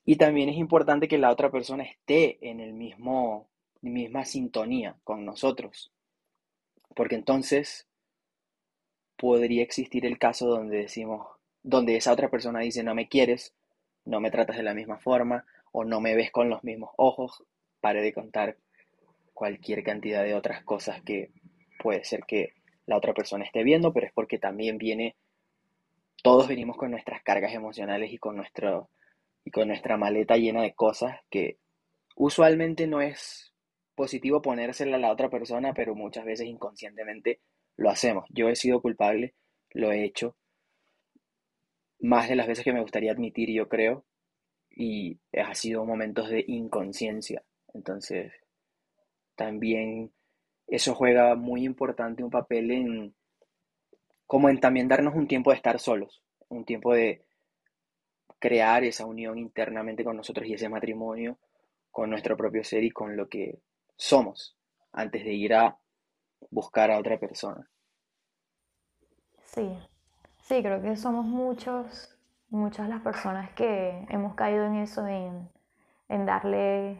Y 0.04 0.16
también 0.16 0.48
es 0.48 0.56
importante 0.56 1.08
que 1.08 1.18
la 1.18 1.30
otra 1.30 1.50
persona 1.50 1.84
esté 1.84 2.38
en 2.48 2.60
el 2.60 2.74
mismo 2.74 3.48
misma 3.80 4.24
sintonía 4.24 4.96
con 5.04 5.24
nosotros. 5.24 5.92
Porque 6.94 7.14
entonces 7.14 7.86
podría 9.16 9.62
existir 9.62 10.06
el 10.06 10.18
caso 10.18 10.46
donde 10.46 10.78
decimos, 10.78 11.26
donde 11.62 11.96
esa 11.96 12.12
otra 12.12 12.30
persona 12.30 12.60
dice 12.60 12.82
no 12.82 12.94
me 12.94 13.08
quieres, 13.08 13.54
no 14.04 14.20
me 14.20 14.30
tratas 14.30 14.56
de 14.56 14.62
la 14.62 14.74
misma 14.74 14.98
forma 14.98 15.44
o 15.72 15.84
no 15.84 16.00
me 16.00 16.14
ves 16.14 16.30
con 16.30 16.50
los 16.50 16.62
mismos 16.64 16.90
ojos, 16.96 17.44
pare 17.80 18.02
de 18.02 18.12
contar 18.12 18.56
cualquier 19.32 19.82
cantidad 19.82 20.22
de 20.22 20.34
otras 20.34 20.62
cosas 20.64 21.02
que 21.02 21.30
puede 21.78 22.04
ser 22.04 22.24
que 22.24 22.54
la 22.86 22.96
otra 22.96 23.14
persona 23.14 23.44
esté 23.44 23.64
viendo, 23.64 23.92
pero 23.92 24.06
es 24.06 24.12
porque 24.12 24.38
también 24.38 24.78
viene, 24.78 25.16
todos 26.22 26.48
venimos 26.48 26.76
con 26.76 26.90
nuestras 26.90 27.22
cargas 27.22 27.52
emocionales 27.52 28.12
y 28.12 28.18
con 28.18 28.36
nuestro 28.36 28.90
y 29.44 29.50
con 29.50 29.68
nuestra 29.68 29.96
maleta 29.96 30.36
llena 30.36 30.62
de 30.62 30.74
cosas 30.74 31.20
que 31.30 31.58
usualmente 32.16 32.86
no 32.86 33.00
es 33.00 33.52
positivo 33.94 34.42
ponérsela 34.42 34.96
a 34.96 35.00
la 35.00 35.12
otra 35.12 35.28
persona, 35.30 35.72
pero 35.74 35.94
muchas 35.94 36.24
veces 36.24 36.46
inconscientemente 36.46 37.40
lo 37.76 37.90
hacemos. 37.90 38.24
Yo 38.30 38.48
he 38.48 38.56
sido 38.56 38.80
culpable, 38.80 39.34
lo 39.70 39.92
he 39.92 40.04
hecho 40.04 40.36
más 42.00 42.28
de 42.28 42.36
las 42.36 42.46
veces 42.46 42.64
que 42.64 42.72
me 42.72 42.82
gustaría 42.82 43.12
admitir, 43.12 43.50
yo 43.50 43.68
creo, 43.68 44.04
y 44.70 45.18
ha 45.32 45.54
sido 45.54 45.84
momentos 45.84 46.28
de 46.28 46.44
inconsciencia. 46.46 47.42
Entonces, 47.72 48.32
también 49.36 50.12
eso 50.66 50.94
juega 50.94 51.34
muy 51.34 51.64
importante 51.64 52.22
un 52.22 52.30
papel 52.30 52.70
en 52.70 53.14
como 54.26 54.48
en 54.48 54.58
también 54.58 54.88
darnos 54.88 55.14
un 55.14 55.28
tiempo 55.28 55.50
de 55.50 55.56
estar 55.56 55.78
solos, 55.78 56.22
un 56.48 56.64
tiempo 56.64 56.94
de 56.94 57.22
crear 58.44 58.84
esa 58.84 59.06
unión 59.06 59.38
internamente 59.38 60.04
con 60.04 60.18
nosotros 60.18 60.46
y 60.46 60.52
ese 60.52 60.68
matrimonio 60.68 61.38
con 61.90 62.10
nuestro 62.10 62.36
propio 62.36 62.62
ser 62.62 62.84
y 62.84 62.90
con 62.90 63.16
lo 63.16 63.26
que 63.26 63.58
somos 63.96 64.54
antes 64.92 65.24
de 65.24 65.32
ir 65.32 65.54
a 65.54 65.78
buscar 66.50 66.90
a 66.90 66.98
otra 66.98 67.18
persona. 67.18 67.66
Sí, 69.44 69.66
sí, 70.42 70.62
creo 70.62 70.82
que 70.82 70.94
somos 70.94 71.24
muchos, 71.24 72.18
muchas 72.50 72.86
las 72.86 73.00
personas 73.00 73.50
que 73.52 74.04
hemos 74.10 74.34
caído 74.34 74.66
en 74.66 74.74
eso, 74.74 75.06
en, 75.06 75.48
en 76.10 76.26
darle 76.26 76.98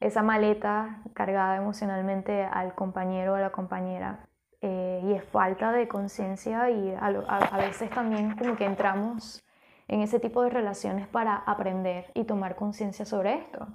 esa 0.00 0.22
maleta 0.22 1.02
cargada 1.12 1.58
emocionalmente 1.58 2.42
al 2.42 2.74
compañero 2.74 3.32
o 3.32 3.34
a 3.34 3.40
la 3.40 3.52
compañera. 3.52 4.26
Eh, 4.62 5.02
y 5.04 5.12
es 5.12 5.24
falta 5.24 5.72
de 5.72 5.88
conciencia 5.88 6.70
y 6.70 6.94
a, 6.94 7.08
a, 7.08 7.58
veces 7.58 7.90
también 7.90 8.34
como 8.34 8.56
que 8.56 8.64
entramos 8.64 9.43
en 9.88 10.00
ese 10.00 10.20
tipo 10.20 10.42
de 10.42 10.50
relaciones 10.50 11.06
para 11.06 11.36
aprender 11.36 12.10
y 12.14 12.24
tomar 12.24 12.56
conciencia 12.56 13.04
sobre 13.04 13.34
esto. 13.34 13.66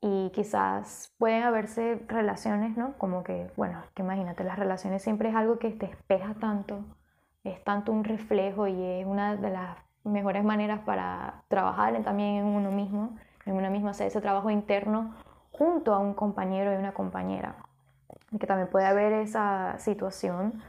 Y 0.00 0.30
quizás 0.30 1.12
pueden 1.18 1.42
haberse 1.42 2.00
relaciones, 2.06 2.76
¿no? 2.76 2.94
Como 2.98 3.24
que, 3.24 3.50
bueno, 3.56 3.82
que 3.94 4.02
imagínate, 4.02 4.44
las 4.44 4.58
relaciones 4.58 5.02
siempre 5.02 5.30
es 5.30 5.34
algo 5.34 5.58
que 5.58 5.70
te 5.70 5.86
espeja 5.86 6.34
tanto, 6.34 6.84
es 7.42 7.62
tanto 7.64 7.90
un 7.92 8.04
reflejo 8.04 8.68
y 8.68 8.80
es 8.80 9.06
una 9.06 9.36
de 9.36 9.50
las 9.50 9.76
mejores 10.04 10.44
maneras 10.44 10.80
para 10.80 11.42
trabajar 11.48 12.00
también 12.02 12.36
en 12.36 12.44
uno 12.44 12.70
mismo, 12.70 13.16
en 13.44 13.54
una 13.54 13.70
misma, 13.70 13.90
hacer 13.90 14.06
ese 14.06 14.20
trabajo 14.20 14.50
interno 14.50 15.14
junto 15.50 15.94
a 15.94 15.98
un 15.98 16.14
compañero 16.14 16.72
y 16.72 16.76
una 16.76 16.92
compañera. 16.92 17.56
Y 18.30 18.38
que 18.38 18.46
también 18.46 18.68
puede 18.68 18.86
haber 18.86 19.12
esa 19.14 19.78
situación 19.78 20.62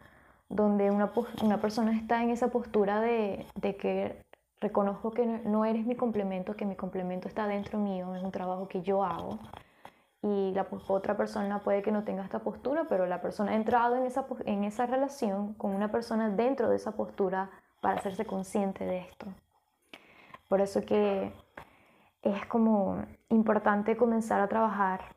donde 0.50 0.92
una, 0.92 1.12
una 1.44 1.62
persona 1.62 1.96
está 1.96 2.24
en 2.24 2.32
esa 2.32 2.50
postura 2.50 3.00
de, 3.00 3.46
de 3.56 3.76
que 3.78 4.26
reconozco 4.60 5.12
que 5.12 5.26
no 5.26 5.64
eres 5.64 5.86
mi 5.86 5.96
complemento, 5.96 6.56
que 6.56 6.66
mi 6.66 6.76
complemento 6.76 7.28
está 7.28 7.48
dentro 7.48 7.80
mío, 7.80 8.14
es 8.16 8.24
un 8.24 8.32
trabajo 8.32 8.68
que 8.68 8.82
yo 8.82 9.04
hago. 9.04 9.40
Y 10.22 10.52
la 10.54 10.68
otra 10.88 11.16
persona 11.16 11.60
puede 11.60 11.82
que 11.82 11.94
no 11.94 12.04
tenga 12.04 12.24
esta 12.24 12.40
postura, 12.40 12.86
pero 12.90 13.06
la 13.06 13.22
persona 13.22 13.52
ha 13.52 13.56
entrado 13.56 13.96
en 13.96 14.04
esa, 14.04 14.26
en 14.46 14.66
esa 14.66 14.86
relación 14.86 15.54
con 15.54 15.74
una 15.74 15.92
persona 15.92 16.30
dentro 16.30 16.70
de 16.70 16.76
esa 16.76 16.92
postura 16.92 17.50
para 17.80 18.00
hacerse 18.00 18.26
consciente 18.26 18.84
de 18.84 19.00
esto. 19.00 19.28
Por 20.50 20.60
eso 20.60 20.82
que 20.82 21.32
es 22.22 22.46
como 22.48 23.06
importante 23.30 23.96
comenzar 23.96 24.42
a 24.42 24.50
trabajar 24.50 25.16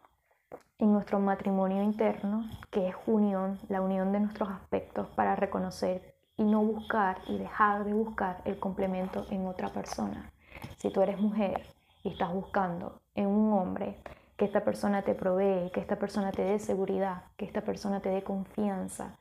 en 0.83 0.93
nuestro 0.93 1.20
matrimonio 1.20 1.80
interno, 1.80 2.45
que 2.72 2.89
es 2.89 2.97
unión, 3.07 3.61
la 3.68 3.80
unión 3.80 4.11
de 4.11 4.18
nuestros 4.18 4.49
aspectos 4.49 5.07
para 5.14 5.37
reconocer 5.37 6.16
y 6.37 6.43
no 6.43 6.61
buscar 6.64 7.18
y 7.28 7.39
dejar 7.39 7.85
de 7.85 7.93
buscar 7.93 8.43
el 8.47 8.59
complemento 8.59 9.24
en 9.30 9.47
otra 9.47 9.68
persona. 9.68 10.33
Si 10.78 10.91
tú 10.91 11.01
eres 11.01 11.20
mujer 11.20 11.62
y 12.03 12.09
estás 12.09 12.35
buscando 12.35 13.01
en 13.14 13.28
un 13.28 13.53
hombre 13.53 14.03
que 14.37 14.45
esta 14.45 14.64
persona 14.64 15.03
te 15.03 15.14
provee, 15.14 15.70
que 15.72 15.78
esta 15.78 15.95
persona 16.01 16.33
te 16.33 16.43
dé 16.43 16.59
seguridad, 16.59 17.26
que 17.37 17.45
esta 17.45 17.61
persona 17.61 18.01
te 18.01 18.09
dé 18.09 18.24
confianza, 18.24 19.16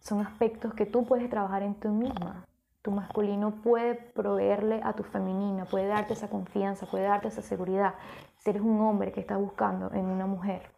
son 0.00 0.20
aspectos 0.20 0.74
que 0.74 0.84
tú 0.84 1.06
puedes 1.06 1.30
trabajar 1.30 1.62
en 1.62 1.76
ti 1.76 1.86
misma. 1.86 2.44
Tu 2.82 2.90
masculino 2.90 3.62
puede 3.62 3.94
proveerle 3.94 4.80
a 4.82 4.94
tu 4.94 5.04
femenina, 5.04 5.64
puede 5.64 5.86
darte 5.86 6.14
esa 6.14 6.28
confianza, 6.28 6.86
puede 6.86 7.04
darte 7.04 7.28
esa 7.28 7.42
seguridad. 7.42 7.94
Si 8.38 8.50
eres 8.50 8.62
un 8.62 8.80
hombre 8.80 9.12
que 9.12 9.20
está 9.20 9.36
buscando 9.36 9.92
en 9.92 10.06
una 10.06 10.26
mujer 10.26 10.76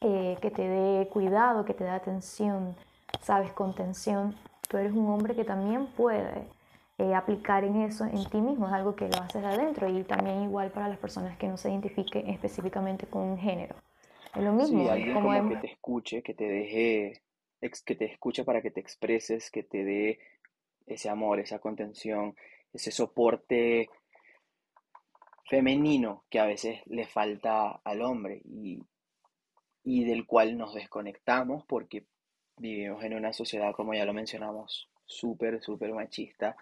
eh, 0.00 0.36
que 0.40 0.50
te 0.50 0.62
dé 0.68 1.08
cuidado, 1.08 1.64
que 1.64 1.74
te 1.74 1.84
dé 1.84 1.90
atención, 1.90 2.76
sabes, 3.22 3.52
contención, 3.52 4.34
tú 4.68 4.76
eres 4.76 4.92
un 4.92 5.08
hombre 5.08 5.34
que 5.34 5.44
también 5.44 5.86
puede 5.86 6.46
eh, 6.98 7.14
aplicar 7.14 7.64
en 7.64 7.82
eso 7.82 8.04
en 8.04 8.24
ti 8.28 8.38
mismo, 8.40 8.66
es 8.66 8.72
algo 8.72 8.94
que 8.94 9.08
lo 9.08 9.18
haces 9.18 9.44
adentro 9.44 9.88
y 9.88 10.02
también 10.04 10.42
igual 10.42 10.70
para 10.70 10.88
las 10.88 10.98
personas 10.98 11.36
que 11.38 11.48
no 11.48 11.56
se 11.56 11.70
identifiquen 11.70 12.28
específicamente 12.28 13.06
con 13.06 13.22
un 13.22 13.38
género. 13.38 13.74
Es 14.34 14.42
lo 14.42 14.52
mismo. 14.52 14.84
Sí, 14.84 14.88
alguien 14.88 15.14
como, 15.14 15.48
que 15.48 15.56
te 15.56 15.72
escuche, 15.72 16.22
que 16.22 16.34
te 16.34 16.44
deje, 16.44 17.22
que 17.60 17.94
te 17.94 18.04
escuche 18.04 18.44
para 18.44 18.60
que 18.60 18.70
te 18.70 18.80
expreses, 18.80 19.50
que 19.50 19.62
te 19.62 19.84
dé 19.84 20.18
ese 20.86 21.08
amor, 21.08 21.40
esa 21.40 21.58
contención, 21.58 22.34
ese 22.72 22.90
soporte 22.90 23.88
femenino 25.48 26.24
que 26.28 26.38
a 26.38 26.46
veces 26.46 26.80
le 26.86 27.06
falta 27.06 27.80
al 27.84 28.02
hombre 28.02 28.42
y, 28.44 28.82
y 29.86 30.02
del 30.02 30.26
cual 30.26 30.58
nos 30.58 30.74
desconectamos 30.74 31.64
porque 31.64 32.06
vivimos 32.56 33.04
en 33.04 33.14
una 33.14 33.32
sociedad, 33.32 33.72
como 33.72 33.94
ya 33.94 34.04
lo 34.04 34.12
mencionamos, 34.12 34.90
súper, 35.04 35.62
súper 35.62 35.92
machista, 35.92 36.56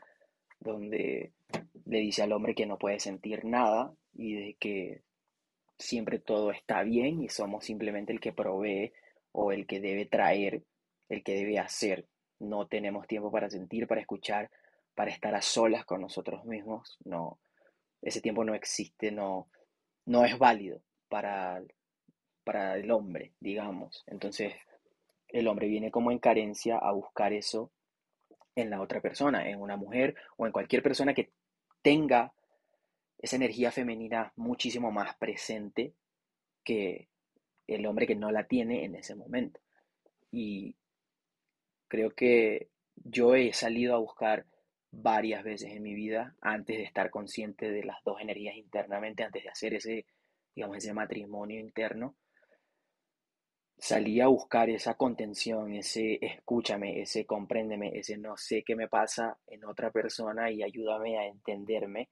donde 0.60 1.32
le 1.86 1.98
dice 2.00 2.22
al 2.22 2.32
hombre 2.32 2.54
que 2.54 2.66
no 2.66 2.76
puede 2.76 3.00
sentir 3.00 3.46
nada 3.46 3.94
y 4.12 4.34
de 4.34 4.54
que 4.60 5.04
siempre 5.78 6.18
todo 6.18 6.50
está 6.50 6.82
bien 6.82 7.22
y 7.22 7.30
somos 7.30 7.64
simplemente 7.64 8.12
el 8.12 8.20
que 8.20 8.34
provee 8.34 8.92
o 9.32 9.52
el 9.52 9.66
que 9.66 9.80
debe 9.80 10.04
traer, 10.04 10.62
el 11.08 11.22
que 11.22 11.34
debe 11.34 11.58
hacer. 11.58 12.06
No 12.38 12.66
tenemos 12.66 13.06
tiempo 13.06 13.32
para 13.32 13.48
sentir, 13.48 13.86
para 13.86 14.02
escuchar, 14.02 14.50
para 14.94 15.10
estar 15.10 15.34
a 15.34 15.40
solas 15.40 15.86
con 15.86 16.02
nosotros 16.02 16.44
mismos. 16.44 16.98
No, 17.06 17.38
ese 18.02 18.20
tiempo 18.20 18.44
no 18.44 18.54
existe, 18.54 19.10
no, 19.10 19.48
no 20.04 20.26
es 20.26 20.38
válido 20.38 20.82
para, 21.08 21.62
para 22.44 22.76
el 22.76 22.90
hombre, 22.90 23.32
digamos. 23.40 24.04
Entonces, 24.06 24.54
el 25.28 25.48
hombre 25.48 25.66
viene 25.66 25.90
como 25.90 26.12
en 26.12 26.18
carencia 26.18 26.78
a 26.78 26.92
buscar 26.92 27.32
eso 27.32 27.72
en 28.54 28.70
la 28.70 28.80
otra 28.80 29.00
persona, 29.00 29.48
en 29.48 29.60
una 29.60 29.76
mujer 29.76 30.14
o 30.36 30.46
en 30.46 30.52
cualquier 30.52 30.82
persona 30.82 31.14
que 31.14 31.32
tenga 31.82 32.32
esa 33.18 33.36
energía 33.36 33.72
femenina 33.72 34.32
muchísimo 34.36 34.92
más 34.92 35.16
presente 35.16 35.94
que 36.62 37.08
el 37.66 37.86
hombre 37.86 38.06
que 38.06 38.14
no 38.14 38.30
la 38.30 38.46
tiene 38.46 38.84
en 38.84 38.94
ese 38.94 39.14
momento. 39.14 39.60
Y 40.30 40.76
creo 41.88 42.10
que 42.10 42.68
yo 42.96 43.34
he 43.34 43.52
salido 43.52 43.94
a 43.94 43.98
buscar 43.98 44.46
varias 44.90 45.42
veces 45.42 45.72
en 45.72 45.82
mi 45.82 45.94
vida 45.94 46.36
antes 46.40 46.76
de 46.76 46.84
estar 46.84 47.10
consciente 47.10 47.70
de 47.70 47.84
las 47.84 48.02
dos 48.04 48.20
energías 48.20 48.56
internamente, 48.56 49.24
antes 49.24 49.42
de 49.42 49.50
hacer 49.50 49.74
ese, 49.74 50.06
digamos, 50.54 50.76
ese 50.76 50.92
matrimonio 50.92 51.58
interno 51.58 52.14
salí 53.78 54.20
a 54.20 54.28
buscar 54.28 54.70
esa 54.70 54.94
contención, 54.94 55.74
ese 55.74 56.18
escúchame, 56.20 57.00
ese 57.02 57.26
compréndeme, 57.26 57.98
ese 57.98 58.16
no 58.16 58.36
sé 58.36 58.62
qué 58.62 58.76
me 58.76 58.88
pasa 58.88 59.38
en 59.46 59.64
otra 59.64 59.90
persona 59.90 60.50
y 60.50 60.62
ayúdame 60.62 61.18
a 61.18 61.26
entenderme, 61.26 62.08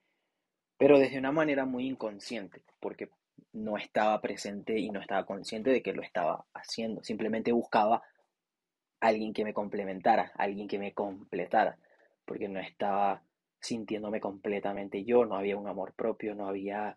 pero 0.77 0.99
desde 0.99 1.19
una 1.19 1.33
manera 1.33 1.65
muy 1.65 1.87
inconsciente, 1.87 2.63
porque 2.81 3.11
no 3.53 3.77
estaba 3.77 4.21
presente 4.21 4.79
y 4.79 4.91
no 4.91 5.01
estaba 5.01 5.25
consciente 5.25 5.71
de 5.71 5.83
que 5.83 5.93
lo 5.93 6.03
estaba 6.03 6.45
haciendo, 6.53 7.03
simplemente 7.03 7.53
buscaba 7.53 8.03
alguien 9.01 9.33
que 9.33 9.45
me 9.45 9.55
complementara, 9.55 10.33
alguien 10.37 10.69
que 10.69 10.79
me 10.79 10.93
completara, 10.93 11.79
porque 12.25 12.49
no 12.49 12.61
estaba 12.61 13.23
sintiéndome 13.61 14.21
completamente 14.21 15.05
yo, 15.05 15.25
no 15.25 15.37
había 15.37 15.57
un 15.57 15.69
amor 15.69 15.95
propio, 15.95 16.35
no 16.35 16.49
había 16.49 16.97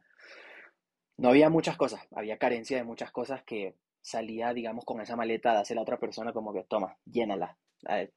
no 1.18 1.30
había 1.30 1.50
muchas 1.50 1.78
cosas, 1.78 2.02
había 2.12 2.38
carencia 2.38 2.78
de 2.78 2.84
muchas 2.84 3.12
cosas 3.12 3.42
que 3.44 3.76
salía, 4.06 4.54
digamos, 4.54 4.86
con 4.86 5.02
esa 5.02 5.16
maleta, 5.16 5.60
hace 5.60 5.74
la 5.74 5.82
otra 5.82 5.98
persona 5.98 6.32
como 6.32 6.54
que, 6.54 6.64
toma, 6.64 6.96
llénala, 7.06 7.58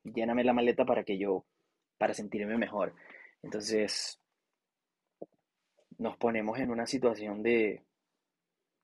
lléname 0.04 0.44
la 0.44 0.52
maleta 0.52 0.84
para 0.84 1.02
que 1.02 1.16
yo, 1.16 1.46
para 1.96 2.12
sentirme 2.12 2.58
mejor. 2.58 2.94
Entonces, 3.42 4.20
nos 5.96 6.18
ponemos 6.18 6.58
en 6.58 6.70
una 6.70 6.86
situación 6.86 7.42
de, 7.42 7.86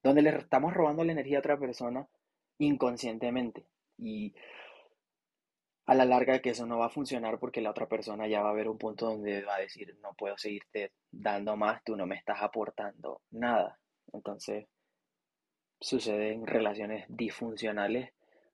donde 0.03 0.23
le 0.23 0.31
estamos 0.31 0.73
robando 0.73 1.05
la 1.05 1.13
energía 1.13 1.37
a 1.37 1.41
otra 1.41 1.59
persona 1.59 2.09
inconscientemente. 2.57 3.67
Y 3.99 4.35
a 5.85 5.95
la 5.95 6.07
larga 6.07 6.41
que 6.41 6.51
eso 6.51 6.65
no 6.65 6.79
va 6.79 6.87
a 6.87 6.97
funcionar 6.99 7.39
porque 7.39 7.61
la 7.61 7.71
otra 7.71 7.87
persona 7.87 8.27
ya 8.27 8.41
va 8.41 8.49
a 8.49 8.53
haber 8.53 8.69
un 8.69 8.79
punto 8.79 9.05
donde 9.11 9.43
va 9.43 9.57
a 9.57 9.61
decir, 9.61 9.95
no 10.01 10.15
puedo 10.15 10.39
seguirte 10.39 10.93
dando 11.11 11.55
más, 11.55 11.85
tú 11.85 11.97
no 11.97 12.07
me 12.07 12.17
estás 12.17 12.41
aportando 12.41 13.21
nada. 13.31 13.79
Entonces, 14.11 14.67
sucede 15.81 16.33
en 16.33 16.47
relaciones 16.47 17.05
disfuncionales 17.09 18.13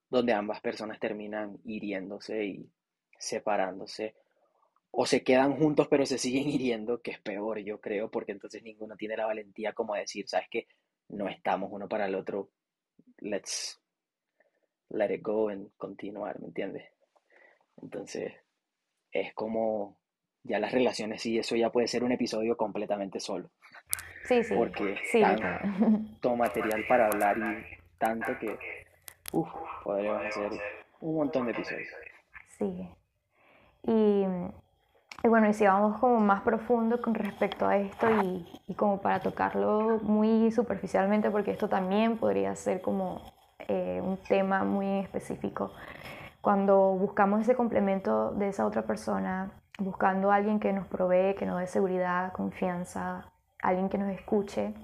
donde 0.09 0.33
ambas 0.33 0.61
personas 0.61 0.99
terminan 0.99 1.59
hiriéndose 1.65 2.45
y 2.45 2.71
separándose 3.19 4.15
o 4.91 5.07
se 5.07 5.23
quedan 5.23 5.57
juntos 5.57 5.89
pero 5.89 6.05
se 6.05 6.19
siguen 6.19 6.49
hiriendo, 6.49 7.01
que 7.01 7.13
es 7.13 7.21
peor 7.21 7.59
yo 7.61 7.81
creo, 7.81 8.11
porque 8.11 8.33
entonces 8.33 8.63
ninguno 8.63 8.97
tiene 8.97 9.17
la 9.17 9.27
valentía 9.27 9.73
como 9.73 9.95
decir, 9.95 10.29
sabes 10.29 10.49
que 10.51 10.67
no 11.09 11.29
estamos 11.29 11.71
uno 11.73 11.89
para 11.89 12.07
el 12.07 12.15
otro, 12.15 12.51
let's 13.19 13.81
let 14.91 15.15
it 15.15 15.23
go 15.23 15.49
and 15.49 15.71
continuar, 15.77 16.41
¿me 16.41 16.49
entiendes? 16.49 16.89
Entonces 17.81 18.33
es 19.13 19.33
como 19.35 19.99
ya 20.43 20.59
las 20.59 20.73
relaciones 20.73 21.25
y 21.27 21.39
eso 21.39 21.57
ya 21.57 21.71
puede 21.71 21.87
ser 21.87 22.05
un 22.05 22.13
episodio 22.13 22.57
completamente 22.57 23.21
solo. 23.21 23.51
Sí, 24.31 24.45
sí. 24.45 24.55
Porque 24.55 24.97
sí, 25.11 25.21
tanto 25.23 26.37
material 26.37 26.85
para 26.89 27.07
hablar 27.09 27.37
y 27.37 27.65
tanto 27.99 28.39
que 28.39 28.57
uf, 29.33 29.49
podríamos 29.83 30.25
hacer 30.25 30.53
un 31.01 31.17
montón 31.17 31.47
de 31.47 31.51
episodios. 31.51 31.89
Sí. 32.57 32.89
Y, 33.83 34.25
bueno, 35.29 35.49
y 35.49 35.55
si 35.55 35.67
vamos 35.67 35.99
como 35.99 36.21
más 36.21 36.43
profundo 36.43 37.03
con 37.03 37.17
respecto 37.17 37.67
a 37.67 37.77
esto 37.79 38.07
y, 38.23 38.47
y, 38.69 38.75
como 38.75 39.01
para 39.01 39.19
tocarlo 39.19 39.99
muy 40.03 40.53
superficialmente, 40.53 41.29
porque 41.33 41.51
esto 41.51 41.69
también 41.69 42.17
podría 42.17 42.55
ser 42.55 42.81
como 42.83 43.33
eh, 43.67 44.01
un 44.01 44.17
tema 44.17 44.63
muy 44.63 45.01
específico. 45.01 45.73
Cuando 46.41 46.93
buscamos 46.93 47.41
ese 47.41 47.57
complemento 47.57 48.31
de 48.31 48.51
esa 48.51 48.65
otra 48.65 48.83
persona, 48.83 49.51
buscando 49.81 50.31
a 50.31 50.37
alguien 50.37 50.61
que 50.61 50.73
nos 50.73 50.87
provee, 50.87 51.35
que 51.35 51.47
nos 51.47 51.59
dé 51.59 51.67
seguridad, 51.67 52.33
confianza, 52.33 53.30
alguien 53.63 53.89
que 53.89 53.99
nos 53.99 54.11
escuche, 54.11 54.75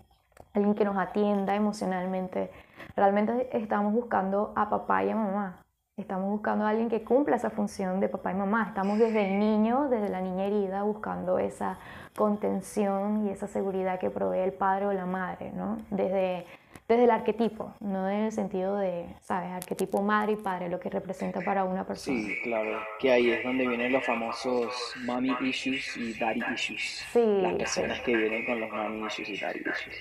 alguien 0.55 0.75
que 0.75 0.85
nos 0.85 0.97
atienda 0.97 1.55
emocionalmente. 1.55 2.51
Realmente 2.97 3.49
estamos 3.57 3.93
buscando 3.93 4.53
a 4.57 4.69
papá 4.69 5.05
y 5.05 5.11
a 5.11 5.17
mamá. 5.17 5.63
Estamos 5.99 6.29
buscando 6.29 6.67
a 6.67 6.69
alguien 6.69 6.91
que 6.91 7.03
cumpla 7.03 7.37
esa 7.37 7.49
función 7.49 8.01
de 8.01 8.09
papá 8.09 8.31
y 8.31 8.35
mamá. 8.35 8.67
Estamos 8.69 8.99
desde 8.99 9.33
el 9.33 9.39
niño, 9.39 9.89
desde 9.89 10.11
la 10.11 10.21
niña 10.21 10.45
herida, 10.45 10.83
buscando 10.83 11.39
esa 11.39 11.79
contención 12.15 13.27
y 13.27 13.31
esa 13.31 13.47
seguridad 13.47 13.99
que 13.99 14.11
provee 14.11 14.41
el 14.41 14.53
padre 14.53 14.87
o 14.87 14.93
la 14.93 15.07
madre, 15.07 15.53
¿no? 15.53 15.79
Desde 15.91 16.45
desde 16.89 17.05
el 17.05 17.11
arquetipo, 17.11 17.75
no 17.81 18.09
en 18.09 18.25
el 18.25 18.33
sentido 18.33 18.77
de, 18.77 19.07
¿sabes? 19.21 19.51
Arquetipo 19.51 20.03
madre 20.03 20.33
y 20.33 20.37
padre, 20.37 20.69
lo 20.69 20.79
que 20.79 20.89
representa 20.89 21.41
para 21.41 21.65
una 21.65 21.85
persona. 21.85 22.19
Sí, 22.19 22.41
claro, 22.43 22.81
que 23.01 23.11
ahí 23.11 23.31
es 23.31 23.43
donde 23.43 23.67
vienen 23.67 23.93
los 23.93 24.05
famosos 24.05 24.95
mommy 25.05 25.37
issues 25.41 25.97
y 25.97 26.15
daddy 26.15 26.43
issues. 26.55 27.05
Sí. 27.13 27.25
Las 27.43 27.55
personas 27.55 28.01
que 28.03 28.15
vienen 28.15 28.47
con 28.47 28.61
los 28.61 28.71
mommy 28.71 29.07
issues 29.07 29.29
y 29.29 29.37
daddy 29.37 29.61
issues. 29.61 29.97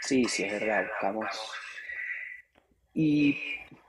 Sí, 0.00 0.24
sí, 0.24 0.44
es 0.44 0.52
verdad, 0.52 0.86
buscamos. 0.88 1.52
Y 2.92 3.38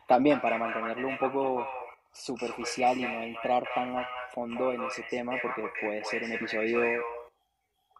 también 0.07 0.39
para 0.39 0.57
mantenerlo 0.57 1.07
un 1.07 1.17
poco 1.17 1.67
superficial 2.11 2.97
y 2.97 3.03
no 3.03 3.21
entrar 3.21 3.67
tan 3.73 3.97
a 3.97 4.07
fondo 4.31 4.71
en 4.71 4.83
ese 4.83 5.03
tema, 5.03 5.33
porque 5.41 5.63
puede 5.81 6.03
ser 6.05 6.23
un 6.23 6.31
episodio 6.31 7.03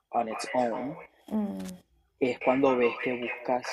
on 0.10 0.30
its 0.30 0.48
own, 0.54 0.98
mm. 1.28 1.58
es 2.20 2.40
cuando 2.40 2.78
ves 2.78 2.94
que 3.04 3.14
buscas 3.14 3.66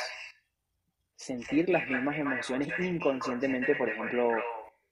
sentir 1.22 1.68
las 1.68 1.88
mismas 1.88 2.18
emociones 2.18 2.68
inconscientemente, 2.78 3.76
por 3.76 3.88
ejemplo, 3.88 4.32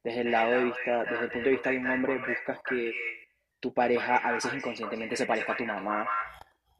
desde 0.05 0.21
el 0.21 0.31
lado 0.31 0.53
de 0.53 0.65
vista, 0.65 1.05
desde 1.05 1.25
el 1.25 1.31
punto 1.31 1.45
de 1.45 1.51
vista 1.51 1.71
de 1.71 1.79
un 1.79 1.87
hombre, 1.89 2.19
buscas 2.19 2.61
que 2.63 2.95
tu 3.59 3.75
pareja 3.75 4.17
a 4.17 4.33
veces 4.33 4.55
inconscientemente 4.55 5.17
se 5.17 5.27
parezca 5.27 5.53
a 5.53 5.57
tu 5.57 5.67
mamá 5.67 6.09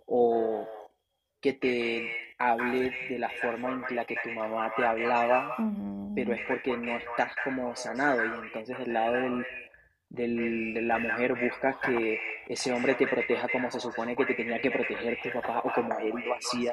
o 0.07 0.67
que 1.41 1.55
te 1.55 2.35
hable 2.39 2.93
de 3.09 3.19
la 3.19 3.29
forma 3.29 3.85
en 3.89 3.97
la 3.97 4.05
que 4.05 4.17
tu 4.23 4.31
mamá 4.31 4.73
te 4.77 4.85
hablaba, 4.85 5.57
pero 6.15 6.33
es 6.33 6.41
porque 6.47 6.77
no 6.77 6.97
estás 6.97 7.35
como 7.45 7.75
sanado 7.75 8.25
y 8.25 8.47
entonces 8.47 8.79
del 8.79 8.93
lado 8.93 9.15
del, 10.09 10.75
de 10.75 10.83
la 10.83 10.99
mujer 10.99 11.35
buscas 11.35 11.77
que 11.79 12.21
ese 12.49 12.73
hombre 12.73 12.95
te 12.95 13.07
proteja 13.07 13.49
como 13.49 13.71
se 13.71 13.81
supone 13.81 14.15
que 14.15 14.27
te 14.27 14.35
tenía 14.35 14.61
que 14.61 14.71
proteger 14.71 15.19
tu 15.23 15.31
papá 15.31 15.61
o 15.65 15.73
como 15.73 15.99
él 15.99 16.13
lo 16.25 16.35
hacía 16.35 16.73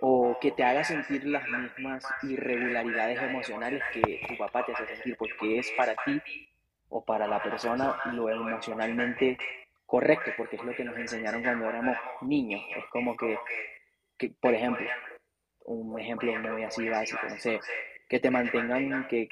o 0.00 0.38
que 0.40 0.52
te 0.52 0.62
haga 0.62 0.84
sentir 0.84 1.24
las 1.24 1.46
mismas 1.48 2.04
irregularidades 2.22 3.20
emocionales 3.20 3.82
que 3.92 4.20
tu 4.28 4.36
papá 4.36 4.64
te 4.64 4.72
hace 4.72 4.86
sentir, 4.86 5.16
porque 5.16 5.58
es 5.58 5.70
para 5.76 5.94
ti 6.04 6.20
o 6.88 7.04
para 7.04 7.26
la 7.26 7.42
persona 7.42 8.00
lo 8.12 8.28
emocionalmente 8.30 9.36
correcto, 9.86 10.30
porque 10.36 10.56
es 10.56 10.64
lo 10.64 10.74
que 10.74 10.84
nos 10.84 10.96
enseñaron 10.96 11.42
cuando 11.42 11.68
éramos 11.68 11.96
niños. 12.22 12.62
Es 12.76 12.84
como 12.86 13.16
que, 13.16 13.38
que 14.16 14.30
por 14.40 14.54
ejemplo, 14.54 14.86
un 15.64 15.98
ejemplo 15.98 16.32
muy 16.36 16.62
así 16.62 16.88
básico, 16.88 17.26
no 17.28 17.36
sé, 17.36 17.60
que 18.08 18.20
te 18.20 18.30
mantengan, 18.30 19.08
que, 19.08 19.28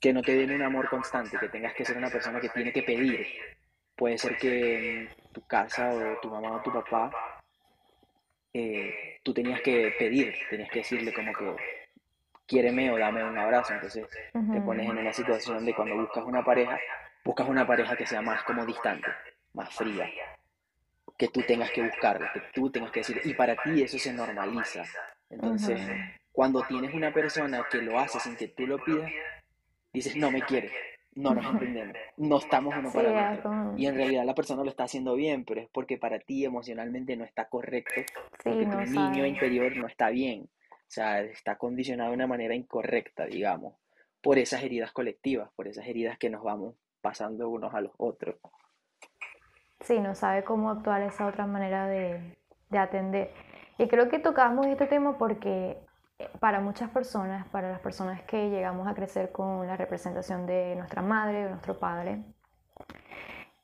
que 0.00 0.12
no 0.12 0.22
te 0.22 0.34
den 0.36 0.52
un 0.52 0.62
amor 0.62 0.88
constante, 0.88 1.38
que 1.38 1.48
tengas 1.48 1.74
que 1.74 1.84
ser 1.84 1.96
una 1.96 2.10
persona 2.10 2.40
que 2.40 2.48
tiene 2.48 2.72
que 2.72 2.82
pedir. 2.82 3.26
Puede 3.94 4.18
ser 4.18 4.36
que 4.36 5.08
tu 5.32 5.46
casa 5.46 5.92
o 5.92 6.18
tu 6.20 6.28
mamá 6.28 6.56
o 6.56 6.62
tu 6.62 6.72
papá 6.72 7.41
eh, 8.52 9.18
tú 9.22 9.32
tenías 9.32 9.60
que 9.62 9.94
pedir, 9.98 10.34
tenías 10.50 10.70
que 10.70 10.80
decirle 10.80 11.12
como 11.12 11.32
que 11.32 11.56
quiéreme 12.46 12.90
o 12.90 12.98
dame 12.98 13.24
un 13.24 13.38
abrazo. 13.38 13.72
Entonces 13.74 14.06
te 14.32 14.60
pones 14.60 14.88
en 14.88 14.98
una 14.98 15.12
situación 15.12 15.64
de 15.64 15.74
cuando 15.74 15.96
buscas 15.96 16.24
una 16.24 16.44
pareja, 16.44 16.78
buscas 17.24 17.48
una 17.48 17.66
pareja 17.66 17.96
que 17.96 18.06
sea 18.06 18.22
más 18.22 18.42
como 18.44 18.66
distante, 18.66 19.08
más 19.54 19.74
fría, 19.74 20.08
que 21.16 21.28
tú 21.28 21.42
tengas 21.42 21.70
que 21.70 21.82
buscarla, 21.82 22.30
que 22.32 22.42
tú 22.52 22.70
tengas 22.70 22.90
que 22.90 23.00
decir, 23.00 23.20
y 23.24 23.34
para 23.34 23.56
ti 23.56 23.82
eso 23.82 23.98
se 23.98 24.12
normaliza. 24.12 24.84
Entonces, 25.30 25.80
cuando 26.30 26.62
tienes 26.64 26.92
una 26.94 27.12
persona 27.12 27.64
que 27.70 27.78
lo 27.78 27.98
hace 27.98 28.20
sin 28.20 28.36
que 28.36 28.48
tú 28.48 28.66
lo 28.66 28.78
pidas, 28.78 29.10
dices, 29.92 30.16
no 30.16 30.30
me 30.30 30.42
quiere, 30.42 30.70
no 31.14 31.34
nos 31.34 31.44
entendemos, 31.44 31.96
no 32.16 32.38
estamos 32.38 32.74
uno 32.76 32.90
para 32.92 33.32
otro. 33.32 33.74
Y 33.76 33.86
en 33.86 33.94
realidad 33.94 34.24
la 34.24 34.34
persona 34.34 34.62
lo 34.62 34.70
está 34.70 34.84
haciendo 34.84 35.14
bien, 35.14 35.44
pero 35.44 35.60
es 35.60 35.68
porque 35.70 35.98
para 35.98 36.18
ti 36.18 36.44
emocionalmente 36.44 37.16
no 37.16 37.24
está 37.24 37.48
correcto, 37.48 38.00
porque 38.42 38.66
tu 38.66 38.78
niño 38.78 39.26
interior 39.26 39.76
no 39.76 39.86
está 39.86 40.10
bien, 40.10 40.48
o 40.70 40.94
sea, 40.94 41.20
está 41.20 41.56
condicionado 41.56 42.10
de 42.10 42.16
una 42.16 42.26
manera 42.26 42.54
incorrecta, 42.54 43.26
digamos, 43.26 43.74
por 44.20 44.38
esas 44.38 44.62
heridas 44.62 44.92
colectivas, 44.92 45.50
por 45.54 45.68
esas 45.68 45.86
heridas 45.86 46.18
que 46.18 46.30
nos 46.30 46.42
vamos 46.42 46.74
pasando 47.00 47.48
unos 47.48 47.74
a 47.74 47.80
los 47.80 47.92
otros. 47.98 48.36
Sí, 49.80 49.98
no 49.98 50.14
sabe 50.14 50.44
cómo 50.44 50.70
actuar 50.70 51.02
esa 51.02 51.26
otra 51.26 51.46
manera 51.46 51.88
de, 51.88 52.36
de 52.70 52.78
atender. 52.78 53.32
Y 53.78 53.88
creo 53.88 54.08
que 54.08 54.20
tocamos 54.20 54.66
este 54.66 54.86
tema 54.86 55.18
porque 55.18 55.76
para 56.40 56.60
muchas 56.60 56.90
personas, 56.90 57.46
para 57.48 57.70
las 57.70 57.80
personas 57.80 58.22
que 58.22 58.50
llegamos 58.50 58.86
a 58.88 58.94
crecer 58.94 59.32
con 59.32 59.66
la 59.66 59.76
representación 59.76 60.46
de 60.46 60.74
nuestra 60.76 61.02
madre 61.02 61.46
o 61.46 61.50
nuestro 61.50 61.78
padre, 61.78 62.22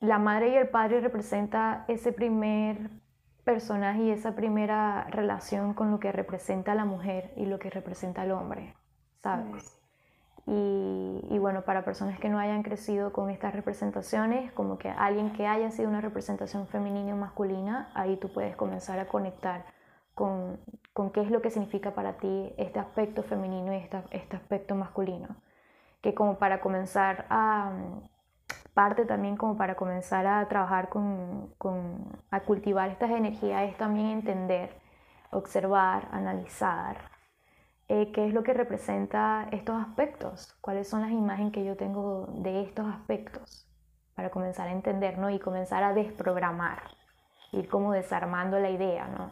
la 0.00 0.18
madre 0.18 0.50
y 0.50 0.54
el 0.54 0.68
padre 0.68 1.00
representa 1.00 1.84
ese 1.88 2.12
primer 2.12 2.90
personaje 3.44 4.02
y 4.02 4.10
esa 4.10 4.34
primera 4.34 5.06
relación 5.10 5.74
con 5.74 5.90
lo 5.90 5.98
que 5.98 6.12
representa 6.12 6.74
la 6.74 6.84
mujer 6.84 7.32
y 7.36 7.46
lo 7.46 7.58
que 7.58 7.70
representa 7.70 8.24
el 8.24 8.32
hombre, 8.32 8.74
¿sabes? 9.22 9.76
Y, 10.46 11.26
y, 11.30 11.38
bueno, 11.38 11.62
para 11.62 11.84
personas 11.84 12.18
que 12.18 12.28
no 12.28 12.38
hayan 12.38 12.62
crecido 12.62 13.12
con 13.12 13.28
estas 13.28 13.52
representaciones, 13.54 14.52
como 14.52 14.78
que 14.78 14.88
alguien 14.88 15.32
que 15.32 15.46
haya 15.46 15.70
sido 15.70 15.88
una 15.88 16.00
representación 16.00 16.66
femenina 16.68 17.14
o 17.14 17.16
masculina, 17.16 17.90
ahí 17.94 18.16
tú 18.16 18.32
puedes 18.32 18.56
comenzar 18.56 18.98
a 18.98 19.08
conectar 19.08 19.64
con, 20.18 20.58
con 20.92 21.12
qué 21.12 21.20
es 21.20 21.30
lo 21.30 21.40
que 21.40 21.50
significa 21.50 21.94
para 21.94 22.14
ti 22.14 22.52
este 22.56 22.80
aspecto 22.80 23.22
femenino 23.22 23.72
y 23.72 23.76
este, 23.76 24.02
este 24.10 24.36
aspecto 24.36 24.74
masculino. 24.74 25.28
Que 26.02 26.12
como 26.12 26.38
para 26.38 26.60
comenzar 26.60 27.26
a, 27.30 27.72
parte 28.74 29.04
también 29.04 29.36
como 29.36 29.56
para 29.56 29.76
comenzar 29.76 30.26
a 30.26 30.46
trabajar 30.48 30.88
con, 30.88 31.54
con, 31.56 32.04
a 32.30 32.40
cultivar 32.40 32.90
estas 32.90 33.10
energías 33.10 33.70
es 33.70 33.76
también 33.76 34.08
entender, 34.08 34.70
observar, 35.30 36.08
analizar 36.10 36.96
eh, 37.86 38.10
qué 38.12 38.26
es 38.26 38.34
lo 38.34 38.42
que 38.42 38.54
representa 38.54 39.48
estos 39.52 39.80
aspectos, 39.80 40.56
cuáles 40.60 40.88
son 40.88 41.02
las 41.02 41.12
imágenes 41.12 41.52
que 41.52 41.64
yo 41.64 41.76
tengo 41.76 42.26
de 42.34 42.62
estos 42.62 42.86
aspectos, 42.86 43.68
para 44.16 44.30
comenzar 44.30 44.66
a 44.66 44.72
entender, 44.72 45.16
¿no? 45.16 45.30
Y 45.30 45.38
comenzar 45.38 45.84
a 45.84 45.94
desprogramar, 45.94 46.82
ir 47.52 47.68
como 47.68 47.92
desarmando 47.92 48.58
la 48.58 48.70
idea, 48.70 49.06
¿no? 49.06 49.30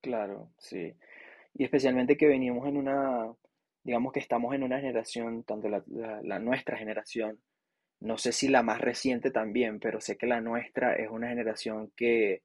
Claro, 0.00 0.50
sí. 0.58 0.94
Y 1.54 1.64
especialmente 1.64 2.16
que 2.16 2.26
venimos 2.28 2.66
en 2.68 2.76
una, 2.76 3.32
digamos 3.84 4.12
que 4.12 4.20
estamos 4.20 4.54
en 4.54 4.62
una 4.62 4.78
generación, 4.80 5.44
tanto 5.44 5.68
la, 5.68 5.84
la, 6.22 6.38
nuestra 6.38 6.76
generación, 6.78 7.40
no 8.00 8.18
sé 8.18 8.32
si 8.32 8.48
la 8.48 8.62
más 8.62 8.80
reciente 8.80 9.30
también, 9.30 9.80
pero 9.80 10.00
sé 10.00 10.16
que 10.18 10.26
la 10.26 10.40
nuestra 10.40 10.94
es 10.96 11.10
una 11.10 11.28
generación 11.28 11.92
que 11.96 12.42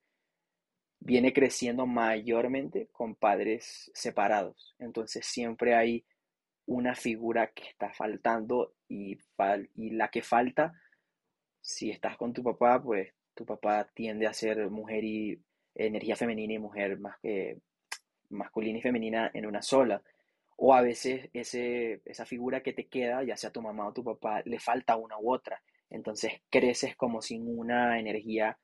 viene 0.99 1.33
creciendo 1.33 1.85
mayormente 1.85 2.89
con 2.91 3.15
padres 3.15 3.91
separados. 3.93 4.75
Entonces 4.79 5.25
siempre 5.25 5.75
hay 5.75 6.05
una 6.65 6.95
figura 6.95 7.47
que 7.53 7.65
está 7.69 7.93
faltando 7.93 8.73
y, 8.87 9.17
y 9.75 9.91
la 9.91 10.09
que 10.09 10.21
falta, 10.23 10.73
si 11.61 11.91
estás 11.91 12.17
con 12.17 12.33
tu 12.33 12.43
papá, 12.43 12.81
pues 12.83 13.13
tu 13.35 13.45
papá 13.45 13.87
tiende 13.93 14.27
a 14.27 14.33
ser 14.33 14.69
mujer 14.69 15.03
y 15.03 15.41
energía 15.75 16.15
femenina 16.15 16.53
y 16.53 16.59
mujer 16.59 16.99
más 16.99 17.17
que 17.21 17.57
masculina 18.29 18.79
y 18.79 18.81
femenina 18.81 19.29
en 19.33 19.45
una 19.45 19.61
sola. 19.61 20.01
O 20.57 20.73
a 20.73 20.81
veces 20.81 21.29
ese, 21.33 22.01
esa 22.05 22.25
figura 22.25 22.61
que 22.61 22.73
te 22.73 22.87
queda, 22.87 23.23
ya 23.23 23.35
sea 23.35 23.51
tu 23.51 23.61
mamá 23.61 23.87
o 23.87 23.93
tu 23.93 24.03
papá, 24.03 24.41
le 24.45 24.59
falta 24.59 24.95
una 24.95 25.17
u 25.19 25.31
otra. 25.31 25.61
Entonces 25.89 26.33
creces 26.49 26.95
como 26.95 27.21
sin 27.21 27.47
una 27.47 27.99
energía 27.99 28.57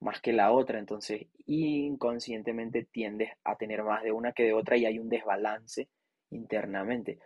más 0.00 0.20
que 0.20 0.32
la 0.32 0.52
otra. 0.52 0.78
Entonces 0.78 1.26
inconscientemente 1.46 2.84
tiendes 2.84 3.30
a 3.42 3.56
tener 3.56 3.82
más 3.82 4.02
de 4.02 4.12
una 4.12 4.32
que 4.32 4.44
de 4.44 4.52
otra 4.52 4.76
y 4.76 4.86
hay 4.86 4.98
un 4.98 5.08
desbalance 5.08 5.88
internamente. 6.30 7.18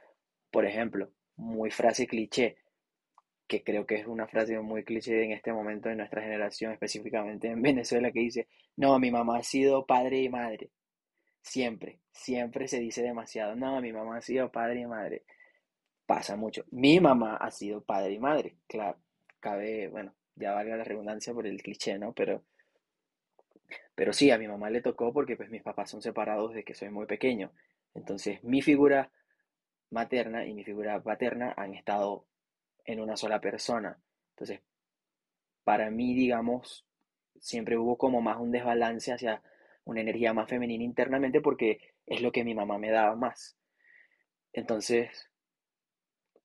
Por 0.51 0.65
ejemplo, 0.65 1.11
muy 1.37 1.71
frase 1.71 2.07
cliché, 2.07 2.57
que 3.49 3.65
creo 3.65 3.87
que 3.87 3.97
es 3.97 4.07
una 4.07 4.29
frase 4.29 4.61
muy 4.61 4.85
cliché 4.85 5.25
en 5.25 5.33
este 5.33 5.53
momento 5.53 5.89
de 5.89 5.97
nuestra 5.97 6.23
generación, 6.23 6.73
específicamente 6.73 7.49
en 7.49 7.63
Venezuela, 7.63 8.13
que 8.13 8.21
dice, 8.21 8.49
no, 8.77 8.99
mi 8.99 9.11
mamá 9.11 9.39
ha 9.39 9.43
sido 9.43 9.87
padre 9.87 10.23
y 10.23 10.29
madre. 10.29 10.71
Siempre, 11.43 12.01
siempre 12.13 12.69
se 12.69 12.79
dice 12.79 13.03
demasiado, 13.03 13.57
no, 13.57 13.81
mi 13.81 13.93
mamá 13.93 14.19
ha 14.19 14.23
sido 14.23 14.53
padre 14.53 14.81
y 14.81 14.87
madre. 14.87 15.25
Pasa 16.07 16.37
mucho. 16.37 16.65
Mi 16.71 17.01
mamá 17.01 17.37
ha 17.37 17.51
sido 17.51 17.83
padre 17.83 18.13
y 18.13 18.19
madre, 18.19 18.57
claro. 18.67 18.99
Cabe, 19.41 19.89
bueno, 19.89 20.15
ya 20.35 20.53
valga 20.53 20.77
la 20.77 20.85
redundancia 20.85 21.33
por 21.33 21.47
el 21.47 21.63
cliché, 21.63 21.99
¿no? 21.99 22.13
Pero, 22.13 22.43
pero 23.95 24.13
sí, 24.13 24.31
a 24.31 24.39
mi 24.39 24.49
mamá 24.49 24.69
le 24.69 24.83
tocó 24.83 25.13
porque 25.13 25.37
pues 25.37 25.49
mis 25.51 25.63
papás 25.63 25.91
son 25.91 26.03
separados 26.03 26.51
desde 26.51 26.65
que 26.65 26.75
soy 26.75 26.91
muy 26.91 27.07
pequeño. 27.07 27.53
Entonces, 27.95 28.43
mi 28.45 28.63
figura 28.63 29.11
materna 29.91 30.45
y 30.45 30.55
mi 30.55 30.65
figura 30.65 31.03
paterna 31.03 31.55
han 31.57 31.75
estado 31.75 32.27
en 32.89 33.01
una 33.01 33.17
sola 33.17 33.39
persona. 33.39 33.99
Entonces, 34.31 34.63
para 35.63 35.91
mí, 35.91 36.15
digamos, 36.15 36.87
siempre 37.39 37.77
hubo 37.77 37.99
como 37.99 38.23
más 38.23 38.39
un 38.41 38.51
desbalance 38.51 39.13
hacia 39.13 39.43
una 39.85 40.01
energía 40.01 40.33
más 40.33 40.49
femenina 40.49 40.85
internamente 40.85 41.43
porque 41.43 41.81
es 42.07 42.23
lo 42.23 42.33
que 42.33 42.45
mi 42.45 42.55
mamá 42.55 42.79
me 42.79 42.91
daba 42.91 43.15
más. 43.15 43.59
Entonces, 44.55 45.31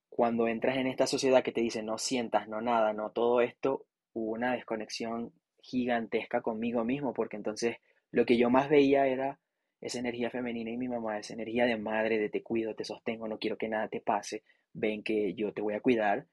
cuando 0.09 0.49
entras 0.49 0.75
en 0.75 0.87
esta 0.87 1.07
sociedad 1.07 1.43
que 1.43 1.53
te 1.53 1.61
dice 1.61 1.81
no 1.81 1.97
sientas, 1.97 2.49
no 2.49 2.59
nada, 2.59 2.91
no 2.91 3.11
todo 3.11 3.39
esto, 3.39 3.85
hubo 4.11 4.33
una 4.33 4.53
desconexión 4.53 5.31
gigantesca 5.61 6.41
conmigo 6.41 6.83
mismo, 6.83 7.13
porque 7.13 7.37
entonces 7.37 7.77
lo 8.11 8.25
que 8.25 8.37
yo 8.37 8.49
más 8.49 8.67
veía 8.67 9.07
era 9.07 9.39
esa 9.79 9.99
energía 9.99 10.29
femenina 10.29 10.71
y 10.71 10.77
mi 10.77 10.89
mamá, 10.89 11.19
esa 11.19 11.33
energía 11.33 11.65
de 11.65 11.77
madre, 11.77 12.19
de 12.19 12.29
te 12.29 12.43
cuido, 12.43 12.75
te 12.75 12.83
sostengo, 12.83 13.29
no 13.29 13.39
quiero 13.39 13.57
que 13.57 13.69
nada 13.69 13.87
te 13.87 14.01
pase, 14.01 14.43
ven 14.73 15.03
que 15.03 15.33
yo 15.33 15.53
te 15.53 15.61
voy 15.61 15.73
a 15.73 15.81
cuidar, 15.81 16.27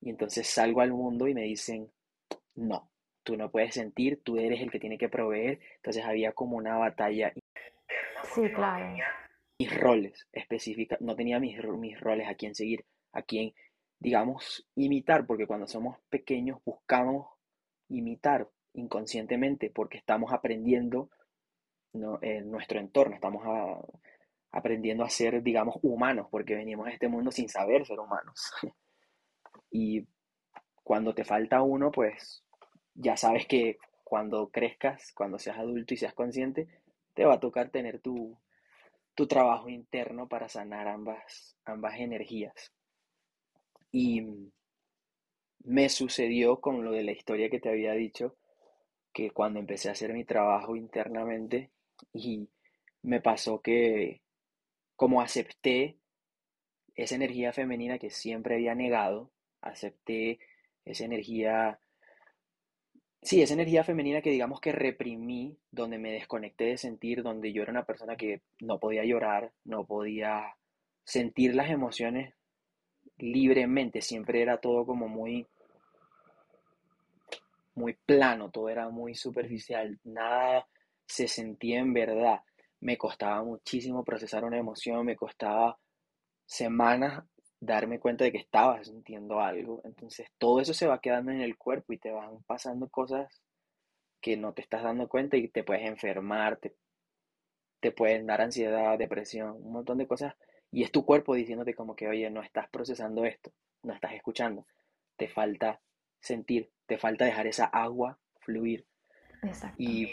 y 0.00 0.10
entonces 0.10 0.46
salgo 0.46 0.80
al 0.80 0.92
mundo 0.92 1.28
y 1.28 1.34
me 1.34 1.42
dicen, 1.42 1.90
no, 2.54 2.90
tú 3.22 3.36
no 3.36 3.50
puedes 3.50 3.74
sentir, 3.74 4.20
tú 4.22 4.38
eres 4.38 4.60
el 4.60 4.70
que 4.70 4.80
tiene 4.80 4.98
que 4.98 5.08
proveer, 5.08 5.60
entonces 5.76 6.04
había 6.04 6.32
como 6.32 6.56
una 6.56 6.76
batalla. 6.76 7.32
Sí, 8.34 8.50
claro. 8.52 8.96
Mis 9.58 9.80
roles 9.80 10.26
específicos, 10.32 11.00
no 11.00 11.14
tenía 11.14 11.38
mis, 11.38 11.56
mis 11.78 12.00
roles 12.00 12.28
a 12.28 12.34
quién 12.34 12.54
seguir, 12.54 12.84
a 13.12 13.22
quién, 13.22 13.54
digamos, 14.00 14.66
imitar, 14.74 15.26
porque 15.26 15.46
cuando 15.46 15.66
somos 15.66 15.98
pequeños 16.08 16.58
buscamos 16.64 17.28
imitar 17.88 18.48
inconscientemente 18.74 19.70
porque 19.70 19.98
estamos 19.98 20.32
aprendiendo 20.32 21.10
en 21.92 22.50
nuestro 22.50 22.80
entorno, 22.80 23.14
estamos 23.14 23.42
aprendiendo 24.52 25.02
a 25.02 25.08
ser, 25.08 25.42
digamos, 25.42 25.76
humanos, 25.82 26.28
porque 26.30 26.54
venimos 26.54 26.86
a 26.86 26.92
este 26.92 27.08
mundo 27.08 27.30
sin 27.30 27.48
saber 27.48 27.86
ser 27.86 27.98
humanos. 27.98 28.52
y 29.70 30.06
cuando 30.84 31.14
te 31.14 31.24
falta 31.24 31.62
uno, 31.62 31.90
pues 31.90 32.44
ya 32.94 33.16
sabes 33.16 33.46
que 33.46 33.78
cuando 34.04 34.50
crezcas, 34.50 35.12
cuando 35.14 35.38
seas 35.38 35.58
adulto 35.58 35.94
y 35.94 35.96
seas 35.96 36.14
consciente, 36.14 36.68
te 37.14 37.24
va 37.24 37.34
a 37.34 37.40
tocar 37.40 37.70
tener 37.70 38.00
tu, 38.00 38.38
tu 39.14 39.26
trabajo 39.26 39.68
interno 39.68 40.28
para 40.28 40.48
sanar 40.48 40.88
ambas, 40.88 41.56
ambas 41.64 41.98
energías. 41.98 42.72
Y 43.90 44.50
me 45.64 45.88
sucedió 45.88 46.60
con 46.60 46.84
lo 46.84 46.92
de 46.92 47.04
la 47.04 47.12
historia 47.12 47.50
que 47.50 47.60
te 47.60 47.68
había 47.68 47.92
dicho, 47.92 48.36
que 49.12 49.30
cuando 49.30 49.60
empecé 49.60 49.88
a 49.88 49.92
hacer 49.92 50.12
mi 50.12 50.24
trabajo 50.24 50.76
internamente 50.76 51.70
y 52.12 52.48
me 53.02 53.20
pasó 53.20 53.60
que 53.60 54.21
como 55.02 55.20
acepté 55.20 55.96
esa 56.94 57.16
energía 57.16 57.52
femenina 57.52 57.98
que 57.98 58.08
siempre 58.08 58.54
había 58.54 58.76
negado, 58.76 59.32
acepté 59.60 60.38
esa 60.84 61.04
energía, 61.04 61.80
sí, 63.20 63.42
esa 63.42 63.54
energía 63.54 63.82
femenina 63.82 64.22
que 64.22 64.30
digamos 64.30 64.60
que 64.60 64.70
reprimí, 64.70 65.58
donde 65.72 65.98
me 65.98 66.12
desconecté 66.12 66.66
de 66.66 66.78
sentir, 66.78 67.24
donde 67.24 67.52
yo 67.52 67.62
era 67.62 67.72
una 67.72 67.84
persona 67.84 68.14
que 68.14 68.42
no 68.60 68.78
podía 68.78 69.04
llorar, 69.04 69.50
no 69.64 69.84
podía 69.84 70.54
sentir 71.02 71.56
las 71.56 71.68
emociones 71.68 72.34
libremente, 73.18 74.02
siempre 74.02 74.40
era 74.40 74.58
todo 74.58 74.86
como 74.86 75.08
muy 75.08 75.48
muy 77.74 77.94
plano, 78.06 78.52
todo 78.52 78.68
era 78.68 78.88
muy 78.88 79.16
superficial, 79.16 79.98
nada 80.04 80.68
se 81.06 81.26
sentía 81.26 81.80
en 81.80 81.92
verdad. 81.92 82.42
Me 82.82 82.98
costaba 82.98 83.42
muchísimo 83.42 84.04
procesar 84.04 84.44
una 84.44 84.58
emoción, 84.58 85.06
me 85.06 85.16
costaba 85.16 85.78
semanas 86.44 87.24
darme 87.60 88.00
cuenta 88.00 88.24
de 88.24 88.32
que 88.32 88.38
estaba 88.38 88.82
sintiendo 88.82 89.40
algo. 89.40 89.80
Entonces 89.84 90.26
todo 90.36 90.60
eso 90.60 90.74
se 90.74 90.86
va 90.86 91.00
quedando 91.00 91.30
en 91.30 91.40
el 91.40 91.56
cuerpo 91.56 91.92
y 91.92 91.98
te 91.98 92.10
van 92.10 92.42
pasando 92.42 92.88
cosas 92.88 93.40
que 94.20 94.36
no 94.36 94.52
te 94.52 94.62
estás 94.62 94.82
dando 94.82 95.08
cuenta 95.08 95.36
y 95.36 95.48
te 95.48 95.64
puedes 95.64 95.86
enfermar, 95.86 96.56
te, 96.56 96.74
te 97.80 97.92
pueden 97.92 98.26
dar 98.26 98.40
ansiedad, 98.40 98.98
depresión, 98.98 99.56
un 99.62 99.72
montón 99.72 99.98
de 99.98 100.06
cosas. 100.06 100.34
Y 100.72 100.82
es 100.82 100.90
tu 100.90 101.04
cuerpo 101.04 101.34
diciéndote 101.34 101.74
como 101.74 101.94
que, 101.94 102.08
oye, 102.08 102.30
no 102.30 102.42
estás 102.42 102.68
procesando 102.70 103.24
esto, 103.24 103.52
no 103.82 103.92
estás 103.92 104.14
escuchando, 104.14 104.66
te 105.16 105.28
falta 105.28 105.80
sentir, 106.20 106.70
te 106.86 106.98
falta 106.98 107.24
dejar 107.24 107.46
esa 107.46 107.66
agua 107.66 108.18
fluir. 108.40 108.86
Exacto. 109.42 109.76
Y 109.78 110.08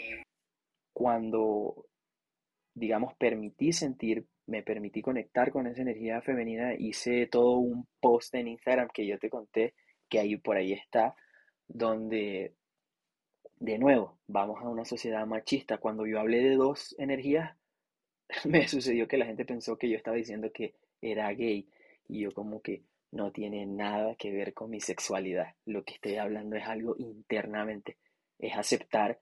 cuando, 0.92 1.86
digamos, 2.74 3.14
permití 3.16 3.72
sentir, 3.72 4.26
me 4.46 4.62
permití 4.62 5.02
conectar 5.02 5.50
con 5.50 5.66
esa 5.66 5.82
energía 5.82 6.20
femenina, 6.22 6.74
hice 6.74 7.26
todo 7.26 7.58
un 7.58 7.86
post 8.00 8.34
en 8.34 8.48
Instagram 8.48 8.88
que 8.92 9.06
yo 9.06 9.18
te 9.18 9.30
conté, 9.30 9.74
que 10.08 10.18
ahí 10.18 10.36
por 10.36 10.56
ahí 10.56 10.72
está, 10.72 11.14
donde, 11.68 12.54
de 13.56 13.78
nuevo, 13.78 14.18
vamos 14.26 14.60
a 14.60 14.68
una 14.68 14.84
sociedad 14.84 15.26
machista. 15.26 15.78
Cuando 15.78 16.06
yo 16.06 16.18
hablé 16.18 16.40
de 16.42 16.56
dos 16.56 16.94
energías, 16.98 17.56
me 18.44 18.66
sucedió 18.68 19.06
que 19.08 19.18
la 19.18 19.26
gente 19.26 19.44
pensó 19.44 19.76
que 19.76 19.88
yo 19.88 19.96
estaba 19.96 20.16
diciendo 20.16 20.50
que 20.52 20.74
era 21.00 21.32
gay. 21.32 21.68
Y 22.08 22.22
yo 22.22 22.32
como 22.32 22.60
que 22.60 22.82
no 23.12 23.30
tiene 23.30 23.66
nada 23.66 24.16
que 24.16 24.32
ver 24.32 24.52
con 24.52 24.70
mi 24.70 24.80
sexualidad. 24.80 25.54
Lo 25.64 25.84
que 25.84 25.94
estoy 25.94 26.16
hablando 26.16 26.56
es 26.56 26.64
algo 26.64 26.96
internamente. 26.98 27.98
Es 28.38 28.56
aceptar 28.56 29.20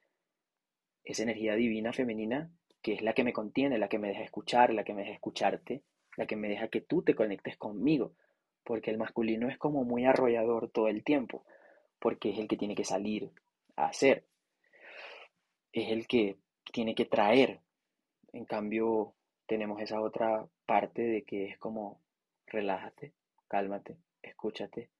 esa 1.04 1.22
energía 1.22 1.54
divina 1.54 1.92
femenina 1.92 2.50
que 2.82 2.94
es 2.94 3.02
la 3.02 3.12
que 3.12 3.24
me 3.24 3.32
contiene, 3.32 3.78
la 3.78 3.88
que 3.88 3.98
me 3.98 4.08
deja 4.08 4.22
escuchar, 4.22 4.72
la 4.72 4.84
que 4.84 4.94
me 4.94 5.02
deja 5.02 5.14
escucharte, 5.14 5.82
la 6.16 6.26
que 6.26 6.36
me 6.36 6.48
deja 6.48 6.68
que 6.68 6.80
tú 6.80 7.02
te 7.02 7.14
conectes 7.14 7.56
conmigo. 7.56 8.12
Porque 8.64 8.90
el 8.90 8.98
masculino 8.98 9.48
es 9.48 9.58
como 9.58 9.84
muy 9.84 10.04
arrollador 10.04 10.70
todo 10.70 10.88
el 10.88 11.02
tiempo, 11.02 11.44
porque 11.98 12.30
es 12.30 12.38
el 12.38 12.48
que 12.48 12.56
tiene 12.56 12.74
que 12.74 12.84
salir 12.84 13.30
a 13.76 13.86
hacer. 13.86 14.24
Es 15.72 15.90
el 15.90 16.06
que 16.06 16.36
tiene 16.72 16.94
que 16.94 17.06
traer. 17.06 17.60
En 18.32 18.44
cambio, 18.44 19.14
tenemos 19.46 19.80
esa 19.80 20.00
otra 20.00 20.46
parte 20.66 21.02
de 21.02 21.22
que 21.22 21.46
es 21.46 21.58
como 21.58 22.00
relájate, 22.46 23.14
cálmate, 23.48 23.96
escúchate, 24.22 24.90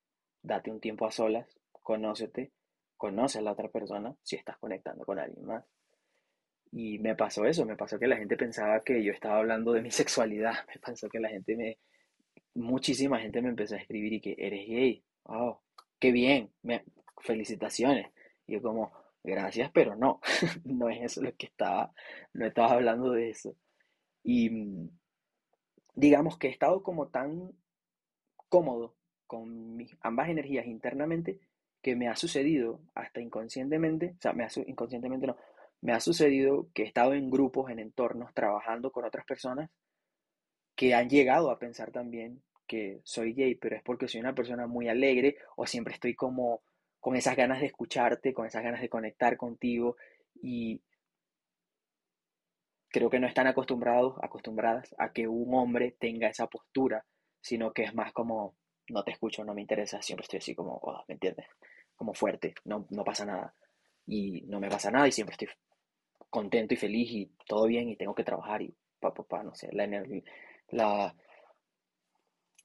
date 0.42 0.70
un 0.70 0.80
tiempo 0.80 1.06
a 1.06 1.10
solas, 1.10 1.58
conócete, 1.82 2.52
conoce 2.96 3.38
a 3.38 3.42
la 3.42 3.52
otra 3.52 3.68
persona 3.68 4.16
si 4.22 4.36
estás 4.36 4.56
conectando 4.58 5.04
con 5.04 5.18
alguien 5.18 5.44
más. 5.44 5.64
Y 6.70 6.98
me 6.98 7.14
pasó 7.14 7.46
eso, 7.46 7.64
me 7.64 7.76
pasó 7.76 7.98
que 7.98 8.06
la 8.06 8.16
gente 8.16 8.36
pensaba 8.36 8.80
que 8.80 9.02
yo 9.02 9.12
estaba 9.12 9.38
hablando 9.38 9.72
de 9.72 9.82
mi 9.82 9.90
sexualidad, 9.90 10.54
me 10.68 10.80
pasó 10.80 11.08
que 11.08 11.20
la 11.20 11.28
gente 11.28 11.56
me, 11.56 11.78
muchísima 12.54 13.20
gente 13.20 13.42
me 13.42 13.50
empezó 13.50 13.74
a 13.74 13.78
escribir 13.78 14.12
y 14.14 14.20
que 14.20 14.36
eres 14.38 14.66
gay, 14.66 15.04
oh, 15.24 15.60
qué 15.98 16.12
bien, 16.12 16.50
me, 16.62 16.84
felicitaciones. 17.20 18.10
Y 18.46 18.54
yo 18.54 18.62
como, 18.62 18.92
gracias, 19.22 19.70
pero 19.72 19.96
no, 19.96 20.20
no 20.64 20.88
es 20.88 21.02
eso 21.02 21.22
lo 21.22 21.34
que 21.36 21.46
estaba, 21.46 21.92
no 22.32 22.46
estaba 22.46 22.72
hablando 22.72 23.12
de 23.12 23.30
eso. 23.30 23.56
Y 24.22 24.50
mm, 24.50 24.90
digamos 25.94 26.38
que 26.38 26.48
he 26.48 26.50
estado 26.50 26.82
como 26.82 27.08
tan 27.08 27.52
cómodo 28.48 28.96
con 29.26 29.76
mis 29.76 29.96
ambas 30.00 30.28
energías 30.28 30.66
internamente 30.66 31.38
que 31.82 31.94
me 31.94 32.08
ha 32.08 32.16
sucedido 32.16 32.80
hasta 32.94 33.20
inconscientemente, 33.20 34.14
o 34.18 34.20
sea, 34.20 34.32
me 34.32 34.44
ha, 34.44 34.48
inconscientemente 34.66 35.26
no, 35.26 35.36
me 35.80 35.92
ha 35.92 36.00
sucedido 36.00 36.68
que 36.74 36.82
he 36.82 36.86
estado 36.86 37.14
en 37.14 37.30
grupos, 37.30 37.70
en 37.70 37.78
entornos, 37.78 38.34
trabajando 38.34 38.90
con 38.90 39.04
otras 39.04 39.24
personas 39.24 39.70
que 40.74 40.94
han 40.94 41.08
llegado 41.08 41.50
a 41.50 41.58
pensar 41.58 41.90
también 41.90 42.42
que 42.66 43.00
soy 43.04 43.32
gay, 43.32 43.54
pero 43.54 43.76
es 43.76 43.82
porque 43.82 44.08
soy 44.08 44.20
una 44.20 44.34
persona 44.34 44.66
muy 44.66 44.88
alegre 44.88 45.36
o 45.56 45.66
siempre 45.66 45.94
estoy 45.94 46.14
como 46.14 46.62
con 47.00 47.16
esas 47.16 47.36
ganas 47.36 47.60
de 47.60 47.66
escucharte, 47.66 48.34
con 48.34 48.46
esas 48.46 48.62
ganas 48.62 48.80
de 48.80 48.88
conectar 48.88 49.36
contigo 49.36 49.96
y 50.34 50.82
creo 52.90 53.10
que 53.10 53.20
no 53.20 53.26
están 53.26 53.46
acostumbrados, 53.46 54.14
acostumbradas 54.22 54.94
a 54.98 55.12
que 55.12 55.26
un 55.26 55.52
hombre 55.54 55.96
tenga 55.98 56.28
esa 56.28 56.46
postura, 56.46 57.04
sino 57.40 57.72
que 57.72 57.84
es 57.84 57.94
más 57.94 58.12
como 58.12 58.56
no 58.90 59.04
te 59.04 59.12
escucho, 59.12 59.44
no 59.44 59.54
me 59.54 59.60
interesa, 59.60 60.00
siempre 60.02 60.24
estoy 60.24 60.38
así 60.38 60.54
como, 60.54 60.78
oh, 60.82 61.04
¿me 61.08 61.14
entiendes? 61.14 61.46
Como 61.94 62.14
fuerte, 62.14 62.54
no, 62.64 62.86
no 62.90 63.04
pasa 63.04 63.24
nada. 63.24 63.54
Y 64.06 64.42
no 64.42 64.60
me 64.60 64.70
pasa 64.70 64.90
nada 64.90 65.06
y 65.06 65.12
siempre 65.12 65.32
estoy 65.32 65.48
contento 66.30 66.74
y 66.74 66.76
feliz 66.76 67.10
y 67.10 67.30
todo 67.46 67.66
bien 67.66 67.88
y 67.88 67.96
tengo 67.96 68.14
que 68.14 68.24
trabajar 68.24 68.62
y 68.62 68.74
pa, 69.00 69.12
pa, 69.12 69.42
no 69.42 69.54
sé, 69.54 69.70
la, 69.72 69.86
la, 70.70 71.14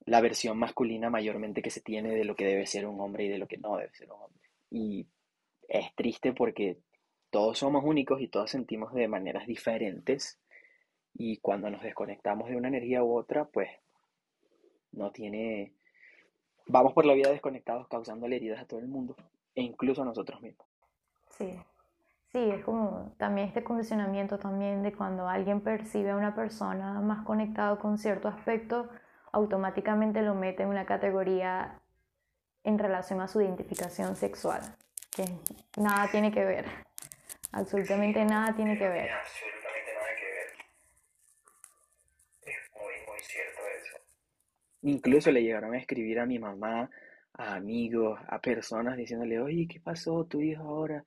la 0.05 0.21
versión 0.21 0.57
masculina 0.57 1.09
mayormente 1.09 1.61
que 1.61 1.69
se 1.69 1.81
tiene 1.81 2.13
de 2.13 2.25
lo 2.25 2.35
que 2.35 2.45
debe 2.45 2.65
ser 2.65 2.85
un 2.85 2.99
hombre 2.99 3.25
y 3.25 3.29
de 3.29 3.37
lo 3.37 3.47
que 3.47 3.57
no 3.57 3.77
debe 3.77 3.93
ser 3.93 4.11
un 4.11 4.21
hombre. 4.21 4.41
Y 4.69 5.07
es 5.67 5.93
triste 5.95 6.33
porque 6.33 6.79
todos 7.29 7.57
somos 7.59 7.83
únicos 7.85 8.21
y 8.21 8.27
todos 8.27 8.51
sentimos 8.51 8.93
de 8.93 9.07
maneras 9.07 9.47
diferentes 9.47 10.39
y 11.13 11.37
cuando 11.37 11.69
nos 11.69 11.81
desconectamos 11.81 12.49
de 12.49 12.55
una 12.55 12.67
energía 12.67 13.03
u 13.03 13.15
otra, 13.15 13.45
pues 13.45 13.69
no 14.91 15.11
tiene... 15.11 15.73
Vamos 16.65 16.93
por 16.93 17.05
la 17.05 17.13
vida 17.13 17.29
desconectados 17.29 17.87
causando 17.87 18.25
heridas 18.25 18.61
a 18.61 18.65
todo 18.65 18.79
el 18.79 18.87
mundo 18.87 19.15
e 19.53 19.61
incluso 19.61 20.01
a 20.01 20.05
nosotros 20.05 20.41
mismos. 20.41 20.67
Sí, 21.29 21.49
Sí, 22.33 22.49
es 22.49 22.63
como 22.65 23.13
también 23.19 23.47
este 23.47 23.63
condicionamiento 23.63 24.39
también 24.39 24.81
de 24.81 24.91
cuando 24.91 25.27
alguien 25.27 25.61
percibe 25.61 26.09
a 26.09 26.15
una 26.15 26.33
persona 26.33 26.99
más 26.99 27.23
conectado 27.23 27.77
con 27.77 27.99
cierto 27.99 28.27
aspecto, 28.27 28.89
automáticamente 29.31 30.23
lo 30.23 30.33
mete 30.33 30.63
en 30.63 30.69
una 30.69 30.87
categoría 30.87 31.79
en 32.63 32.79
relación 32.79 33.21
a 33.21 33.27
su 33.27 33.39
identificación 33.39 34.15
sexual, 34.15 34.61
que 35.15 35.25
nada 35.77 36.09
tiene 36.09 36.31
que 36.31 36.43
ver, 36.43 36.65
absolutamente 37.51 38.25
nada 38.25 38.55
tiene 38.55 38.79
que 38.79 38.89
ver. 38.89 39.11
Absolutamente 39.11 39.93
nada 39.93 40.15
que 40.19 40.25
ver. 40.25 40.47
Es 42.55 42.71
muy, 42.73 42.93
muy 43.11 43.19
cierto 43.19 43.61
eso. 43.79 43.97
Incluso 44.81 45.31
le 45.31 45.43
llegaron 45.43 45.75
a 45.75 45.77
escribir 45.77 46.19
a 46.19 46.25
mi 46.25 46.39
mamá, 46.39 46.89
a 47.33 47.53
amigos, 47.53 48.19
a 48.27 48.39
personas 48.41 48.97
diciéndole, 48.97 49.39
oye, 49.39 49.67
¿qué 49.69 49.79
pasó 49.79 50.25
tu 50.25 50.41
hijo 50.41 50.63
ahora? 50.63 51.03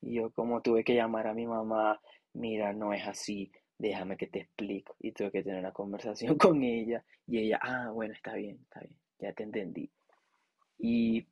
Y 0.00 0.14
yo 0.14 0.30
como 0.30 0.62
tuve 0.62 0.84
que 0.84 0.94
llamar 0.94 1.26
a 1.26 1.34
mi 1.34 1.46
mamá, 1.46 2.00
mira, 2.32 2.72
no 2.72 2.92
es 2.92 3.06
así, 3.06 3.50
déjame 3.78 4.16
que 4.16 4.26
te 4.26 4.40
explico. 4.40 4.96
Y 5.00 5.12
tuve 5.12 5.30
que 5.30 5.42
tener 5.42 5.60
una 5.60 5.72
conversación 5.72 6.36
con 6.38 6.62
ella 6.62 7.04
y 7.26 7.38
ella, 7.38 7.58
ah, 7.62 7.90
bueno, 7.92 8.14
está 8.14 8.34
bien, 8.34 8.58
está 8.62 8.80
bien, 8.80 8.96
ya 9.18 9.32
te 9.32 9.42
entendí. 9.42 9.90
Y 10.78 11.26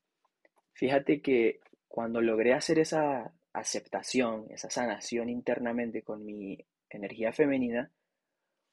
fíjate 0.73 1.23
que 1.23 1.61
cuando 1.89 2.21
logré 2.21 2.53
hacer 2.53 2.79
esa 2.79 3.33
aceptación, 3.53 4.47
esa 4.51 4.71
sanación 4.71 5.29
internamente 5.29 6.03
con 6.03 6.25
mi 6.25 6.59
energía 6.91 7.33
femenina, 7.33 7.91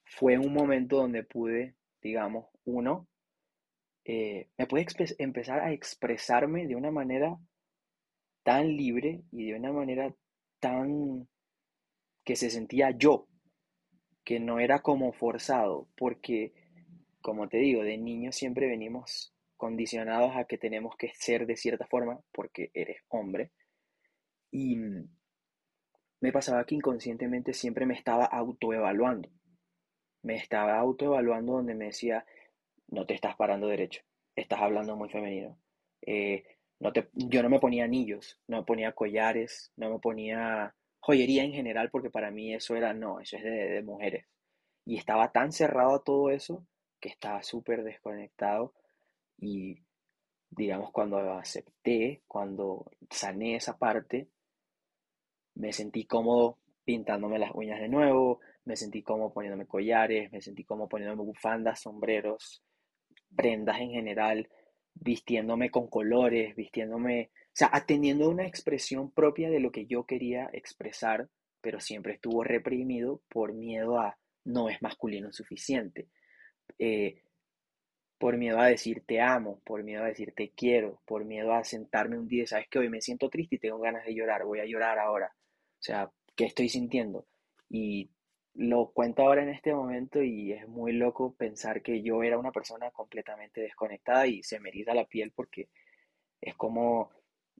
fue 0.03 0.37
un 0.37 0.53
momento 0.53 0.97
donde 0.97 1.23
pude, 1.23 1.75
digamos, 2.01 2.47
uno, 2.65 3.07
eh, 4.03 4.49
me 4.57 4.67
pude 4.67 4.85
empezar 5.17 5.61
a 5.61 5.71
expresarme 5.71 6.67
de 6.67 6.75
una 6.75 6.91
manera 6.91 7.37
tan 8.45 8.77
libre 8.77 9.23
y 9.31 9.47
de 9.47 9.57
una 9.57 9.73
manera 9.73 10.13
tan 10.59 11.27
que 12.23 12.35
se 12.35 12.51
sentía 12.51 12.91
yo, 12.91 13.27
que 14.23 14.39
no 14.39 14.59
era 14.59 14.83
como 14.83 15.13
forzado, 15.13 15.89
porque, 15.97 16.53
como 17.21 17.49
te 17.49 17.57
digo, 17.57 17.81
de 17.81 17.97
niño 17.97 18.31
siempre 18.31 18.67
venimos 18.67 19.33
condicionados 19.57 20.35
a 20.35 20.45
que 20.45 20.59
tenemos 20.59 20.95
que 20.95 21.11
ser 21.15 21.47
de 21.47 21.57
cierta 21.57 21.87
forma 21.87 22.21
porque 22.31 22.69
eres 22.75 23.01
hombre. 23.09 23.51
Y 24.51 24.77
me 26.21 26.31
pasaba 26.31 26.65
que 26.65 26.75
inconscientemente 26.75 27.53
siempre 27.53 27.87
me 27.87 27.95
estaba 27.95 28.25
autoevaluando. 28.25 29.27
Me 30.21 30.35
estaba 30.35 30.77
autoevaluando 30.77 31.53
donde 31.53 31.73
me 31.73 31.85
decía, 31.85 32.25
no 32.89 33.07
te 33.07 33.15
estás 33.15 33.35
parando 33.37 33.67
derecho, 33.67 34.01
estás 34.35 34.61
hablando 34.61 34.95
muy 34.95 35.09
femenino. 35.09 35.57
Eh, 36.01 36.43
yo 37.13 37.43
no 37.43 37.49
me 37.49 37.59
ponía 37.59 37.85
anillos, 37.85 38.39
no 38.47 38.57
me 38.57 38.63
ponía 38.63 38.93
collares, 38.93 39.71
no 39.75 39.89
me 39.89 39.99
ponía 39.99 40.75
joyería 40.99 41.43
en 41.43 41.53
general, 41.53 41.89
porque 41.91 42.09
para 42.09 42.31
mí 42.31 42.53
eso 42.53 42.75
era, 42.75 42.93
no, 42.93 43.19
eso 43.19 43.37
es 43.37 43.43
de, 43.43 43.49
de 43.49 43.83
mujeres. 43.83 44.25
Y 44.85 44.97
estaba 44.97 45.31
tan 45.31 45.51
cerrado 45.51 45.95
a 45.95 46.03
todo 46.03 46.29
eso 46.29 46.65
que 46.99 47.09
estaba 47.09 47.43
súper 47.43 47.83
desconectado 47.83 48.73
y 49.37 49.79
digamos 50.49 50.91
cuando 50.91 51.17
acepté, 51.33 52.23
cuando 52.27 52.85
sané 53.09 53.55
esa 53.55 53.77
parte, 53.77 54.29
me 55.55 55.71
sentí 55.73 56.05
cómodo 56.05 56.57
pintándome 56.83 57.39
las 57.39 57.51
uñas 57.53 57.79
de 57.79 57.89
nuevo, 57.89 58.39
me 58.65 58.75
sentí 58.75 59.01
cómodo 59.01 59.33
poniéndome 59.33 59.65
collares, 59.65 60.31
me 60.31 60.41
sentí 60.41 60.63
cómodo 60.63 60.87
poniéndome 60.87 61.23
bufandas, 61.23 61.81
sombreros, 61.81 62.63
prendas 63.35 63.79
en 63.79 63.91
general, 63.91 64.49
vistiéndome 64.95 65.69
con 65.69 65.87
colores, 65.87 66.55
vistiéndome, 66.55 67.29
o 67.33 67.49
sea, 67.53 67.69
atendiendo 67.71 68.29
una 68.29 68.47
expresión 68.47 69.11
propia 69.11 69.49
de 69.49 69.59
lo 69.59 69.71
que 69.71 69.85
yo 69.85 70.05
quería 70.05 70.49
expresar, 70.53 71.29
pero 71.61 71.79
siempre 71.79 72.13
estuvo 72.13 72.43
reprimido 72.43 73.21
por 73.29 73.53
miedo 73.53 73.99
a 73.99 74.17
no 74.45 74.69
es 74.69 74.81
masculino 74.81 75.31
suficiente. 75.31 76.07
Eh, 76.79 77.21
por 78.17 78.37
miedo 78.37 78.59
a 78.59 78.67
decir 78.67 79.03
te 79.05 79.19
amo, 79.19 79.61
por 79.65 79.83
miedo 79.83 80.03
a 80.03 80.07
decir 80.07 80.33
te 80.35 80.51
quiero, 80.51 81.01
por 81.05 81.25
miedo 81.25 81.53
a 81.53 81.63
sentarme 81.63 82.17
un 82.17 82.27
día, 82.27 82.47
sabes 82.47 82.67
que 82.69 82.79
hoy 82.79 82.89
me 82.89 83.01
siento 83.01 83.29
triste 83.29 83.57
y 83.57 83.59
tengo 83.59 83.79
ganas 83.79 84.05
de 84.05 84.15
llorar, 84.15 84.45
voy 84.45 84.59
a 84.59 84.65
llorar 84.65 84.99
ahora. 84.99 85.31
O 85.35 85.83
sea, 85.85 86.09
¿qué 86.35 86.45
estoy 86.45 86.69
sintiendo? 86.69 87.27
Y 87.69 88.09
lo 88.55 88.91
cuento 88.91 89.21
ahora 89.21 89.43
en 89.43 89.49
este 89.49 89.73
momento 89.73 90.21
y 90.21 90.53
es 90.53 90.67
muy 90.67 90.93
loco 90.93 91.33
pensar 91.33 91.81
que 91.81 92.01
yo 92.01 92.23
era 92.23 92.37
una 92.37 92.51
persona 92.51 92.89
completamente 92.91 93.61
desconectada 93.61 94.27
y 94.27 94.43
se 94.43 94.59
me 94.59 94.69
eriza 94.69 94.93
la 94.93 95.05
piel 95.05 95.31
porque 95.35 95.69
es 96.41 96.55
como 96.55 97.11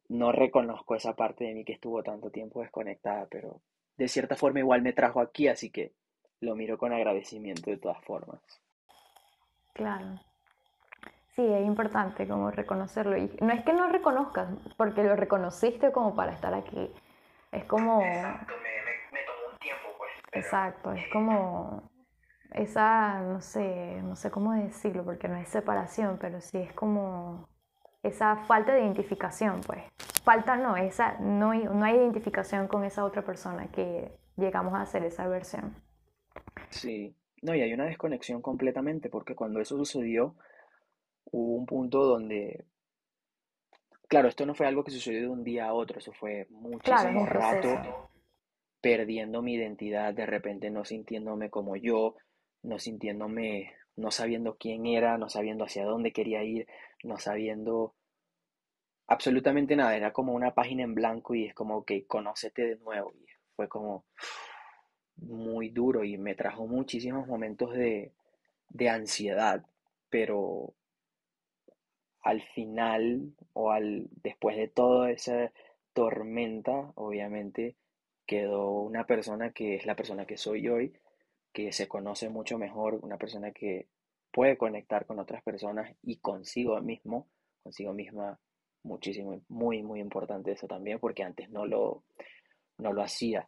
no 0.07 0.31
reconozco 0.31 0.95
esa 0.95 1.15
parte 1.15 1.45
de 1.45 1.53
mí 1.53 1.65
que 1.65 1.73
estuvo 1.73 2.03
tanto 2.03 2.29
tiempo 2.29 2.61
desconectada, 2.61 3.27
pero 3.29 3.61
de 3.97 4.07
cierta 4.07 4.35
forma 4.35 4.59
igual 4.59 4.81
me 4.81 4.93
trajo 4.93 5.19
aquí, 5.19 5.47
así 5.47 5.69
que 5.69 5.93
lo 6.41 6.55
miro 6.55 6.77
con 6.77 6.93
agradecimiento 6.93 7.71
de 7.71 7.77
todas 7.77 8.01
formas. 8.03 8.39
Claro. 9.73 10.19
Sí, 11.35 11.45
es 11.45 11.65
importante 11.65 12.27
como 12.27 12.51
reconocerlo. 12.51 13.17
Y 13.17 13.29
no 13.41 13.51
es 13.51 13.63
que 13.65 13.73
no 13.73 13.89
reconozcas, 13.89 14.47
porque 14.77 15.03
lo 15.03 15.15
reconociste 15.15 15.91
como 15.91 16.15
para 16.15 16.31
estar 16.31 16.53
aquí. 16.53 16.89
Es 17.51 17.65
como... 17.65 18.01
Exacto, 18.01 18.53
Exacto, 20.35 20.91
es 20.91 21.05
como 21.11 21.91
esa, 22.51 23.19
no 23.21 23.41
sé, 23.41 24.01
no 24.01 24.15
sé 24.15 24.31
cómo 24.31 24.53
decirlo, 24.53 25.03
porque 25.03 25.27
no 25.27 25.35
es 25.37 25.49
separación, 25.49 26.17
pero 26.19 26.39
sí 26.41 26.57
es 26.57 26.73
como 26.73 27.49
esa 28.03 28.37
falta 28.37 28.73
de 28.73 28.81
identificación, 28.81 29.61
pues. 29.61 29.83
Falta 30.23 30.55
no, 30.55 30.75
esa, 30.77 31.17
no, 31.19 31.53
no 31.53 31.85
hay 31.85 31.97
identificación 31.97 32.67
con 32.67 32.83
esa 32.83 33.03
otra 33.03 33.23
persona 33.23 33.67
que 33.67 34.17
llegamos 34.37 34.73
a 34.73 34.81
hacer 34.81 35.03
esa 35.03 35.27
versión. 35.27 35.75
Sí, 36.69 37.15
no, 37.41 37.53
y 37.53 37.61
hay 37.61 37.73
una 37.73 37.85
desconexión 37.85 38.41
completamente, 38.41 39.09
porque 39.09 39.35
cuando 39.35 39.59
eso 39.59 39.77
sucedió, 39.77 40.35
hubo 41.25 41.55
un 41.55 41.65
punto 41.65 42.03
donde, 42.03 42.65
claro, 44.07 44.29
esto 44.29 44.45
no 44.45 44.55
fue 44.55 44.65
algo 44.67 44.83
que 44.83 44.91
sucedió 44.91 45.21
de 45.21 45.29
un 45.29 45.43
día 45.43 45.67
a 45.67 45.73
otro, 45.73 45.99
eso 45.99 46.11
fue 46.13 46.47
muchísimo 46.49 47.25
rato 47.25 48.09
perdiendo 48.85 49.41
mi 49.41 49.55
identidad, 49.55 50.13
de 50.13 50.27
repente 50.27 50.69
no 50.69 50.85
sintiéndome 50.85 51.49
como 51.49 51.75
yo, 51.75 52.17
no 52.61 52.77
sintiéndome, 52.77 53.73
no 53.95 54.11
sabiendo 54.11 54.57
quién 54.57 54.85
era, 54.85 55.17
no 55.17 55.27
sabiendo 55.27 55.63
hacia 55.63 55.85
dónde 55.85 56.13
quería 56.13 56.43
ir, 56.43 56.67
no 57.03 57.17
sabiendo 57.17 57.95
absolutamente 59.07 59.75
nada, 59.75 59.97
era 59.97 60.13
como 60.13 60.33
una 60.33 60.53
página 60.53 60.83
en 60.83 60.93
blanco 60.93 61.33
y 61.33 61.45
es 61.45 61.55
como 61.55 61.83
que 61.83 62.05
conócete 62.05 62.61
de 62.61 62.75
nuevo. 62.75 63.11
Y 63.15 63.25
fue 63.55 63.67
como 63.67 64.05
muy 65.15 65.69
duro 65.69 66.03
y 66.03 66.19
me 66.19 66.35
trajo 66.35 66.67
muchísimos 66.67 67.25
momentos 67.25 67.73
de, 67.73 68.13
de 68.69 68.89
ansiedad, 68.89 69.65
pero 70.11 70.75
al 72.21 72.43
final 72.53 73.33
o 73.53 73.71
al 73.71 74.09
después 74.21 74.55
de 74.57 74.67
toda 74.67 75.09
esa 75.09 75.51
tormenta, 75.91 76.91
obviamente 76.93 77.77
quedó 78.25 78.71
una 78.81 79.05
persona 79.05 79.51
que 79.51 79.75
es 79.75 79.85
la 79.85 79.95
persona 79.95 80.25
que 80.25 80.37
soy 80.37 80.67
hoy, 80.67 80.93
que 81.53 81.71
se 81.71 81.87
conoce 81.87 82.29
mucho 82.29 82.57
mejor, 82.57 82.99
una 83.01 83.17
persona 83.17 83.51
que 83.51 83.87
puede 84.31 84.57
conectar 84.57 85.05
con 85.05 85.19
otras 85.19 85.41
personas 85.43 85.95
y 86.01 86.17
consigo 86.17 86.79
mismo, 86.81 87.27
consigo 87.63 87.93
misma, 87.93 88.37
muchísimo, 88.83 89.39
muy, 89.47 89.81
muy 89.83 89.99
importante 89.99 90.51
eso 90.51 90.67
también, 90.67 90.99
porque 90.99 91.23
antes 91.23 91.49
no 91.49 91.65
lo, 91.65 92.03
no 92.77 92.93
lo 92.93 93.01
hacía. 93.01 93.47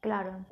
Claro, 0.00 0.44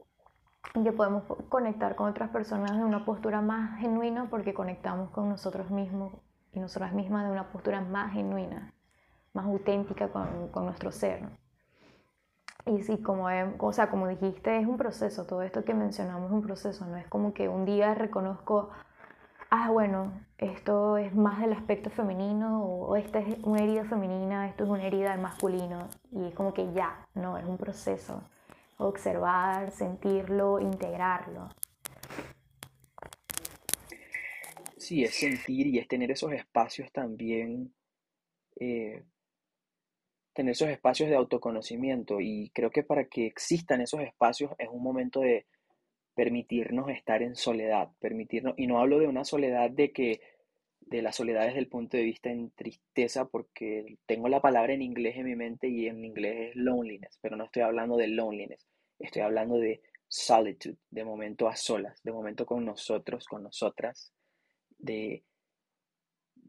que 0.73 0.93
podemos 0.93 1.25
conectar 1.51 1.95
con 1.95 2.09
otras 2.09 2.31
personas 2.31 2.79
de 2.79 2.85
una 2.85 3.05
postura 3.05 3.43
más 3.43 3.79
genuina 3.81 4.31
porque 4.31 4.55
conectamos 4.55 5.11
con 5.11 5.29
nosotros 5.29 5.71
mismos 5.71 6.15
y 6.53 6.61
nosotras 6.61 6.95
mismas 6.95 7.27
de 7.27 7.33
una 7.33 7.53
postura 7.53 7.83
más 7.83 8.13
genuina, 8.15 8.73
más 9.35 9.45
auténtica 9.45 10.11
con, 10.11 10.49
con 10.49 10.65
nuestro 10.65 10.91
ser. 10.91 11.29
Y 12.67 12.83
sí, 12.83 12.99
como, 12.99 13.27
o 13.59 13.73
sea, 13.73 13.91
como 13.91 14.07
dijiste, 14.07 14.59
es 14.59 14.67
un 14.67 14.77
proceso, 14.77 15.27
todo 15.27 15.43
esto 15.43 15.65
que 15.65 15.75
mencionamos 15.75 16.27
es 16.27 16.33
un 16.33 16.43
proceso, 16.43 16.87
no 16.87 16.97
es 16.97 17.07
como 17.09 17.35
que 17.35 17.49
un 17.49 17.65
día 17.65 17.95
reconozco, 17.95 18.71
ah, 19.51 19.71
bueno, 19.71 20.13
esto 20.39 20.97
es 20.97 21.13
más 21.15 21.41
del 21.41 21.53
aspecto 21.53 21.91
femenino 21.91 22.65
o 22.65 22.95
esta 22.97 23.19
es 23.19 23.37
una 23.43 23.63
herida 23.63 23.85
femenina, 23.85 24.49
esto 24.49 24.65
es 24.65 24.71
una 24.71 24.85
herida 24.85 25.11
del 25.11 25.21
masculino, 25.21 25.89
y 26.13 26.27
es 26.27 26.35
como 26.35 26.55
que 26.55 26.73
ya, 26.73 27.09
no, 27.15 27.37
es 27.37 27.45
un 27.45 27.59
proceso 27.59 28.23
observar, 28.79 29.71
sentirlo, 29.71 30.61
integrarlo. 30.61 31.49
Sí, 34.77 35.05
es 35.05 35.15
sentir 35.15 35.67
y 35.69 35.79
es 35.79 35.89
tener 35.89 36.11
esos 36.11 36.33
espacios 36.33 36.91
también, 36.93 37.73
eh, 38.59 39.05
tener 40.35 40.53
esos 40.53 40.69
espacios 40.69 41.09
de 41.09 41.17
autoconocimiento 41.17 42.21
y 42.21 42.51
creo 42.55 42.71
que 42.71 42.83
para 42.83 43.05
que 43.07 43.27
existan 43.27 43.81
esos 43.81 44.01
espacios 44.01 44.53
es 44.59 44.69
un 44.69 44.83
momento 44.83 45.21
de 45.21 45.47
permitirnos 46.15 46.91
estar 46.91 47.23
en 47.23 47.35
soledad, 47.37 47.89
permitirnos, 48.01 48.55
y 48.57 48.67
no 48.67 48.81
hablo 48.81 48.99
de 48.99 49.09
una 49.09 49.25
soledad 49.25 49.71
de 49.71 49.93
que 49.93 50.21
de 50.81 51.01
la 51.01 51.13
soledad 51.13 51.47
desde 51.47 51.61
el 51.61 51.69
punto 51.69 51.97
de 51.97 52.03
vista 52.03 52.31
en 52.31 52.51
tristeza, 52.51 53.27
porque 53.27 53.97
tengo 54.07 54.29
la 54.29 54.43
palabra 54.43 54.75
en 54.75 54.83
inglés 54.83 55.17
en 55.17 55.27
mi 55.27 55.37
mente 55.37 55.69
y 55.69 55.87
en 55.87 56.05
inglés 56.05 56.51
es 56.51 56.57
loneliness, 56.57 57.19
pero 57.23 57.37
no 57.37 57.45
estoy 57.45 57.63
hablando 57.63 57.97
de 57.97 58.09
loneliness, 58.09 58.67
estoy 58.99 59.23
hablando 59.23 59.57
de 59.57 59.81
solitude, 60.09 60.77
de 60.91 61.05
momento 61.05 61.49
a 61.49 61.57
solas, 61.57 62.03
de 62.03 62.13
momento 62.13 62.45
con 62.45 62.65
nosotros, 62.65 63.27
con 63.27 63.43
nosotras, 63.43 64.13
de, 64.77 65.25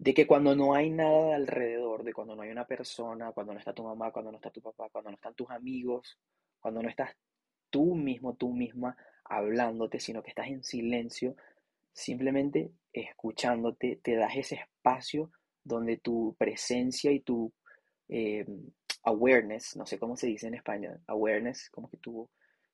de 0.03 0.13
que 0.13 0.27
cuando 0.27 0.53
no 0.53 0.73
hay 0.75 0.89
nada 0.89 1.33
alrededor, 1.33 2.03
de 2.03 2.11
cuando 2.11 2.35
no 2.35 2.41
hay 2.41 2.49
una 2.49 2.67
persona, 2.67 3.31
cuando 3.31 3.53
no 3.53 3.59
está 3.59 3.71
tu 3.71 3.85
mamá, 3.85 4.11
cuando 4.11 4.31
no 4.31 4.37
está 4.37 4.49
tu 4.49 4.61
papá, 4.61 4.89
cuando 4.89 5.09
no 5.09 5.15
están 5.15 5.33
tus 5.33 5.49
amigos, 5.49 6.19
cuando 6.59 6.83
no 6.83 6.89
estás 6.89 7.15
tú 7.69 7.95
mismo, 7.95 8.35
tú 8.35 8.51
misma 8.51 8.97
hablándote, 9.23 10.01
sino 10.01 10.21
que 10.21 10.31
estás 10.31 10.47
en 10.47 10.61
silencio, 10.61 11.37
simplemente 11.93 12.73
escuchándote, 12.91 14.01
te 14.03 14.17
das 14.17 14.35
ese 14.35 14.55
espacio 14.55 15.31
donde 15.63 15.95
tu 15.95 16.35
presencia 16.37 17.09
y 17.09 17.21
tu 17.21 17.53
eh, 18.09 18.45
awareness, 19.03 19.77
no 19.77 19.85
sé 19.85 19.99
cómo 19.99 20.17
se 20.17 20.27
dice 20.27 20.47
en 20.47 20.55
español, 20.55 20.99
awareness, 21.07 21.69
como 21.69 21.89
que 21.89 21.95
tu, 21.95 22.29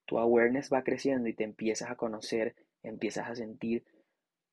tu 0.05 0.17
awareness 0.17 0.73
va 0.73 0.81
creciendo 0.81 1.29
y 1.29 1.35
te 1.35 1.43
empiezas 1.43 1.91
a 1.91 1.95
conocer, 1.95 2.55
empiezas 2.81 3.29
a 3.29 3.35
sentir 3.35 3.85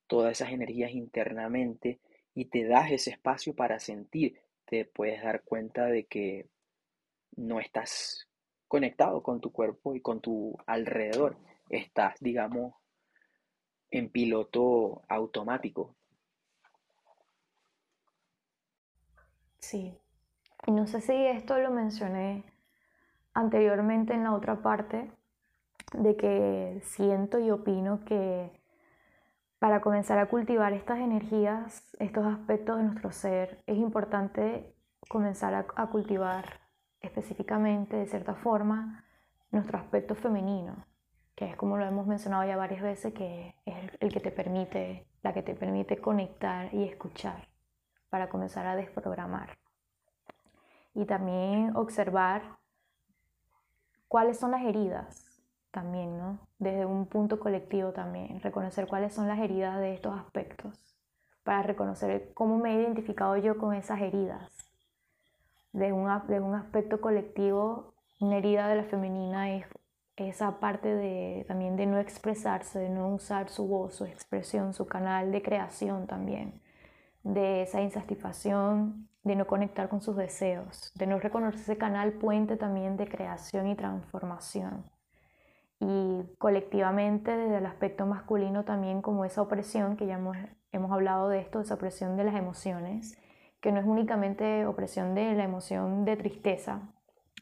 todas 0.06 0.32
esas 0.32 0.52
energías 0.52 0.90
internamente 0.90 2.00
y 2.36 2.44
te 2.44 2.66
das 2.66 2.90
ese 2.90 3.10
espacio 3.10 3.56
para 3.56 3.80
sentir, 3.80 4.38
te 4.66 4.84
puedes 4.84 5.22
dar 5.22 5.42
cuenta 5.42 5.86
de 5.86 6.04
que 6.04 6.46
no 7.34 7.60
estás 7.60 8.28
conectado 8.68 9.22
con 9.22 9.40
tu 9.40 9.50
cuerpo 9.50 9.94
y 9.94 10.02
con 10.02 10.20
tu 10.20 10.54
alrededor, 10.66 11.38
estás, 11.70 12.14
digamos, 12.20 12.74
en 13.90 14.10
piloto 14.10 15.02
automático. 15.08 15.96
Sí, 19.58 19.98
no 20.66 20.86
sé 20.86 21.00
si 21.00 21.14
esto 21.14 21.58
lo 21.58 21.70
mencioné 21.70 22.44
anteriormente 23.32 24.12
en 24.12 24.24
la 24.24 24.34
otra 24.34 24.60
parte, 24.60 25.10
de 25.94 26.16
que 26.16 26.82
siento 26.82 27.38
y 27.38 27.50
opino 27.50 28.04
que 28.04 28.65
para 29.58 29.80
comenzar 29.80 30.18
a 30.18 30.26
cultivar 30.26 30.72
estas 30.72 30.98
energías, 30.98 31.96
estos 31.98 32.26
aspectos 32.26 32.76
de 32.76 32.84
nuestro 32.84 33.10
ser, 33.10 33.62
es 33.66 33.78
importante 33.78 34.74
comenzar 35.08 35.54
a, 35.54 35.86
cultivar 35.86 36.60
específicamente, 37.00 37.96
de 37.96 38.06
cierta 38.06 38.34
forma, 38.34 39.04
nuestro 39.50 39.78
aspecto 39.78 40.14
femenino, 40.14 40.84
que 41.34 41.50
es 41.50 41.56
como 41.56 41.78
lo 41.78 41.86
hemos 41.86 42.06
mencionado 42.06 42.44
ya 42.44 42.56
varias 42.56 42.82
veces, 42.82 43.14
que 43.14 43.54
es 43.64 43.76
el 44.00 44.12
que 44.12 44.20
te 44.20 44.30
permite, 44.30 45.06
la 45.22 45.32
que 45.32 45.42
te 45.42 45.54
permite 45.54 45.98
conectar 45.98 46.72
y 46.74 46.84
escuchar 46.84 47.48
para 48.10 48.28
comenzar 48.28 48.66
a 48.66 48.76
desprogramar. 48.76 49.58
Y 50.94 51.04
también 51.04 51.76
observar 51.76 52.58
cuáles 54.08 54.38
son 54.38 54.50
las 54.50 54.62
heridas 54.62 55.42
también, 55.70 56.18
¿no? 56.18 56.45
Desde 56.58 56.86
un 56.86 57.06
punto 57.06 57.38
colectivo 57.38 57.92
también, 57.92 58.40
reconocer 58.40 58.86
cuáles 58.86 59.12
son 59.12 59.28
las 59.28 59.38
heridas 59.38 59.78
de 59.78 59.92
estos 59.92 60.18
aspectos, 60.18 60.96
para 61.44 61.62
reconocer 61.62 62.32
cómo 62.32 62.56
me 62.56 62.74
he 62.74 62.80
identificado 62.80 63.36
yo 63.36 63.58
con 63.58 63.74
esas 63.74 64.00
heridas. 64.00 64.50
De 65.72 65.92
un, 65.92 66.08
de 66.28 66.40
un 66.40 66.54
aspecto 66.54 67.02
colectivo, 67.02 67.92
una 68.20 68.38
herida 68.38 68.68
de 68.68 68.76
la 68.76 68.84
femenina 68.84 69.54
es 69.54 69.66
esa 70.16 70.58
parte 70.58 70.88
de, 70.88 71.44
también 71.46 71.76
de 71.76 71.84
no 71.84 71.98
expresarse, 71.98 72.78
de 72.78 72.88
no 72.88 73.14
usar 73.14 73.50
su 73.50 73.66
voz, 73.68 73.94
su 73.94 74.06
expresión, 74.06 74.72
su 74.72 74.86
canal 74.86 75.30
de 75.32 75.42
creación 75.42 76.06
también, 76.06 76.62
de 77.22 77.62
esa 77.62 77.82
insatisfacción, 77.82 79.10
de 79.24 79.36
no 79.36 79.46
conectar 79.46 79.90
con 79.90 80.00
sus 80.00 80.16
deseos, 80.16 80.90
de 80.94 81.06
no 81.06 81.18
reconocer 81.18 81.60
ese 81.60 81.76
canal 81.76 82.14
puente 82.14 82.56
también 82.56 82.96
de 82.96 83.08
creación 83.08 83.66
y 83.66 83.74
transformación 83.74 84.95
y 85.78 86.24
colectivamente 86.38 87.36
desde 87.36 87.58
el 87.58 87.66
aspecto 87.66 88.06
masculino 88.06 88.64
también 88.64 89.02
como 89.02 89.24
esa 89.24 89.42
opresión, 89.42 89.96
que 89.96 90.06
ya 90.06 90.14
hemos, 90.14 90.36
hemos 90.72 90.90
hablado 90.90 91.28
de 91.28 91.40
esto, 91.40 91.60
esa 91.60 91.74
opresión 91.74 92.16
de 92.16 92.24
las 92.24 92.34
emociones, 92.34 93.18
que 93.60 93.72
no 93.72 93.80
es 93.80 93.86
únicamente 93.86 94.66
opresión 94.66 95.14
de 95.14 95.34
la 95.34 95.44
emoción 95.44 96.04
de 96.04 96.16
tristeza, 96.16 96.94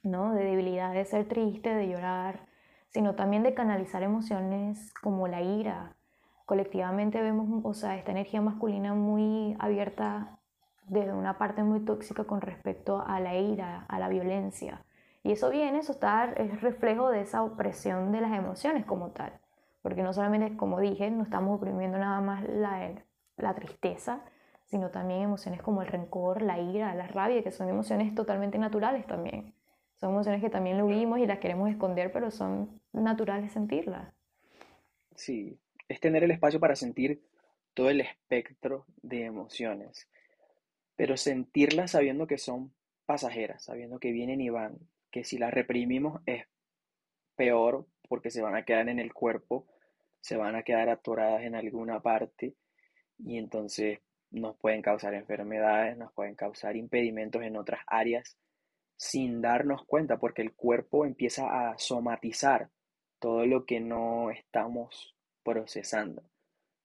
¿no? 0.03 0.33
de 0.33 0.45
debilidad, 0.45 0.93
de 0.93 1.05
ser 1.05 1.29
triste, 1.29 1.75
de 1.75 1.89
llorar, 1.89 2.47
sino 2.89 3.15
también 3.15 3.43
de 3.43 3.55
canalizar 3.55 4.03
emociones 4.03 4.93
como 4.95 5.29
la 5.29 5.43
ira. 5.43 5.97
Colectivamente 6.45 7.23
vemos 7.23 7.63
o 7.65 7.75
sea, 7.75 7.97
esta 7.97 8.13
energía 8.13 8.41
masculina 8.41 8.95
muy 8.95 9.57
abierta 9.59 10.39
desde 10.87 11.15
una 11.15 11.39
parte 11.39 11.63
muy 11.63 11.81
tóxica 11.81 12.25
con 12.25 12.41
respecto 12.41 13.03
a 13.07 13.21
la 13.21 13.37
ira, 13.37 13.87
a 13.89 13.99
la 13.99 14.09
violencia 14.09 14.85
y 15.25 15.33
eso 15.33 15.49
viene, 15.49 15.79
eso 15.79 15.93
está, 15.93 16.35
es 16.37 16.61
reflejo 16.61 17.09
de 17.11 17.23
esa 17.23 17.43
opresión 17.43 18.13
de 18.13 18.21
las 18.21 18.33
emociones 18.33 18.85
como 18.85 19.11
tal. 19.13 19.33
Porque 19.81 20.03
no 20.03 20.13
solamente, 20.13 20.55
como 20.55 20.79
dije, 20.79 21.11
no 21.11 21.23
estamos 21.23 21.57
oprimiendo 21.57 21.97
nada 21.97 22.21
más 22.21 22.45
la, 22.47 22.93
la 23.39 23.55
tristeza, 23.55 24.23
sino 24.67 24.91
también 24.91 25.23
emociones 25.23 25.63
como 25.63 25.81
el 25.81 25.89
rencor, 25.89 26.43
la 26.43 26.61
ira, 26.61 26.95
la 26.95 27.07
rabia, 27.07 27.43
que 27.43 27.53
son 27.53 27.71
emociones 27.71 28.15
totalmente 28.15 28.59
naturales 28.59 29.07
también. 29.07 29.55
Son 29.95 30.11
emociones 30.11 30.43
que 30.43 30.51
también 30.51 30.77
lo 30.77 30.87
vimos 30.87 31.19
y 31.19 31.27
las 31.27 31.39
queremos 31.39 31.71
esconder, 31.71 32.13
pero 32.13 32.31
son 32.31 32.83
naturales 32.93 33.51
sentirlas. 33.51 34.13
Sí, 35.15 35.59
es 35.89 36.01
tener 36.01 36.23
el 36.23 36.33
espacio 36.33 36.61
para 36.61 36.77
sentir 36.77 37.23
todo 37.73 37.89
el 37.89 38.03
espectro 38.03 38.85
de 39.01 39.25
emociones, 39.25 40.07
pero 40.97 41.17
sentirlas 41.17 41.93
sabiendo 41.93 42.27
que 42.27 42.37
son 42.37 42.75
pasajeras, 43.07 43.65
sabiendo 43.65 43.99
que 43.99 44.13
vienen 44.13 44.43
y 44.43 44.51
van, 44.51 44.79
que 45.15 45.23
si 45.23 45.39
las 45.39 45.55
reprimimos 45.55 46.21
es 46.27 46.45
peor 47.37 47.87
porque 48.09 48.33
se 48.33 48.43
van 48.43 48.57
a 48.57 48.65
quedar 48.65 48.89
en 48.89 48.99
el 48.99 49.15
cuerpo, 49.15 49.69
se 50.21 50.37
van 50.37 50.57
a 50.57 50.65
quedar 50.65 50.89
atoradas 50.89 51.45
en 51.45 51.55
alguna 51.55 52.03
parte 52.03 52.57
y 53.19 53.39
entonces 53.39 54.01
nos 54.33 54.57
pueden 54.57 54.83
causar 54.83 55.15
enfermedades, 55.15 55.97
nos 55.97 56.13
pueden 56.15 56.35
causar 56.35 56.75
impedimentos 56.75 57.45
en 57.45 57.57
otras 57.57 57.83
áreas 57.87 58.37
sin 58.97 59.41
darnos 59.41 59.85
cuenta 59.87 60.19
porque 60.19 60.43
el 60.43 60.53
cuerpo 60.53 61.07
empieza 61.07 61.71
a 61.71 61.79
somatizar 61.79 62.71
todo 63.21 63.47
lo 63.47 63.67
que 63.67 63.79
no 63.79 64.33
estamos 64.33 65.15
procesando. 65.45 66.25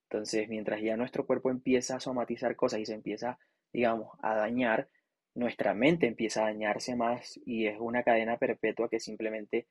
Entonces, 0.08 0.48
mientras 0.48 0.80
ya 0.80 0.96
nuestro 0.96 1.26
cuerpo 1.26 1.50
empieza 1.50 1.96
a 1.96 2.00
somatizar 2.00 2.54
cosas 2.54 2.78
y 2.78 2.86
se 2.86 2.94
empieza, 2.94 3.40
digamos, 3.72 4.16
a 4.22 4.36
dañar, 4.36 4.88
nuestra 5.34 5.74
mente 5.74 6.06
empieza 6.06 6.42
a 6.42 6.50
dañarse 6.50 6.96
más 6.96 7.40
y 7.44 7.66
es 7.66 7.78
una 7.78 8.02
cadena 8.02 8.36
perpetua 8.36 8.88
que 8.88 9.00
simplemente 9.00 9.66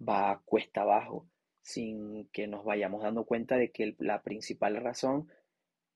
va 0.00 0.42
cuesta 0.44 0.82
abajo 0.82 1.26
sin 1.62 2.28
que 2.28 2.46
nos 2.46 2.64
vayamos 2.64 3.02
dando 3.02 3.24
cuenta 3.24 3.56
de 3.56 3.70
que 3.70 3.96
la 3.98 4.22
principal 4.22 4.76
razón 4.76 5.28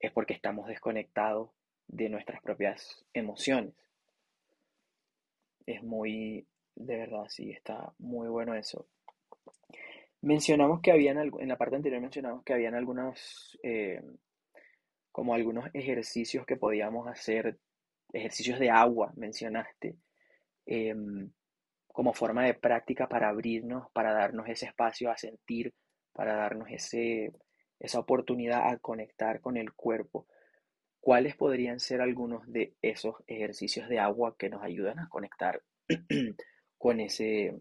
es 0.01 0.11
porque 0.11 0.35
estamos 0.35 0.67
desconectados 0.67 1.51
de 1.87 2.09
nuestras 2.09 2.43
propias 2.43 3.05
emociones. 3.13 3.75
Es 5.67 5.83
muy, 5.83 6.47
de 6.75 6.97
verdad, 6.97 7.27
sí, 7.29 7.51
está 7.51 7.93
muy 7.99 8.29
bueno 8.29 8.55
eso. 8.55 8.89
Mencionamos 10.23 10.81
que 10.81 10.91
habían, 10.91 11.19
en 11.19 11.49
la 11.49 11.57
parte 11.57 11.77
anterior 11.77 12.01
mencionamos 12.01 12.43
que 12.43 12.53
habían 12.53 12.75
algunos, 12.75 13.59
eh, 13.63 14.03
como 15.13 15.35
algunos 15.35 15.71
ejercicios 15.73 16.47
que 16.47 16.57
podíamos 16.57 17.07
hacer 17.07 17.59
ejercicios 18.13 18.59
de 18.59 18.71
agua 18.71 19.13
mencionaste, 19.17 19.97
em, 20.67 21.31
como 21.89 22.13
forma 22.13 22.45
de 22.45 22.55
práctica 22.55 23.09
para 23.09 23.29
abrirnos, 23.29 23.91
para 23.93 24.13
darnos 24.13 24.49
ese 24.49 24.67
espacio 24.67 25.11
a 25.11 25.17
sentir, 25.17 25.75
para 26.13 26.35
darnos 26.35 26.69
ese, 26.71 27.33
esa 27.79 27.99
oportunidad 27.99 28.69
a 28.69 28.79
conectar 28.79 29.41
con 29.41 29.57
el 29.57 29.73
cuerpo. 29.73 30.27
¿Cuáles 31.01 31.37
podrían 31.37 31.81
ser 31.81 32.01
algunos 32.01 32.51
de 32.51 32.75
esos 32.83 33.17
ejercicios 33.27 33.89
de 33.89 33.99
agua 33.99 34.37
que 34.39 34.51
nos 34.51 34.63
ayudan 34.63 34.99
a 34.99 35.09
conectar 35.09 35.63
con 36.79 37.01
ese, 37.01 37.59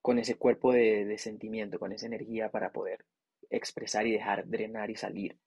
con 0.00 0.18
ese 0.18 0.36
cuerpo 0.36 0.72
de, 0.72 1.04
de 1.04 1.18
sentimiento, 1.18 1.78
con 1.78 1.92
esa 1.92 2.06
energía 2.06 2.50
para 2.50 2.72
poder 2.72 3.04
expresar 3.50 4.06
y 4.06 4.12
dejar 4.12 4.46
drenar 4.48 4.90
y 4.90 4.96
salir 4.96 5.38